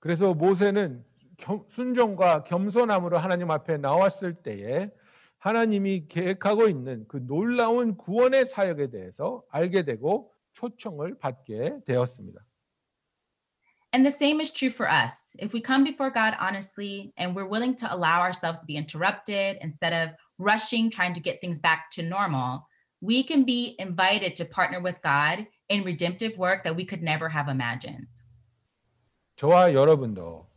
그래서 0.00 0.32
모세는 0.34 1.04
겸- 1.38 1.64
순종과 1.68 2.44
겸손함으로 2.44 3.18
하나님 3.18 3.50
앞에 3.50 3.78
나왔을 3.78 4.34
때에 4.42 4.90
하나님이 5.38 6.08
계획하고 6.08 6.68
있는 6.68 7.06
그 7.08 7.24
놀라운 7.26 7.96
구원의 7.96 8.46
사역에 8.46 8.90
대해서 8.90 9.42
알게 9.50 9.84
되고 9.84 10.32
초청을 10.54 11.18
받게 11.18 11.80
되었습니다. 11.86 12.40
And 13.94 14.04
the 14.04 14.12
same 14.12 14.40
is 14.40 14.52
true 14.52 14.68
for 14.70 14.86
us. 14.86 15.34
If 15.40 15.54
we 15.54 15.62
come 15.64 15.82
before 15.82 16.10
God 16.12 16.36
honestly 16.38 17.12
and 17.16 17.34
we're 17.34 17.48
willing 17.48 17.74
to 17.76 17.86
allow 17.88 18.20
ourselves 18.20 18.58
to 18.60 18.66
be 18.66 18.76
interrupted 18.76 19.56
instead 19.62 19.94
of 19.94 20.14
rushing, 20.39 20.89
trying 20.89 21.13
to 21.13 21.21
get 21.21 21.39
things 21.41 21.59
back 21.59 21.89
to 21.91 22.01
normal, 22.03 22.67
we 23.01 23.23
can 23.23 23.43
be 23.43 23.75
invited 23.79 24.35
to 24.37 24.45
partner 24.45 24.79
with 24.81 25.01
God 25.03 25.45
in 25.69 25.83
redemptive 25.83 26.37
work 26.37 26.63
that 26.63 26.75
we 26.75 26.85
could 26.85 27.03
never 27.03 27.29
have 27.29 27.49
imagined. 27.49 28.07
저와 29.35 29.73
여러분도 29.73 30.47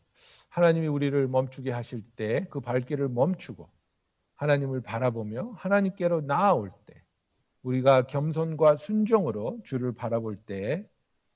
하나님이 0.51 0.87
우리를 0.87 1.29
멈추게 1.29 1.71
하실 1.73 2.03
때 2.17 2.47
그 2.51 2.61
발길을 2.61 3.09
멈추고 3.09 3.69
하나님을 4.37 4.83
바라보며 4.83 5.53
하나님께로 5.57 6.23
나아올 6.23 6.71
때 6.87 7.03
우리가 7.63 8.07
겸손과 8.07 8.77
순종으로 8.77 9.61
주를 9.65 9.93
바라볼 9.93 10.37
때 10.37 10.87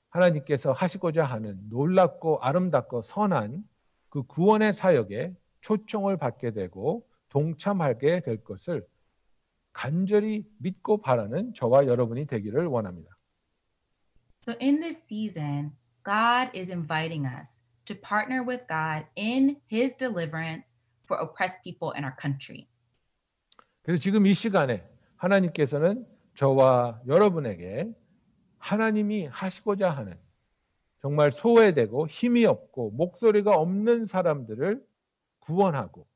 하나님께서 0.09 0.71
하시고자 0.71 1.23
하는 1.25 1.59
놀랍고 1.69 2.39
아름답고 2.41 3.01
선한 3.01 3.63
그 4.09 4.23
구원의 4.23 4.73
사역에 4.73 5.33
초청을 5.61 6.17
받게 6.17 6.51
되고 6.51 7.05
동참하게 7.31 8.21
될 8.21 8.43
것을 8.43 8.85
간절히 9.73 10.45
믿고 10.57 11.01
바라는 11.01 11.53
저와 11.55 11.87
여러분이 11.87 12.27
되기를 12.27 12.67
원합니다. 12.67 13.17
So, 14.43 14.55
in 14.61 14.79
this 14.81 15.01
season, 15.03 15.71
God 16.03 16.51
is 16.57 16.71
inviting 16.71 17.25
us 17.25 17.61
to 17.85 17.95
partner 17.95 18.43
with 18.43 18.65
God 18.67 19.07
in 19.15 19.57
his 19.71 19.95
deliverance 19.95 20.75
for 21.05 21.21
oppressed 21.21 21.61
people 21.63 21.93
in 21.95 22.03
our 22.03 22.15
country. 22.19 22.67
그래서 23.83 24.01
지금 24.01 24.25
이 24.25 24.33
시간에 24.33 24.83
하나님께서는 25.15 26.05
저와 26.35 27.01
여러분에게 27.07 27.93
하나님이 28.57 29.27
하시고자 29.27 29.89
하는 29.89 30.17
정말 31.01 31.31
소외되고 31.31 32.07
힘이 32.07 32.45
없고 32.45 32.91
목소리가 32.91 33.51
없는 33.51 34.05
사람들을 34.05 34.85
구원하고 35.39 36.07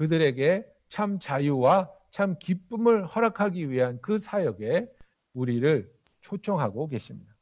그들에게 0.00 0.64
참 0.88 1.18
자유와 1.20 1.90
참 2.10 2.38
기쁨을 2.38 3.04
허락하기 3.04 3.68
위한 3.70 3.98
그 4.00 4.18
사역에 4.18 4.88
우리를 5.34 5.92
초청하고 6.22 6.88
계십니다. 6.88 7.36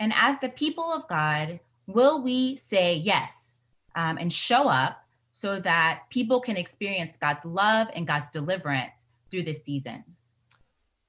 And 0.00 0.14
as 0.14 0.40
the 0.40 0.50
people 0.50 0.96
of 0.96 1.06
God, 1.08 1.60
will 1.86 2.24
we 2.24 2.54
say 2.54 2.96
yes 2.96 3.54
um, 3.94 4.16
and 4.16 4.32
show 4.32 4.70
up 4.70 4.96
so 5.30 5.60
that 5.60 6.08
people 6.08 6.40
can 6.42 6.56
experience 6.56 7.18
God's 7.18 7.44
love 7.44 7.92
and 7.94 8.06
God's 8.06 8.30
deliverance 8.32 9.06
through 9.28 9.44
this 9.44 9.62
season? 9.62 10.02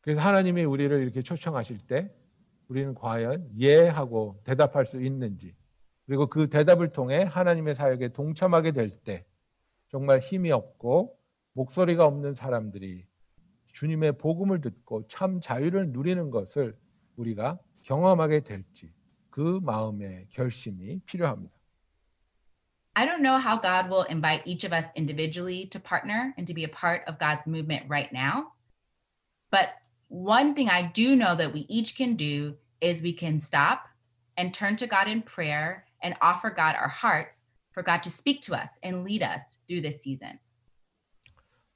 그래서 0.01 0.19
하나님이 0.19 0.65
우리를 0.65 0.91
이렇게 1.03 1.21
초청하실 1.21 1.87
때 1.87 2.11
우리는 2.67 2.93
과연 2.95 3.47
예 3.59 3.87
하고 3.87 4.41
대답할 4.43 4.85
수 4.85 5.01
있는지 5.01 5.55
그리고 6.05 6.27
그 6.27 6.49
대답을 6.49 6.91
통해 6.91 7.23
하나님의 7.23 7.75
사역에 7.75 8.09
동참하게 8.09 8.73
될 8.73 8.89
때 8.89 9.25
정말 9.90 10.20
힘이 10.20 10.52
없고 10.52 11.18
목소리가 11.52 12.04
없는 12.06 12.34
사람들이 12.34 13.06
주님의 13.72 14.18
복음을 14.18 14.60
듣고 14.60 15.06
참 15.08 15.40
자유를 15.40 15.92
누리는 15.92 16.30
것을 16.30 16.76
우리가 17.16 17.58
경험하게 17.82 18.40
될지 18.40 18.92
그 19.30 19.60
마음의 19.62 20.28
결심이 20.30 21.00
필요합니다. 21.06 21.54
I 22.94 23.04
don't 23.04 23.20
know 23.20 23.38
how 23.38 23.60
God 23.60 23.90
will 23.90 24.06
invite 24.08 24.42
each 24.46 24.64
of 24.64 24.72
us 24.72 24.90
individually 24.96 25.66
to 25.66 25.78
partner 25.78 26.32
and 26.38 26.46
to 26.46 26.54
be 26.54 26.64
a 26.64 26.68
part 26.68 27.04
of 27.06 27.18
God's 27.18 27.46
movement 27.46 27.84
right 27.88 28.10
now. 28.10 28.54
But 29.50 29.76
one 30.08 30.54
thing 30.54 30.70
I 30.70 30.90
do 30.94 31.14
know 31.14 31.34
that 31.34 31.52
we 31.52 31.66
each 31.68 31.94
can 31.96 32.16
do 32.16 32.56
is 32.80 33.02
we 33.02 33.12
can 33.12 33.38
stop 33.38 33.88
and 34.38 34.54
turn 34.54 34.76
to 34.76 34.86
God 34.86 35.08
in 35.08 35.20
prayer 35.20 35.84
and 36.02 36.16
offer 36.22 36.50
God 36.50 36.74
our 36.74 36.88
hearts 36.88 37.42
for 37.73 37.83
God 37.83 38.01
to 38.03 38.09
speak 38.11 38.41
to 38.47 38.55
us 38.55 38.79
and 38.83 39.03
lead 39.07 39.23
us 39.23 39.57
through 39.67 39.81
this 39.81 39.99
season. 40.01 40.39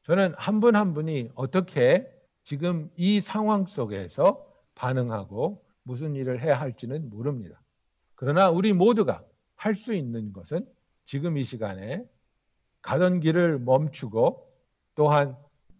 저는 0.03 0.33
한 0.37 0.59
분 0.59 0.75
한 0.75 0.93
분이 0.93 1.31
어떻게 1.35 2.07
지금 2.43 2.91
이 2.95 3.21
상황 3.21 3.65
속에서 3.65 4.45
반응하고 4.75 5.63
무슨 5.83 6.15
일을 6.15 6.41
해야 6.41 6.59
할지는 6.59 7.09
모릅니다. 7.09 7.61
그러나 8.15 8.49
우리 8.49 8.73
모두가 8.73 9.23
할 9.55 9.75
수 9.75 9.93
있는 9.93 10.31
것은 10.33 10.67
지금 11.05 11.37
이 11.37 11.43
시간에 11.43 12.05
가던 12.81 13.19
길을 13.19 13.59
멈추고 13.59 14.47
또한 14.95 15.35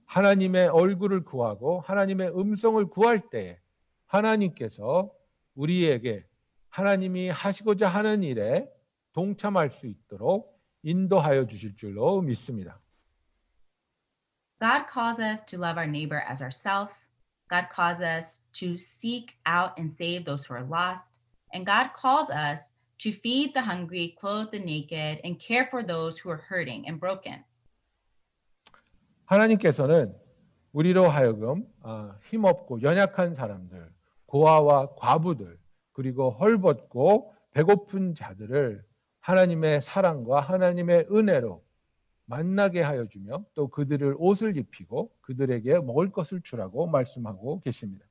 하나님의 0.06 0.70
얼굴을 0.70 1.24
구하고 1.24 1.82
하나님의 1.82 2.30
음성을 2.40 2.84
구할 2.88 3.30
때 3.30 3.60
하나님께서 4.08 5.12
우리에게 5.56 6.26
하나님이 6.70 7.30
하시고자 7.30 7.88
하는 7.88 8.24
일에 8.24 8.68
동참할 9.16 9.72
수 9.72 9.88
있도록 9.88 10.62
인도하여 10.84 11.48
주실 11.48 11.76
줄로 11.78 12.22
믿습니다. 12.22 12.82
God 14.60 14.86
calls 14.92 15.20
us 15.22 15.44
to 15.46 15.58
love 15.58 15.78
our 15.78 15.88
neighbor 15.88 16.22
as 16.30 16.42
ourselves. 16.42 16.94
God 17.50 17.68
calls 17.72 18.02
us 18.02 18.44
to 18.60 18.78
seek 18.78 19.38
out 19.46 19.72
and 19.80 19.92
save 19.92 20.26
those 20.26 20.46
who 20.46 20.54
are 20.54 20.68
lost. 20.68 21.18
And 21.54 21.66
God 21.66 21.96
calls 21.96 22.30
us 22.30 22.74
to 23.00 23.12
feed 23.12 23.54
the 23.54 23.64
hungry, 23.64 24.16
clothe 24.20 24.52
the 24.52 24.60
naked, 24.60 25.22
and 25.24 25.40
care 25.40 25.68
for 25.70 25.82
those 25.82 26.20
who 26.20 26.30
are 26.30 26.44
hurting 26.50 26.86
and 26.88 27.00
broken. 27.00 27.44
하나님께서는 29.26 30.14
우리로 30.74 31.08
하여금 31.08 31.66
아, 31.82 32.18
힘없고 32.30 32.82
연약한 32.82 33.34
사람들, 33.34 33.94
고아와 34.26 34.96
과부들, 34.96 35.58
그리고 35.94 36.32
헐벗고 36.32 37.34
배고픈 37.52 38.16
자들을 38.16 38.84
하나님의 39.26 39.82
사랑과 39.82 40.40
하나님의 40.40 41.08
은혜로 41.12 41.66
만나게 42.26 42.82
하여 42.82 43.08
주며 43.08 43.44
또 43.56 43.68
그들을 43.68 44.16
옷을 44.20 44.56
입히고 44.56 45.16
그들에게 45.22 45.80
먹을 45.80 46.12
것을 46.12 46.42
주라고 46.42 46.86
말씀하고 46.86 47.60
계십니다. 47.62 48.06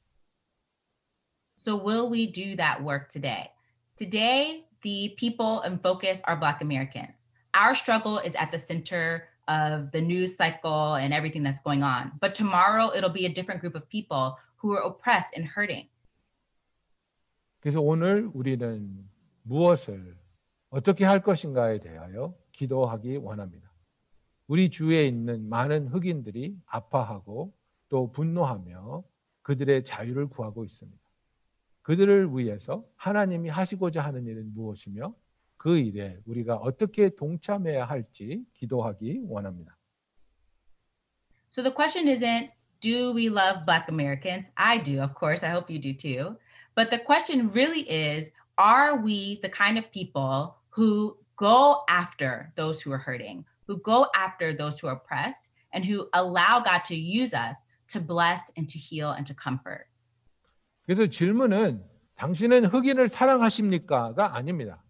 So, 1.57 1.77
will 1.77 2.11
we 2.11 2.27
do 2.27 2.57
that 2.57 2.83
work 2.83 3.09
today? 3.09 3.53
Today, 3.97 4.67
the 4.83 5.15
people 5.17 5.63
in 5.65 5.79
focus 5.79 6.21
are 6.27 6.37
Black 6.37 6.61
Americans. 6.61 7.31
Our 7.55 7.77
struggle 7.77 8.19
is 8.19 8.35
at 8.35 8.51
the 8.51 8.59
center 8.59 9.29
of 9.47 9.93
the 9.93 10.01
news 10.01 10.35
cycle 10.35 10.97
and 10.97 11.15
everything 11.15 11.45
that's 11.45 11.63
going 11.63 11.85
on. 11.85 12.11
But 12.21 12.35
tomorrow, 12.35 12.91
it'll 12.91 13.15
be 13.15 13.27
a 13.27 13.33
different 13.33 13.61
group 13.61 13.77
of 13.77 13.89
people 13.89 14.35
who 14.57 14.75
are 14.75 14.83
oppressed 14.83 15.31
and 15.37 15.47
hurting. 15.47 15.87
그래서 17.61 17.81
오늘 17.81 18.29
우리는 18.35 19.09
무엇을 19.45 20.24
어떻게 20.75 21.05
할 21.05 21.23
것인가에 21.23 21.79
대하여 21.79 22.35
기도하기 22.51 23.19
원합니다. 23.19 23.71
우리 24.49 24.71
주위에 24.71 25.07
있는 25.07 25.49
많은 25.49 25.87
흑인들이 25.87 26.59
아파하고 26.67 27.55
또 27.89 28.11
분노하며 28.11 29.05
그들의 29.43 29.85
자유를 29.85 30.27
구하고 30.27 30.65
있습니다. 30.65 31.01
그들을 31.83 32.37
위해서 32.37 32.85
하나님이 32.97 33.51
하시고자 33.51 34.03
하는 34.03 34.27
일은 34.27 34.53
무엇이며 34.53 35.15
그 35.57 35.79
일에 35.79 36.19
우리가 36.27 36.57
어떻게 36.57 37.09
동참해야 37.11 37.85
할지 37.85 38.45
기도하기 38.55 39.21
원합니다. 39.29 39.79
So 41.53 41.63
the 41.63 41.73
question 41.73 42.09
isn't, 42.09 42.51
do 42.81 43.15
we 43.15 43.27
love 43.29 43.65
Black 43.65 43.87
Americans? 43.89 44.51
I 44.57 44.83
do, 44.83 45.01
of 45.01 45.15
course. 45.15 45.47
I 45.47 45.53
hope 45.53 45.73
you 45.73 45.81
do 45.81 45.95
too. 45.95 46.37
But 46.75 46.91
the 46.91 46.99
question 46.99 47.53
really 47.53 47.89
is, 47.89 48.33
are 48.59 48.97
we 49.01 49.39
the 49.41 49.49
kind 49.49 49.79
of 49.79 49.89
people 49.93 50.64
who 50.77 51.17
go 51.37 51.83
after 51.89 52.53
those 52.57 52.81
who 52.81 52.93
are 52.93 52.99
hurting, 52.99 53.45
who 53.67 53.79
go 53.79 54.07
after 54.15 54.53
those 54.53 54.81
who 54.81 54.89
are 54.89 54.97
oppressed, 54.97 55.49
and 55.73 55.85
who 55.85 56.09
allow 56.13 56.61
God 56.61 56.85
to 56.85 56.95
use 56.95 57.35
us 57.35 57.67
to 57.89 58.01
bless 58.01 58.51
and 58.57 58.69
to 58.69 58.79
heal 58.79 59.13
and 59.13 59.27
to 59.27 59.35
comfort? 59.35 59.87
그래서 60.87 61.07
질문은 61.07 61.83
당신은 62.17 62.67
흑인을 62.67 63.09
사랑하십니까가 63.09 64.37
아닙니다. 64.37 64.83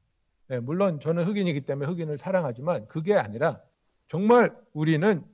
네, 0.48 0.60
물론 0.60 1.00
저는 1.00 1.24
흑인이기 1.24 1.62
때문에 1.62 1.90
흑인을 1.90 2.18
사랑하지만 2.18 2.86
그게 2.88 3.14
아니라 3.14 3.60
정말 4.08 4.54
우리는 4.72 5.24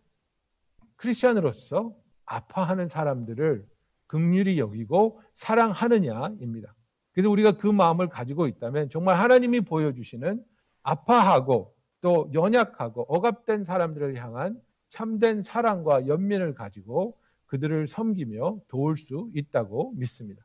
크리스천으로서 0.96 1.94
아파하는 2.26 2.88
사람들을 2.88 3.66
극률이 4.06 4.58
여기고 4.58 5.20
사랑하느냐입니다. 5.34 6.74
그래서 7.13 7.29
우리가 7.29 7.53
그 7.53 7.67
마음을 7.67 8.09
가지고 8.09 8.47
있다면 8.47 8.89
정말 8.89 9.17
하나님이 9.19 9.61
보여주시는 9.61 10.43
아파하고 10.83 11.73
또 12.01 12.29
연약하고 12.33 13.05
억압된 13.07 13.63
사람들을 13.63 14.15
향한 14.17 14.61
참된 14.89 15.41
사랑과 15.41 16.07
연민을 16.07 16.53
가지고 16.53 17.17
그들을 17.47 17.87
섬기며 17.87 18.59
도울 18.67 18.97
수 18.97 19.29
있다고 19.33 19.93
믿습니다. 19.95 20.43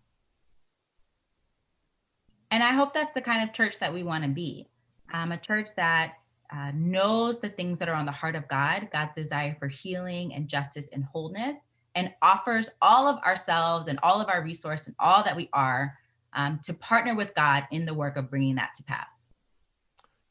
And 2.52 2.64
I 2.64 2.72
hope 2.72 2.92
that's 2.92 3.12
the 3.14 3.22
kind 3.22 3.42
of 3.42 3.52
church 3.52 3.78
that 3.78 3.92
we 3.92 4.02
want 4.02 4.24
to 4.24 4.30
be 4.30 4.68
um, 5.12 5.30
a 5.32 5.38
church 5.38 5.70
that 5.76 6.14
uh, 6.52 6.72
knows 6.74 7.38
the 7.38 7.48
things 7.48 7.78
that 7.78 7.88
are 7.88 7.94
on 7.94 8.06
the 8.06 8.12
heart 8.12 8.34
of 8.34 8.48
God, 8.48 8.88
God's 8.92 9.14
desire 9.14 9.54
for 9.58 9.68
healing 9.68 10.34
and 10.34 10.48
justice 10.48 10.88
and 10.92 11.04
wholeness, 11.04 11.68
and 11.94 12.12
offers 12.22 12.70
all 12.82 13.06
of 13.06 13.22
ourselves 13.22 13.86
and 13.86 13.98
all 14.02 14.20
of 14.20 14.28
our 14.28 14.42
resource 14.42 14.86
and 14.86 14.96
all 14.98 15.22
that 15.22 15.36
we 15.36 15.48
are 15.52 15.96
um, 16.35 16.59
to 16.61 16.73
partner 16.73 17.15
with 17.15 17.33
God 17.35 17.67
in 17.71 17.85
the 17.85 17.95
work 17.95 18.17
of 18.17 18.29
bringing 18.29 18.55
that 18.55 18.73
to 18.75 18.83
pass. 18.85 19.29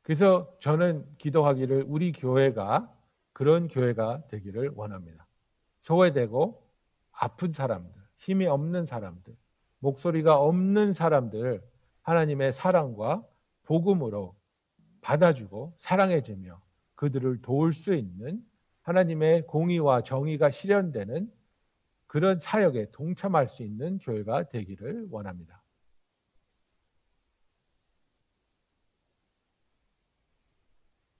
그래서 0.02 0.54
저는 0.60 1.04
기도하기를 1.18 1.86
우리 1.88 2.12
교회가 2.12 2.92
그런 3.32 3.68
교회가 3.68 4.28
되기를 4.28 4.72
원합니다. 4.74 5.26
소외되고 5.80 6.62
아픈 7.12 7.52
사람들, 7.52 7.92
힘이 8.18 8.46
없는 8.46 8.86
사람들, 8.86 9.34
목소리가 9.78 10.38
없는 10.38 10.92
사람들 10.92 11.62
하나님의 12.02 12.52
사랑과 12.52 13.22
복음으로 13.64 14.36
받아주고 15.00 15.74
사랑해주며 15.78 16.60
그들을 16.94 17.42
도울 17.42 17.72
수 17.72 17.94
있는 17.94 18.44
하나님의 18.82 19.46
공의와 19.46 20.02
정의가 20.02 20.50
실현되는 20.50 21.32
그런 22.06 22.38
사역에 22.38 22.90
동참할 22.92 23.48
수 23.48 23.62
있는 23.62 23.98
교회가 23.98 24.50
되기를 24.50 25.08
원합니다. 25.10 25.63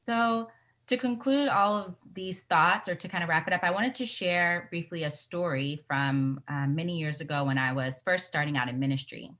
So, 0.04 0.50
to 0.88 0.98
conclude 0.98 1.50
all 1.50 1.78
of 1.78 1.96
these 2.14 2.42
thoughts, 2.42 2.90
or 2.90 2.96
to 2.96 3.08
kind 3.08 3.24
of 3.24 3.30
wrap 3.30 3.48
it 3.48 3.54
up, 3.54 3.64
I 3.64 3.70
wanted 3.70 3.94
to 3.96 4.06
share 4.06 4.68
briefly 4.72 5.04
a 5.04 5.12
story 5.12 5.84
from 5.88 6.42
uh, 6.48 6.66
many 6.66 6.98
years 6.98 7.22
ago 7.22 7.44
when 7.44 7.60
I 7.60 7.74
was 7.74 8.02
first 8.02 8.26
starting 8.26 8.58
out 8.58 8.70
in 8.70 8.80
ministry. 8.80 9.32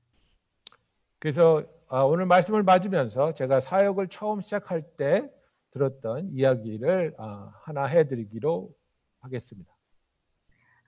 그래서 1.18 1.64
아, 1.88 2.02
오늘 2.02 2.24
말씀을 2.26 2.62
맞으면서 2.62 3.34
제가 3.34 3.60
사역을 3.60 4.08
처음 4.08 4.40
시작할 4.40 4.82
때 4.96 5.28
들었던 5.72 6.30
이야기를 6.32 7.14
아, 7.18 7.52
하나 7.64 7.84
해드리기로 7.86 8.70
하겠습니다. 9.22 9.72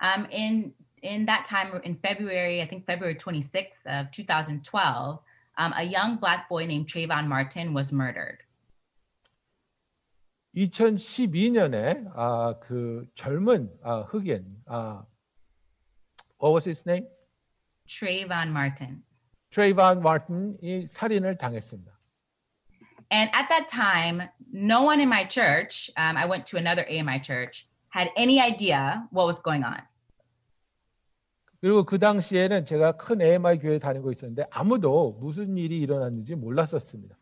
Um, 0.01 0.27
in 0.31 0.75
in 1.03 1.27
that 1.27 1.45
time, 1.45 1.81
in 1.85 1.97
February, 1.97 2.63
I 2.63 2.67
think 2.67 2.87
February 2.87 3.17
26th 3.17 3.85
of 3.87 4.11
2012, 4.13 5.19
um, 5.59 5.73
a 5.77 5.83
young 5.83 6.17
black 6.17 6.49
boy 6.49 6.67
named 6.67 6.87
Trayvon 6.87 7.27
Martin 7.27 7.75
was 7.75 7.93
murdered. 7.93 8.39
2012년에 10.58 12.12
아, 12.16 12.56
그 12.60 13.06
젊은 13.16 13.70
아, 13.84 14.02
흑인 14.02 14.46
아, 14.66 15.06
what 16.42 16.54
was 16.54 16.68
his 16.68 16.84
name? 16.88 17.08
Trayvon 17.88 18.50
Martin. 18.50 19.04
트레이반 19.50 20.02
마틴이 20.02 20.88
살인을 20.90 21.38
당했습니다. 21.38 21.92
And 23.10 23.32
at 23.34 23.48
that 23.50 23.68
time, 23.68 24.28
no 24.52 24.84
one 24.84 25.00
in 25.00 25.08
my 25.08 25.24
church, 25.24 25.90
um, 25.96 26.18
I 26.18 26.28
went 26.28 26.46
to 26.52 26.58
another 26.58 26.86
AMI 26.90 27.22
church, 27.24 27.66
had 27.90 28.12
any 28.18 28.42
idea 28.42 29.08
what 29.12 29.26
was 29.26 29.42
going 29.42 29.64
on. 29.64 29.82
그리고 31.62 31.86
그 31.86 31.98
당시에는 31.98 32.66
제가 32.66 32.98
큰 32.98 33.22
AMI 33.22 33.60
교회 33.60 33.80
다니고 33.80 34.12
있었는데 34.12 34.46
아무도 34.52 35.18
무슨 35.20 35.58
일이 35.58 35.80
일어났는지 35.80 36.36
몰랐었습니다. 36.36 37.16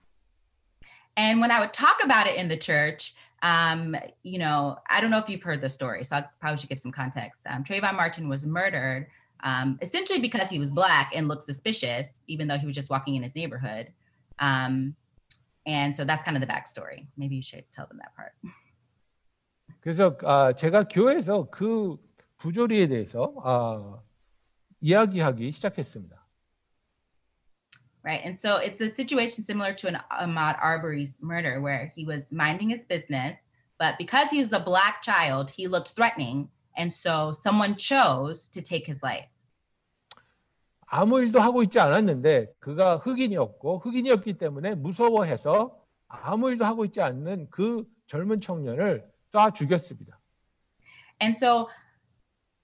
And 1.18 1.40
when 1.40 1.52
I 1.52 1.60
would 1.60 1.72
talk 1.72 2.04
about 2.04 2.28
it 2.28 2.36
in 2.38 2.50
the 2.50 2.60
church, 2.60 3.16
um, 3.45 3.97
you 4.23 4.39
know, 4.39 4.77
I 4.89 5.01
don't 5.01 5.11
know 5.11 5.19
if 5.19 5.29
you've 5.29 5.43
heard 5.43 5.61
the 5.61 5.69
story, 5.69 6.05
so 6.05 6.17
I 6.17 6.25
probably 6.41 6.59
should 6.59 6.69
give 6.69 6.79
some 6.79 6.93
context. 6.93 7.47
Um, 7.49 7.65
Trayvon 7.65 7.97
Martin 7.97 8.29
was 8.29 8.45
murdered 8.45 9.07
um, 9.43 9.79
essentially 9.81 10.19
because 10.19 10.51
he 10.51 10.59
was 10.59 10.71
black 10.71 11.13
and 11.15 11.29
looked 11.29 11.43
suspicious, 11.43 12.23
even 12.27 12.47
though 12.49 12.59
he 12.59 12.67
was 12.67 12.77
just 12.77 12.91
walking 12.91 13.17
in 13.17 13.23
his 13.23 13.35
neighborhood. 13.35 13.93
Um, 14.39 14.95
and 15.67 15.95
so 15.95 16.05
that's 16.05 16.23
kind 16.23 16.37
of 16.37 16.41
the 16.41 16.47
backstory. 16.47 17.07
Maybe 17.17 17.37
you 17.37 17.43
should 17.43 17.65
tell 17.73 17.87
them 17.87 17.99
that 17.99 18.15
part. 18.17 18.33
그래서 19.81 20.17
아, 20.25 20.53
제가 20.53 20.89
교회에서 20.89 21.49
그 21.51 21.97
부조리에 22.39 22.89
대해서 22.89 23.35
아, 23.43 24.01
이야기하기 24.81 25.53
시작했습니다. 25.53 26.14
Right. 28.05 28.23
And 28.25 28.39
so 28.39 28.57
it's 28.57 28.81
a 28.81 28.89
situation 28.89 29.45
similar 29.45 29.75
to 29.75 29.89
an 29.89 29.99
Ahmaud 30.11 30.57
Arbery's 30.61 31.19
murder, 31.21 31.61
where 31.61 31.93
he 31.95 32.07
was 32.07 32.33
minding 32.33 32.71
his 32.71 32.81
business, 32.89 33.49
but 33.79 33.99
because 33.99 34.31
he 34.31 34.41
was 34.41 34.53
a 34.53 34.61
black 34.61 35.03
child, 35.03 35.51
he 35.51 35.69
looked 35.69 35.91
threatening. 35.91 36.49
And 36.77 36.91
so 36.91 37.31
someone 37.31 37.77
chose 37.77 38.49
to 38.49 38.63
take 38.63 38.87
his 38.87 39.03
life. 39.03 39.27
아무 40.93 41.21
일도 41.21 41.41
하고 41.41 41.63
있지 41.63 41.79
않았는데 41.79 42.55
그가 42.59 42.97
흑인이었고 42.97 43.79
흑인이었기 43.79 44.39
때문에 44.39 44.75
무서워해서 44.75 45.77
아무 46.09 46.51
일도 46.51 46.65
하고 46.65 46.85
있지 46.85 47.01
않는 47.01 47.49
그 47.51 47.85
젊은 48.09 48.41
청년을 48.41 49.09
쏴 49.33 49.55
죽였습니다. 49.55 50.19
And 51.23 51.37
so 51.37 51.69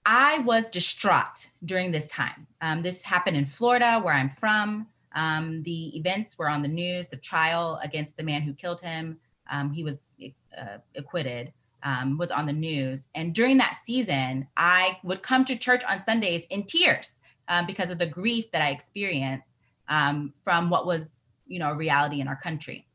I 0.03 0.39
was 0.39 0.67
distraught 0.69 1.49
during 1.65 1.91
this 1.91 2.07
time. 2.07 2.47
Um, 2.61 2.81
this 2.81 3.03
happened 3.03 3.37
in 3.37 3.45
Florida, 3.45 3.99
where 3.99 4.13
I'm 4.13 4.29
from. 4.29 4.87
Um, 5.15 5.63
the 5.63 5.97
events 5.97 6.37
were 6.37 6.49
on 6.49 6.61
the 6.61 6.67
news. 6.67 7.07
The 7.07 7.17
trial 7.17 7.79
against 7.83 8.17
the 8.17 8.23
man 8.23 8.41
who 8.41 8.53
killed 8.53 8.81
him, 8.81 9.17
um, 9.49 9.71
he 9.71 9.83
was 9.83 10.11
uh, 10.57 10.77
acquitted, 10.95 11.51
um, 11.83 12.17
was 12.17 12.31
on 12.31 12.45
the 12.45 12.53
news. 12.53 13.09
And 13.15 13.33
during 13.33 13.57
that 13.57 13.75
season, 13.83 14.47
I 14.57 14.97
would 15.03 15.23
come 15.23 15.45
to 15.45 15.55
church 15.55 15.83
on 15.85 16.03
Sundays 16.03 16.45
in 16.49 16.63
tears 16.63 17.19
um, 17.47 17.65
because 17.65 17.91
of 17.91 17.97
the 17.97 18.07
grief 18.07 18.51
that 18.51 18.61
I 18.61 18.69
experienced 18.69 19.53
um, 19.89 20.33
from 20.43 20.69
what 20.69 20.85
was, 20.85 21.29
you 21.47 21.59
know, 21.59 21.71
a 21.71 21.75
reality 21.75 22.21
in 22.21 22.27
our 22.27 22.39
country. 22.41 22.85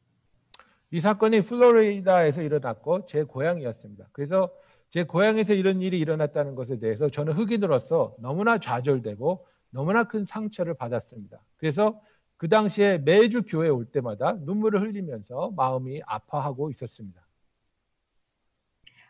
이 0.95 1.01
사건이 1.01 1.41
플로리다에서 1.41 2.43
일어났고 2.43 3.07
제 3.07 3.22
고향이었습니다. 3.22 4.09
그래서 4.12 4.51
제 4.91 5.05
고향에서 5.05 5.55
이런 5.55 5.80
일이 5.80 5.99
일어났다는 5.99 6.55
것에 6.55 6.78
대해서 6.78 7.09
저는 7.09 7.33
흑인으로서 7.33 8.14
너무나 8.18 8.59
좌절되고 8.59 9.47
너무나 9.78 10.05
큰 10.05 10.25
상처를 10.25 10.73
받았습니다. 10.73 11.39
그래서 11.55 12.01
그 12.36 12.49
당시에 12.49 12.97
매주 12.97 13.43
교회 13.43 13.69
올 13.69 13.86
때마다 13.86 14.34
눈물을 14.34 14.82
흘리면서 14.82 15.51
마음이 15.55 16.01
아파하고 16.07 16.71
있었습니다. 16.71 17.21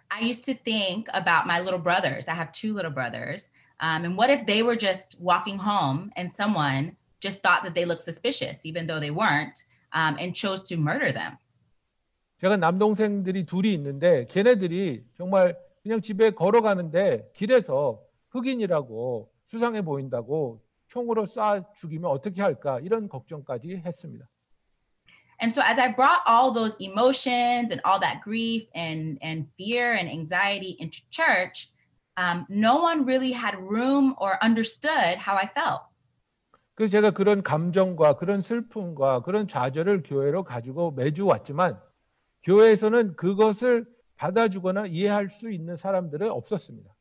I 0.10 0.28
used 0.28 0.44
to 0.44 0.54
think 0.54 1.08
about 1.14 1.46
my 1.46 1.62
little 1.62 1.82
brothers. 1.82 2.28
I 2.28 2.36
have 2.36 2.52
two 2.52 2.74
little 2.74 2.92
brothers. 2.94 3.52
Um, 3.80 4.04
and 4.04 4.18
what 4.18 4.30
if 4.30 4.46
they 4.46 4.62
were 4.62 4.76
just 4.78 5.16
walking 5.22 5.58
home 5.58 6.12
and 6.18 6.36
someone 6.36 6.98
just 7.22 7.42
thought 7.42 7.64
that 7.64 7.74
they 7.74 7.86
looked 7.86 8.04
suspicious, 8.04 8.66
even 8.66 8.88
though 8.88 9.00
they 9.00 9.12
weren't, 9.12 9.64
um, 9.94 10.20
and 10.20 10.36
chose 10.36 10.62
to 10.68 10.76
murder 10.76 11.14
them? 11.14 11.38
제가 12.42 12.58
남동생들이 12.58 13.46
둘이 13.46 13.74
있는데 13.74 14.26
걔네들이 14.26 15.06
정말 15.16 15.58
그냥 15.82 16.02
집에 16.02 16.32
걸어가는데 16.32 17.32
길에서 17.34 18.04
흑인이라고 18.32 19.37
수상해 19.48 19.82
보인다고 19.82 20.62
총으로 20.88 21.26
쏴 21.26 21.66
죽이면 21.76 22.10
어떻게 22.10 22.42
할까 22.42 22.80
이런 22.82 23.10
걱정까지 23.10 23.82
했습니다. 23.86 24.28
And 25.40 25.54
so 25.54 25.62
as 25.62 25.80
I 25.80 25.94
brought 25.94 26.22
all 26.28 26.52
those 26.52 26.76
emotions 26.80 27.72
and 27.72 27.82
all 27.86 28.00
that 28.00 28.22
grief 28.24 28.68
and 28.76 29.20
and 29.22 29.48
fear 29.58 29.94
and 29.94 30.10
anxiety 30.10 30.76
into 30.80 31.00
church, 31.12 31.70
um, 32.18 32.46
no 32.50 32.82
one 32.82 33.06
really 33.06 33.32
had 33.32 33.56
room 33.58 34.16
or 34.18 34.38
understood 34.42 35.20
how 35.20 35.38
I 35.38 35.46
felt. 35.46 35.86
그래서 36.74 36.92
제가 36.92 37.12
그런 37.12 37.44
감정과 37.44 38.18
그런 38.18 38.42
슬픔과 38.42 39.22
그런 39.22 39.48
좌절을 39.48 40.04
교회로 40.04 40.44
가지고 40.44 40.92
매주 40.92 41.26
왔지만 41.26 41.80
교회에서는 42.44 43.16
그것을 43.16 43.86
받아주거나 44.16 44.88
이해할 44.88 45.30
수 45.30 45.52
있는 45.52 45.76
사람들은 45.76 46.30
없었습니다. 46.30 46.97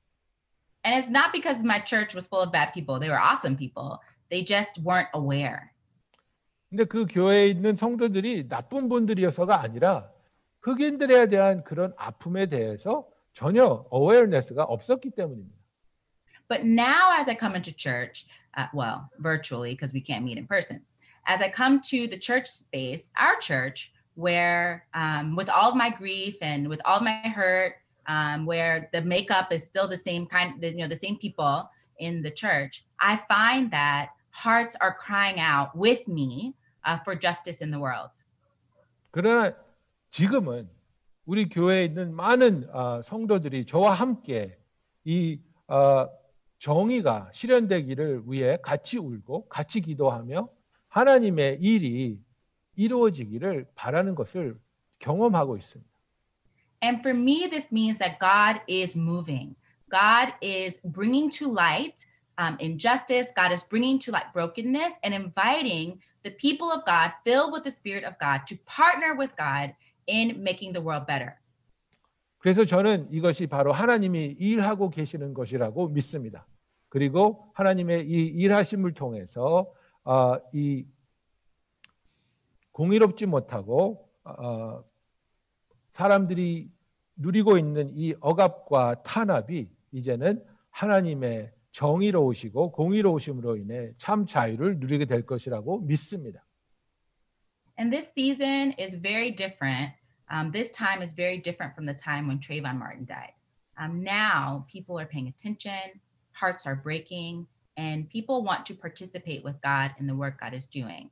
And 0.85 0.97
it's 0.97 1.09
not 1.09 1.31
because 1.31 1.63
my 1.63 1.79
church 1.79 2.15
was 2.15 2.25
full 2.27 2.41
of 2.41 2.51
bad 2.51 2.73
people. 2.73 2.99
They 2.99 3.09
were 3.09 3.19
awesome 3.19 3.55
people. 3.55 3.99
They 4.29 4.43
just 4.43 4.79
weren't 4.81 5.09
aware. 5.13 5.71
근데 6.71 6.85
그 6.85 7.05
교회에 7.05 7.47
있는 7.49 7.75
성도들이 7.75 8.47
나쁜 8.47 8.87
분들이어서가 8.87 9.61
아니라 9.61 10.09
흑인들에 10.61 11.27
대한 11.27 11.63
그런 11.63 11.93
아픔에 11.97 12.47
대해서 12.47 13.05
전혀 13.33 13.85
awareness가 13.93 14.63
없었기 14.63 15.11
때문입니다. 15.11 15.61
But 16.47 16.65
now, 16.65 17.11
as 17.19 17.29
I 17.29 17.35
come 17.35 17.55
into 17.55 17.71
church, 17.71 18.25
uh, 18.57 18.67
well, 18.73 19.09
virtually 19.19 19.71
because 19.71 19.93
we 19.93 20.01
can't 20.01 20.23
meet 20.23 20.37
in 20.37 20.47
person. 20.47 20.81
As 21.27 21.41
I 21.41 21.49
come 21.49 21.79
to 21.91 22.07
the 22.07 22.17
church 22.17 22.47
space, 22.47 23.11
our 23.17 23.39
church, 23.39 23.91
where 24.15 24.85
um, 24.93 25.35
with 25.35 25.49
all 25.49 25.69
of 25.69 25.75
my 25.75 25.89
grief 25.89 26.35
and 26.41 26.67
with 26.67 26.81
all 26.83 26.97
of 26.97 27.03
my 27.03 27.21
hurt, 27.29 27.75
um, 28.08 28.46
where 28.46 28.88
the 28.92 29.02
makeup 29.02 29.52
is 29.52 29.62
still 29.62 29.88
the 29.88 29.96
same 29.96 30.26
kind, 30.26 30.62
you 30.62 30.76
know, 30.76 30.88
the 30.88 30.96
same 30.96 31.16
people 31.16 31.68
in 31.98 32.22
the 32.22 32.30
church, 32.30 32.84
I 33.00 33.16
find 33.28 33.70
that 33.70 34.10
hearts 34.30 34.76
are 34.80 34.94
crying 34.94 35.40
out 35.40 35.76
with 35.76 36.06
me 36.06 36.54
uh, 36.84 36.98
for 36.98 37.14
justice 37.14 37.60
in 37.60 37.70
the 37.70 37.80
world. 37.80 38.10
그러나 39.10 39.54
지금은 40.10 40.68
우리 41.24 41.48
교회에 41.48 41.86
있는 41.86 42.14
많은 42.14 42.68
어, 42.72 43.02
성도들이 43.02 43.66
저와 43.66 43.94
함께 43.94 44.58
이 45.04 45.40
어, 45.68 46.06
정의가 46.58 47.30
실현되기를 47.32 48.22
위해 48.26 48.58
같이 48.62 48.98
울고 48.98 49.48
같이 49.48 49.80
기도하며 49.80 50.48
하나님의 50.88 51.58
일이 51.60 52.20
이루어지기를 52.76 53.66
바라는 53.74 54.14
것을 54.14 54.58
경험하고 54.98 55.56
있습니다. 55.56 55.95
And 56.81 57.01
for 57.03 57.13
me, 57.13 57.47
this 57.47 57.71
means 57.71 57.97
that 57.99 58.19
God 58.19 58.61
is 58.67 58.95
moving. 58.95 59.55
God 59.89 60.33
is 60.41 60.79
bringing 60.83 61.29
to 61.31 61.47
light 61.47 62.05
um, 62.37 62.57
injustice. 62.59 63.27
God 63.35 63.51
is 63.51 63.63
bringing 63.63 63.99
to 63.99 64.11
light 64.11 64.33
brokenness 64.33 64.93
and 65.03 65.13
inviting 65.13 65.99
the 66.23 66.31
people 66.31 66.71
of 66.71 66.85
God, 66.85 67.13
filled 67.23 67.51
with 67.51 67.63
the 67.63 67.71
Spirit 67.71 68.03
of 68.03 68.17
God, 68.19 68.47
to 68.47 68.57
partner 68.65 69.15
with 69.15 69.35
God 69.37 69.73
in 70.07 70.43
making 70.43 70.73
the 70.73 70.81
world 70.81 71.05
better. 71.05 71.37
그래서 72.39 72.65
저는 72.65 73.07
이것이 73.11 73.45
바로 73.45 73.71
하나님이 73.71 74.35
일하고 74.39 74.89
계시는 74.89 75.35
것이라고 75.35 75.89
믿습니다. 75.89 76.47
그리고 76.89 77.51
하나님의 77.53 78.09
이 78.09 78.25
일하심을 78.27 78.93
통해서 78.93 79.71
어, 80.03 80.37
이 80.51 80.85
공의롭지 82.71 83.27
못하고 83.27 84.09
어, 84.23 84.83
사람들이 85.96 86.70
누리고 87.14 87.56
있는 87.56 87.90
이 87.96 88.14
억압과 88.20 89.02
탄압이 89.02 89.66
이제는 89.92 90.44
하나님의 90.68 91.50
정의로우시고 91.72 92.72
공의로우심으로 92.72 93.56
인해 93.56 93.92
참 93.96 94.26
자유를 94.26 94.78
누리게 94.78 95.06
될 95.06 95.24
것이라고 95.24 95.80
믿습니다. 95.80 96.44
And 97.78 97.90
this 97.90 98.12
season 98.12 98.74
is 98.78 98.94
very 98.94 99.34
different. 99.34 99.94
Um, 100.30 100.52
this 100.52 100.70
time 100.70 101.02
is 101.02 101.14
very 101.14 101.40
different 101.40 101.72
from 101.74 101.86
the 101.86 101.96
time 101.96 102.28
when 102.28 102.40
Trayvon 102.40 102.76
Martin 102.76 103.06
died. 103.06 103.32
Um, 103.78 104.02
now 104.04 104.66
people 104.68 105.00
are 105.00 105.08
paying 105.08 105.28
attention, 105.28 106.00
hearts 106.32 106.66
are 106.66 106.76
breaking, 106.76 107.46
and 107.78 108.06
people 108.10 108.44
want 108.44 108.66
to 108.66 108.74
participate 108.74 109.42
with 109.42 109.56
God 109.62 109.92
in 109.98 110.06
the 110.06 110.14
work 110.14 110.40
God 110.40 110.52
is 110.52 110.66
doing. 110.68 111.08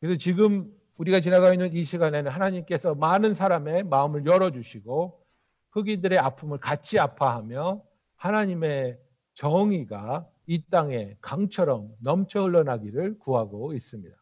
그래서 0.00 0.16
지금 0.16 0.72
우리가 0.96 1.20
지나가 1.20 1.52
있는 1.52 1.72
이 1.72 1.84
시간에는 1.84 2.30
하나님께서 2.30 2.94
많은 2.94 3.34
사람의 3.34 3.84
마음을 3.84 4.24
열어주시고 4.24 5.26
흑인들의 5.72 6.18
아픔을 6.18 6.58
같이 6.58 6.98
아파하며 6.98 7.82
하나님의 8.16 8.98
정의가 9.34 10.26
이 10.46 10.62
땅에 10.70 11.16
강처럼 11.20 11.94
넘쳐 12.00 12.42
흘러나기를 12.42 13.18
구하고 13.18 13.74
있습니다. 13.74 14.16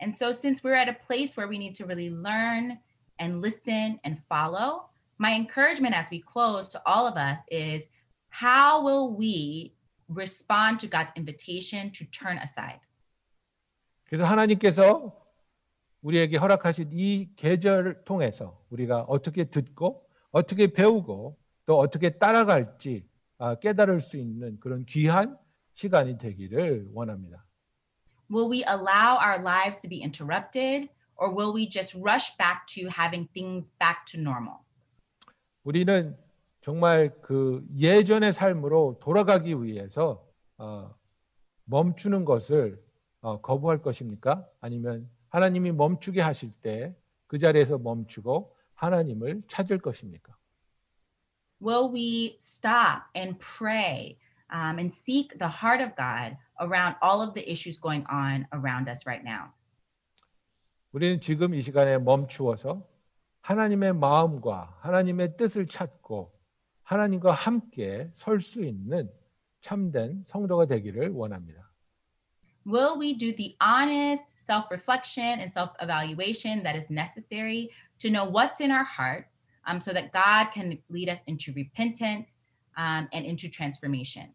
And 0.00 0.14
so, 0.14 0.30
since 0.30 0.62
we're 0.62 0.78
at 0.78 0.88
a 0.88 0.96
place 0.96 1.36
where 1.36 1.48
we 1.48 1.58
need 1.58 1.74
to 1.74 1.84
really 1.84 2.10
learn 2.10 2.78
and 3.18 3.42
listen 3.42 3.98
and 4.04 4.22
follow, 4.30 4.88
my 5.18 5.34
encouragement 5.34 5.94
as 5.94 6.08
we 6.10 6.22
close 6.22 6.70
to 6.70 6.80
all 6.86 7.06
of 7.06 7.18
us 7.18 7.40
is 7.50 7.88
how 8.30 8.80
will 8.80 9.12
we 9.12 9.74
respond 10.08 10.78
to 10.80 10.86
God's 10.86 11.12
invitation 11.16 11.90
to 11.92 12.06
turn 12.06 12.38
aside? 12.38 12.80
그래서 14.08 14.24
하나님께서 14.24 15.19
우리에게 16.02 16.36
허락하신 16.36 16.90
이 16.92 17.30
계절을 17.36 18.04
통해서 18.04 18.60
우리가 18.70 19.02
어떻게 19.02 19.44
듣고 19.44 20.06
어떻게 20.30 20.72
배우고 20.72 21.36
또 21.66 21.78
어떻게 21.78 22.18
따라갈지 22.18 23.06
깨달을 23.60 24.00
수 24.00 24.16
있는 24.16 24.58
그런 24.60 24.84
귀한 24.86 25.36
시간이 25.74 26.18
되기를 26.18 26.90
원합니다. 26.92 27.44
Will 28.30 28.50
we 28.50 28.62
allow 28.68 29.18
our 29.18 29.40
lives 29.40 29.78
to 29.80 29.88
be 29.88 30.02
interrupted 30.02 30.88
or 31.16 31.34
will 31.34 31.52
we 31.54 31.68
just 31.68 31.98
rush 31.98 32.36
back 32.36 32.64
to 32.74 32.88
having 32.88 33.28
things 33.32 33.72
back 33.78 34.04
to 34.06 34.20
normal? 34.20 34.58
우리는 35.64 36.16
정말 36.62 37.10
그 37.22 37.66
예전의 37.76 38.32
삶으로 38.32 38.98
돌아가기 39.00 39.62
위해서 39.62 40.26
어, 40.58 40.94
멈추는 41.64 42.24
것을 42.24 42.82
어, 43.20 43.40
거부할 43.40 43.82
것입니까? 43.82 44.46
아니면 44.60 45.08
하나님이 45.30 45.72
멈추게 45.72 46.20
하실 46.20 46.52
때 46.62 46.94
그 47.30 47.38
자리에서 47.38 47.78
멈추고 47.78 48.56
하나님을 48.74 49.42
찾을 49.46 49.78
것입니까? 49.78 50.36
Will 51.62 51.92
we 51.94 52.36
stop 52.40 53.04
and 53.14 53.38
pray 53.38 54.18
um, 54.52 54.80
and 54.80 54.92
seek 54.92 55.38
the 55.38 55.48
heart 55.48 55.80
of 55.80 55.94
God 55.94 56.36
around 56.60 56.96
all 57.00 57.22
of 57.22 57.34
the 57.34 57.48
issues 57.48 57.78
going 57.80 58.04
on 58.10 58.46
around 58.52 58.90
us 58.90 59.06
right 59.06 59.22
now? 59.24 59.52
우리는 60.90 61.20
지금 61.20 61.54
이 61.54 61.62
시간에 61.62 61.98
멈추어서 61.98 62.84
하나님의 63.42 63.92
마음과 63.94 64.78
하나님의 64.80 65.36
뜻을 65.36 65.68
찾고 65.68 66.36
하나님과 66.82 67.30
함께 67.30 68.10
설 68.14 68.40
수 68.40 68.64
있는 68.64 69.08
참된 69.60 70.24
성도가 70.26 70.66
되기를 70.66 71.10
원합니다. 71.10 71.69
Will 72.66 72.98
we 72.98 73.14
do 73.14 73.32
the 73.32 73.56
honest 73.60 74.38
self 74.38 74.70
reflection 74.70 75.40
and 75.40 75.52
self 75.52 75.70
evaluation 75.80 76.62
that 76.62 76.76
is 76.76 76.90
necessary 76.90 77.70
to 78.00 78.10
know 78.10 78.24
what's 78.24 78.60
in 78.60 78.70
our 78.70 78.84
heart 78.84 79.26
um, 79.66 79.80
so 79.80 79.92
that 79.92 80.12
God 80.12 80.52
can 80.52 80.78
lead 80.90 81.08
us 81.08 81.22
into 81.26 81.52
repentance 81.54 82.40
um, 82.76 83.08
and 83.12 83.24
into 83.24 83.48
transformation? 83.48 84.28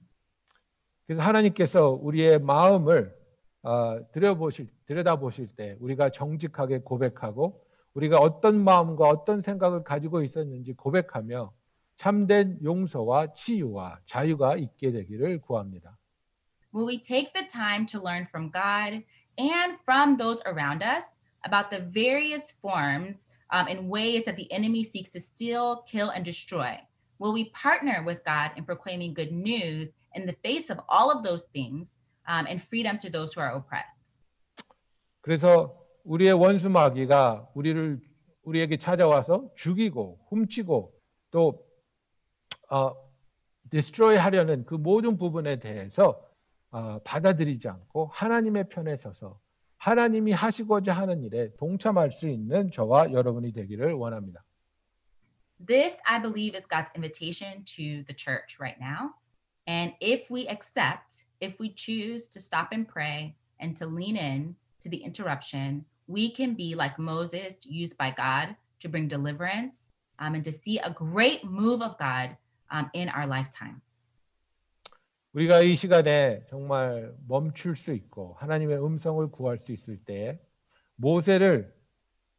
그래서 1.08 1.22
하나님께서 1.22 2.00
우리의 2.02 2.40
마음을 2.40 3.14
어, 3.62 4.00
들여보실, 4.12 4.68
들여다보실 4.86 5.48
때 5.56 5.76
우리가 5.80 6.10
정직하게 6.10 6.80
고백하고 6.80 7.64
우리가 7.94 8.18
어떤 8.18 8.64
마음과 8.64 9.08
어떤 9.08 9.42
생각을 9.42 9.84
가지고 9.84 10.24
있었는지 10.24 10.74
고백하며 10.74 11.52
참된 11.98 12.60
용서와 12.64 13.34
치유와 13.34 14.00
자유가 14.06 14.58
있게 14.58 14.92
되기를 14.92 15.42
구합니다. 15.42 15.98
Will 16.75 16.87
we 16.87 16.99
take 16.99 17.35
the 17.35 17.43
time 17.53 17.85
to 17.87 18.01
learn 18.01 18.27
from 18.27 18.51
God 18.51 19.03
and 19.39 19.77
from 19.85 20.17
those 20.17 20.41
around 20.47 20.83
us 20.83 21.21
about 21.45 21.71
the 21.71 21.81
various 21.81 22.53
forms 22.63 23.29
um, 23.51 23.67
and 23.67 23.89
ways 23.89 24.25
that 24.25 24.37
the 24.37 24.51
enemy 24.53 24.85
seeks 24.85 25.11
to 25.11 25.21
steal, 25.21 25.83
kill, 25.89 26.11
and 26.11 26.25
destroy? 26.25 26.79
Will 27.19 27.33
we 27.33 27.51
partner 27.51 28.03
with 28.05 28.25
God 28.25 28.53
in 28.57 28.65
proclaiming 28.65 29.15
good 29.15 29.33
news 29.33 29.93
in 30.15 30.27
the 30.27 30.37
face 30.45 30.71
of 30.71 30.81
all 30.89 31.11
of 31.11 31.23
those 31.23 31.45
things 31.53 31.97
um, 32.29 32.47
and 32.49 32.63
freedom 32.63 32.99
to 32.99 33.11
those 33.11 33.35
who 33.35 33.41
are 33.41 33.55
oppressed? 33.57 33.97
그래서 35.23 35.77
우리의 36.05 36.33
원수 36.33 36.71
마귀가 36.71 37.51
우리를 37.55 38.01
우리에게 38.43 38.79
찾아와서 38.79 39.51
죽이고 39.55 40.19
훔치고 40.29 40.95
또 41.31 41.67
어, 42.71 42.95
destroy 43.71 44.17
하려는 44.17 44.65
그 44.65 44.75
모든 44.75 45.19
부분에 45.19 45.59
대해서 45.59 46.09
어, 46.09 46.24
받아들이지 47.05 47.69
않고 47.69 48.11
하나님의 48.13 48.69
편에 48.69 48.97
서서 48.97 49.41
하나님이 49.79 50.33
하시고자 50.33 50.93
하는 50.93 51.23
일에 51.25 51.51
동참할 51.57 52.13
수 52.13 52.29
있는 52.29 52.71
저와 52.71 53.13
여러분이 53.13 53.53
되기를 53.53 53.95
원합니다. 53.95 54.45
This, 55.67 56.01
I 56.07 56.21
believe, 56.21 56.55
is 56.55 56.67
God's 56.67 56.91
invitation 56.95 57.65
to 57.77 58.05
the 58.05 58.15
church 58.15 58.59
right 58.61 58.79
now. 58.81 59.15
And 59.67 59.95
if 60.01 60.31
we 60.31 60.49
accept, 60.49 61.27
if 61.41 61.59
we 61.59 61.73
choose 61.75 62.29
to 62.29 62.41
stop 62.41 62.73
and 62.73 62.89
pray 62.89 63.37
and 63.59 63.77
to 63.77 63.87
lean 63.87 64.17
in 64.17 64.55
to 64.81 64.89
the 64.89 64.97
interruption, 64.97 65.85
we 66.09 66.31
can 66.31 66.55
be 66.55 66.75
like 66.75 66.99
Moses, 66.99 67.57
used 67.65 67.97
by 67.97 68.11
God 68.11 68.57
to 68.81 68.89
bring 68.89 69.09
deliverance 69.09 69.93
um, 70.19 70.35
and 70.35 70.45
to 70.45 70.53
see 70.53 70.79
a 70.79 70.91
great 70.91 71.45
move 71.45 71.83
of 71.83 71.97
God 71.99 72.37
um, 72.71 72.91
in 72.95 73.09
our 73.09 73.27
lifetime. 73.27 73.81
우리가 75.36 75.60
이 75.60 75.76
시간에 75.76 76.46
정말 76.48 77.14
멈출 77.28 77.76
수 77.76 77.92
있고 77.92 78.36
하나님의 78.40 78.82
음성을 78.82 79.30
구할 79.32 79.60
수 79.60 79.74
있을 79.74 79.98
때 79.98 80.40
모세를 80.96 81.76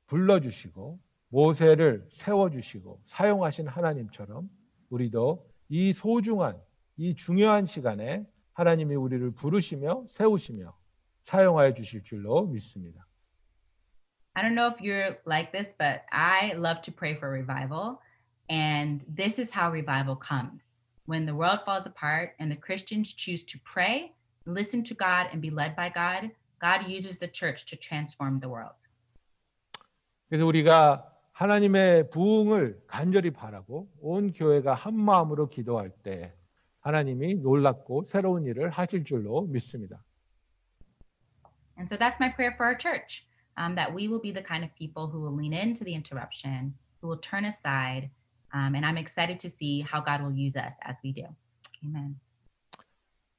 불러주시고 0.06 0.98
모세를 1.28 2.08
세워주시고 2.10 3.02
사용하신 3.04 3.68
하나님처럼 3.68 4.48
우리도 4.88 5.46
이 5.68 5.92
소중한 5.92 6.58
이 6.96 7.14
중요한 7.14 7.66
시간에 7.66 8.24
하나님이 8.54 8.94
우리를 8.94 9.30
부르시며 9.32 10.06
세우시며 10.08 10.74
사용하여 11.24 11.74
주실 11.74 12.02
줄로 12.02 12.46
믿습니다. 12.46 13.06
I 14.32 14.42
don't 14.42 14.54
know 14.54 14.72
if 14.72 14.80
you're 14.80 15.18
like 15.26 15.52
this, 15.52 15.76
but 15.76 16.00
I 16.10 16.54
love 16.54 16.80
to 16.82 16.94
pray 16.94 17.14
for 17.14 17.30
revival. 17.30 17.98
And 18.48 19.04
this 19.06 19.38
is 19.38 19.52
how 19.54 19.70
revival 19.70 20.16
comes 20.16 20.75
when 21.05 21.25
the 21.25 21.35
world 21.35 21.59
falls 21.65 21.85
apart 21.85 22.35
and 22.39 22.51
the 22.51 22.55
Christians 22.55 23.13
choose 23.13 23.43
to 23.45 23.59
pray 23.65 24.13
listen 24.45 24.83
to 24.83 24.93
God 24.93 25.27
and 25.31 25.41
be 25.41 25.49
led 25.49 25.75
by 25.75 25.89
God, 25.89 26.31
God 26.59 26.87
uses 26.87 27.17
the 27.17 27.27
church 27.27 27.65
to 27.67 27.75
transform 27.75 28.39
the 28.39 28.49
world. 28.49 28.75
그래서 30.29 30.45
우리가 30.45 31.07
하나님의 31.33 32.09
부흥을 32.11 32.83
간절히 32.87 33.31
바라고 33.31 33.89
온 33.99 34.31
교회가 34.31 34.73
한 34.73 34.95
마음으로 34.95 35.49
기도할 35.49 35.89
때 35.89 36.33
하나님이 36.81 37.35
놀랍고 37.35 38.05
새로운 38.07 38.45
일을 38.45 38.69
하실 38.69 39.03
줄로 39.03 39.41
믿습니다. 39.47 40.03
And 41.77 41.89
so 41.89 41.97
that's 41.97 42.19
my 42.19 42.29
prayer 42.29 42.53
for 42.55 42.65
our 42.65 42.77
church 42.77 43.25
um, 43.57 43.75
that 43.75 43.91
we 43.91 44.07
will 44.07 44.21
be 44.21 44.31
the 44.31 44.43
kind 44.43 44.63
of 44.63 44.73
people 44.75 45.07
who 45.07 45.19
will 45.19 45.35
lean 45.35 45.53
into 45.53 45.83
the 45.83 45.93
interruption, 45.93 46.73
who 47.01 47.07
will 47.07 47.19
turn 47.19 47.45
aside. 47.45 48.09
Um, 48.56 48.74
and 48.74 48.86
I'm 48.86 48.96
excited 48.96 49.38
to 49.40 49.50
see 49.50 49.82
how 49.82 50.00
God 50.00 50.22
will 50.22 50.32
use 50.32 50.56
us 50.56 50.74
as 50.88 50.98
we 51.04 51.12
do. 51.12 51.26
Amen. 51.84 52.18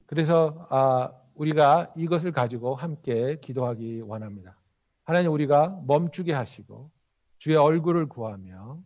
그래서 0.06 0.68
아, 0.70 1.12
우리가 1.34 1.92
이것을 1.98 2.32
가지고 2.32 2.76
함께 2.76 3.40
기도하기 3.42 4.02
원합니다. 4.02 4.56
하나님 5.04 5.32
우리가 5.32 5.82
멈추게 5.88 6.34
하시고 6.34 6.92
주의 7.40 7.58
얼굴을 7.58 8.08
구하며 8.08 8.80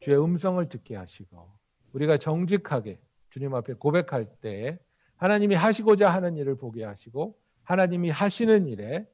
주의 0.00 0.22
음성을 0.22 0.66
듣게 0.68 0.94
하시고 0.94 1.50
우리가 1.92 2.16
정직하게 2.16 3.00
주님 3.30 3.54
앞에 3.54 3.74
고백할 3.74 4.26
때 4.40 4.78
하나님이 5.16 5.56
하시고자 5.56 6.10
하는 6.10 6.36
일을 6.36 6.56
보게 6.56 6.84
하시고 6.84 7.36
하나님이 7.64 8.10
하시는 8.10 8.66
일에 8.66 9.06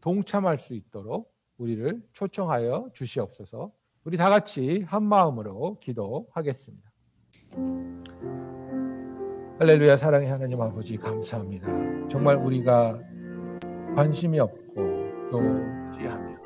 동참할 0.00 0.58
수 0.58 0.74
있도록 0.74 1.32
우리를 1.58 2.00
초청하여 2.12 2.90
주시옵소서. 2.94 3.72
우리 4.04 4.16
다 4.16 4.28
같이 4.30 4.84
한 4.88 5.04
마음으로 5.04 5.78
기도하겠습니다. 5.78 6.90
할렐루야 9.60 9.96
사랑의 9.96 10.28
하나님 10.28 10.60
아버지 10.60 10.96
감사합니다. 10.96 11.68
정말 12.08 12.34
우리가 12.34 12.98
관심이 13.94 14.40
없고 14.40 14.74
또 15.30 15.38
무지하며 15.38 16.36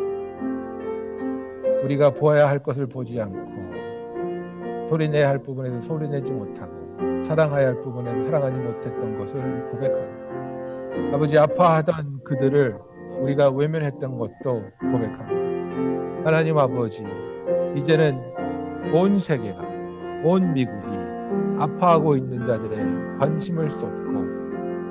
우리가 1.85 2.11
보아야 2.11 2.47
할 2.47 2.63
것을 2.63 2.87
보지 2.89 3.19
않고 3.19 4.89
소리내야 4.91 5.27
할 5.31 5.43
부분에서 5.43 5.81
소리내지 5.81 6.31
못하고 6.33 7.25
사랑해야 7.25 7.69
할 7.69 7.81
부분에서 7.81 8.25
사랑하지 8.25 8.59
못했던 8.59 9.19
것을 9.19 9.71
고백합니다. 9.71 11.17
아버지 11.17 11.39
아파하던 11.39 12.23
그들을 12.23 12.79
우리가 13.23 13.49
외면했던 13.49 14.19
것도 14.19 14.63
고백합니다. 14.79 16.23
하나님 16.23 16.59
아버지 16.59 17.03
이제는 17.77 18.21
온 18.93 19.19
세계가 19.19 19.61
온 20.25 20.53
미국이 20.55 20.87
아파하고 21.59 22.17
있는 22.17 22.47
자들의 22.47 23.19
관심을 23.19 23.71
쏟고 23.71 24.07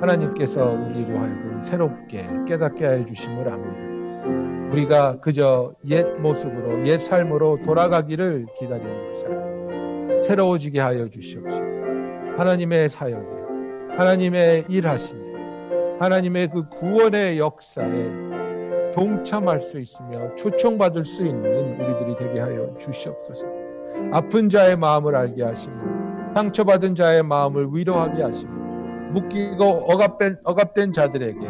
하나님께서 0.00 0.64
우리로 0.64 1.18
하여금 1.18 1.60
새롭게 1.62 2.28
깨닫게 2.46 2.84
하여 2.84 3.04
주심을 3.04 3.48
압니다. 3.48 4.72
우리가 4.72 5.20
그저 5.20 5.74
옛 5.86 6.04
모습으로 6.20 6.86
옛 6.86 6.98
삶으로 6.98 7.60
돌아가기를 7.64 8.46
기다리는 8.58 9.12
것이 9.12 9.26
아니라 9.26 10.22
새로워지게 10.24 10.80
하여 10.80 11.08
주시옵시고 11.08 11.66
하나님의 12.36 12.88
사역에 12.88 13.36
하나님의 13.96 14.64
일하심에 14.68 15.20
하나님의 15.98 16.48
그 16.48 16.68
구원의 16.68 17.38
역사에 17.38 18.25
동참할 18.96 19.60
수 19.60 19.78
있으며 19.78 20.34
초청받을 20.36 21.04
수 21.04 21.24
있는 21.24 21.78
우리들이 21.78 22.16
되게 22.16 22.40
하여 22.40 22.74
주시옵소서. 22.78 23.46
아픈 24.10 24.48
자의 24.48 24.74
마음을 24.74 25.14
알게 25.14 25.42
하시며 25.42 25.76
상처받은 26.34 26.94
자의 26.94 27.22
마음을 27.22 27.68
위로하게 27.72 28.22
하시며 28.22 28.52
묶이고 29.12 29.64
억압된, 29.64 30.38
억압된 30.44 30.94
자들에게 30.94 31.40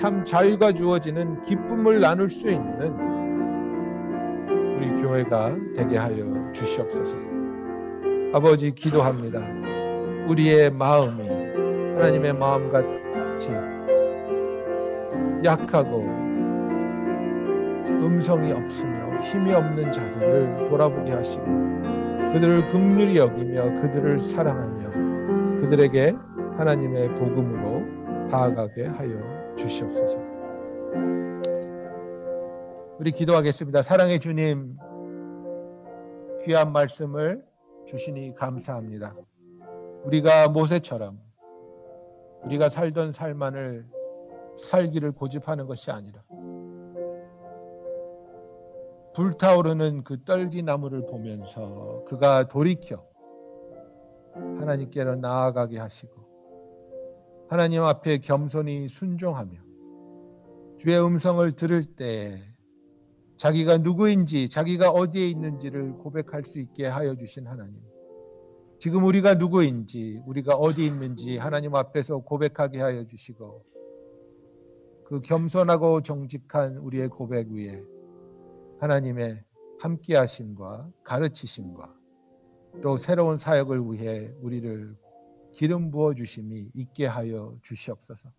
참 0.00 0.24
자유가 0.24 0.72
주어지는 0.72 1.42
기쁨을 1.44 2.00
나눌 2.00 2.30
수 2.30 2.48
있는 2.48 2.94
우리 4.76 5.02
교회가 5.02 5.56
되게 5.76 5.96
하여 5.96 6.52
주시옵소서. 6.52 7.16
아버지 8.32 8.72
기도합니다. 8.72 9.40
우리의 10.28 10.70
마음이 10.70 11.28
하나님의 11.96 12.34
마음 12.34 12.70
같이 12.70 13.50
약하고 15.44 16.17
음성이 18.04 18.52
없으며 18.52 19.22
힘이 19.22 19.52
없는 19.52 19.92
자들을 19.92 20.68
돌아보게 20.68 21.12
하시고 21.12 21.44
그들을 22.32 22.70
극률히 22.72 23.16
여기며 23.16 23.80
그들을 23.82 24.20
사랑하며 24.20 25.60
그들에게 25.60 26.14
하나님의 26.56 27.14
복음으로 27.14 28.28
다가가게 28.28 28.86
하여 28.86 29.56
주시옵소서. 29.56 30.18
우리 32.98 33.12
기도하겠습니다. 33.12 33.82
사랑의 33.82 34.18
주님, 34.18 34.76
귀한 36.44 36.72
말씀을 36.72 37.42
주시니 37.86 38.34
감사합니다. 38.34 39.14
우리가 40.04 40.48
모세처럼 40.48 41.18
우리가 42.44 42.68
살던 42.68 43.12
삶만을 43.12 43.86
살기를 44.70 45.12
고집하는 45.12 45.66
것이 45.66 45.90
아니라 45.90 46.22
불타오르는 49.18 50.04
그 50.04 50.22
떨기나무를 50.22 51.06
보면서 51.06 52.04
그가 52.06 52.46
돌이켜 52.46 53.04
하나님께로 54.32 55.16
나아가게 55.16 55.76
하시고 55.76 56.12
하나님 57.48 57.82
앞에 57.82 58.18
겸손히 58.18 58.86
순종하며 58.86 59.58
주의 60.78 61.04
음성을 61.04 61.50
들을 61.56 61.82
때 61.96 62.40
자기가 63.38 63.78
누구인지 63.78 64.50
자기가 64.50 64.90
어디에 64.90 65.28
있는지를 65.30 65.94
고백할 65.94 66.44
수 66.44 66.60
있게 66.60 66.86
하여 66.86 67.16
주신 67.16 67.48
하나님. 67.48 67.74
지금 68.78 69.02
우리가 69.02 69.34
누구인지 69.34 70.22
우리가 70.26 70.54
어디 70.54 70.86
있는지 70.86 71.38
하나님 71.38 71.74
앞에서 71.74 72.18
고백하게 72.18 72.80
하여 72.80 73.04
주시고 73.04 73.64
그 75.06 75.20
겸손하고 75.22 76.02
정직한 76.02 76.76
우리의 76.76 77.08
고백 77.08 77.48
위에 77.48 77.82
하나님의 78.80 79.42
함께 79.80 80.16
하심과 80.16 80.88
가르치심과 81.04 81.94
또 82.82 82.96
새로운 82.96 83.36
사역을 83.36 83.80
위해 83.92 84.32
우리를 84.40 84.96
기름 85.52 85.90
부어 85.90 86.14
주심이 86.14 86.70
있게 86.74 87.06
하여 87.06 87.56
주시옵소서. 87.62 88.30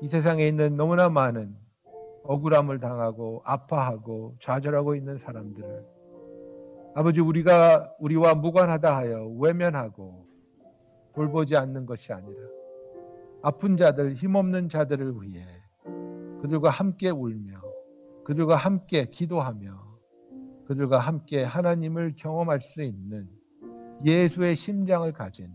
이 0.00 0.06
세상에 0.06 0.46
있는 0.46 0.76
너무나 0.76 1.08
많은 1.08 1.56
억울함을 2.24 2.78
당하고 2.78 3.42
아파하고 3.44 4.36
좌절하고 4.40 4.94
있는 4.94 5.18
사람들을 5.18 5.86
아버지 6.94 7.20
우리가 7.20 7.94
우리와 7.98 8.34
무관하다 8.34 8.96
하여 8.96 9.26
외면하고 9.38 10.26
돌보지 11.14 11.56
않는 11.56 11.86
것이 11.86 12.12
아니라 12.12 12.40
아픈 13.42 13.76
자들 13.76 14.14
힘없는 14.14 14.68
자들을 14.68 15.14
위해 15.22 15.44
그들과 16.42 16.70
함께 16.70 17.10
울며 17.10 17.61
그들과 18.24 18.56
함께 18.56 19.06
기도하며 19.10 19.92
그들과 20.66 20.98
함께 20.98 21.42
하나님을 21.42 22.14
경험할 22.16 22.60
수 22.60 22.82
있는 22.82 23.28
예수의 24.04 24.56
심장을 24.56 25.10
가진 25.12 25.52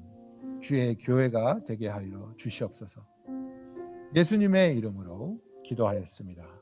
주의 0.62 0.98
교회가 0.98 1.64
되게 1.66 1.88
하여 1.88 2.34
주시옵소서. 2.38 3.06
예수님의 4.16 4.78
이름으로 4.78 5.40
기도하였습니다. 5.64 6.57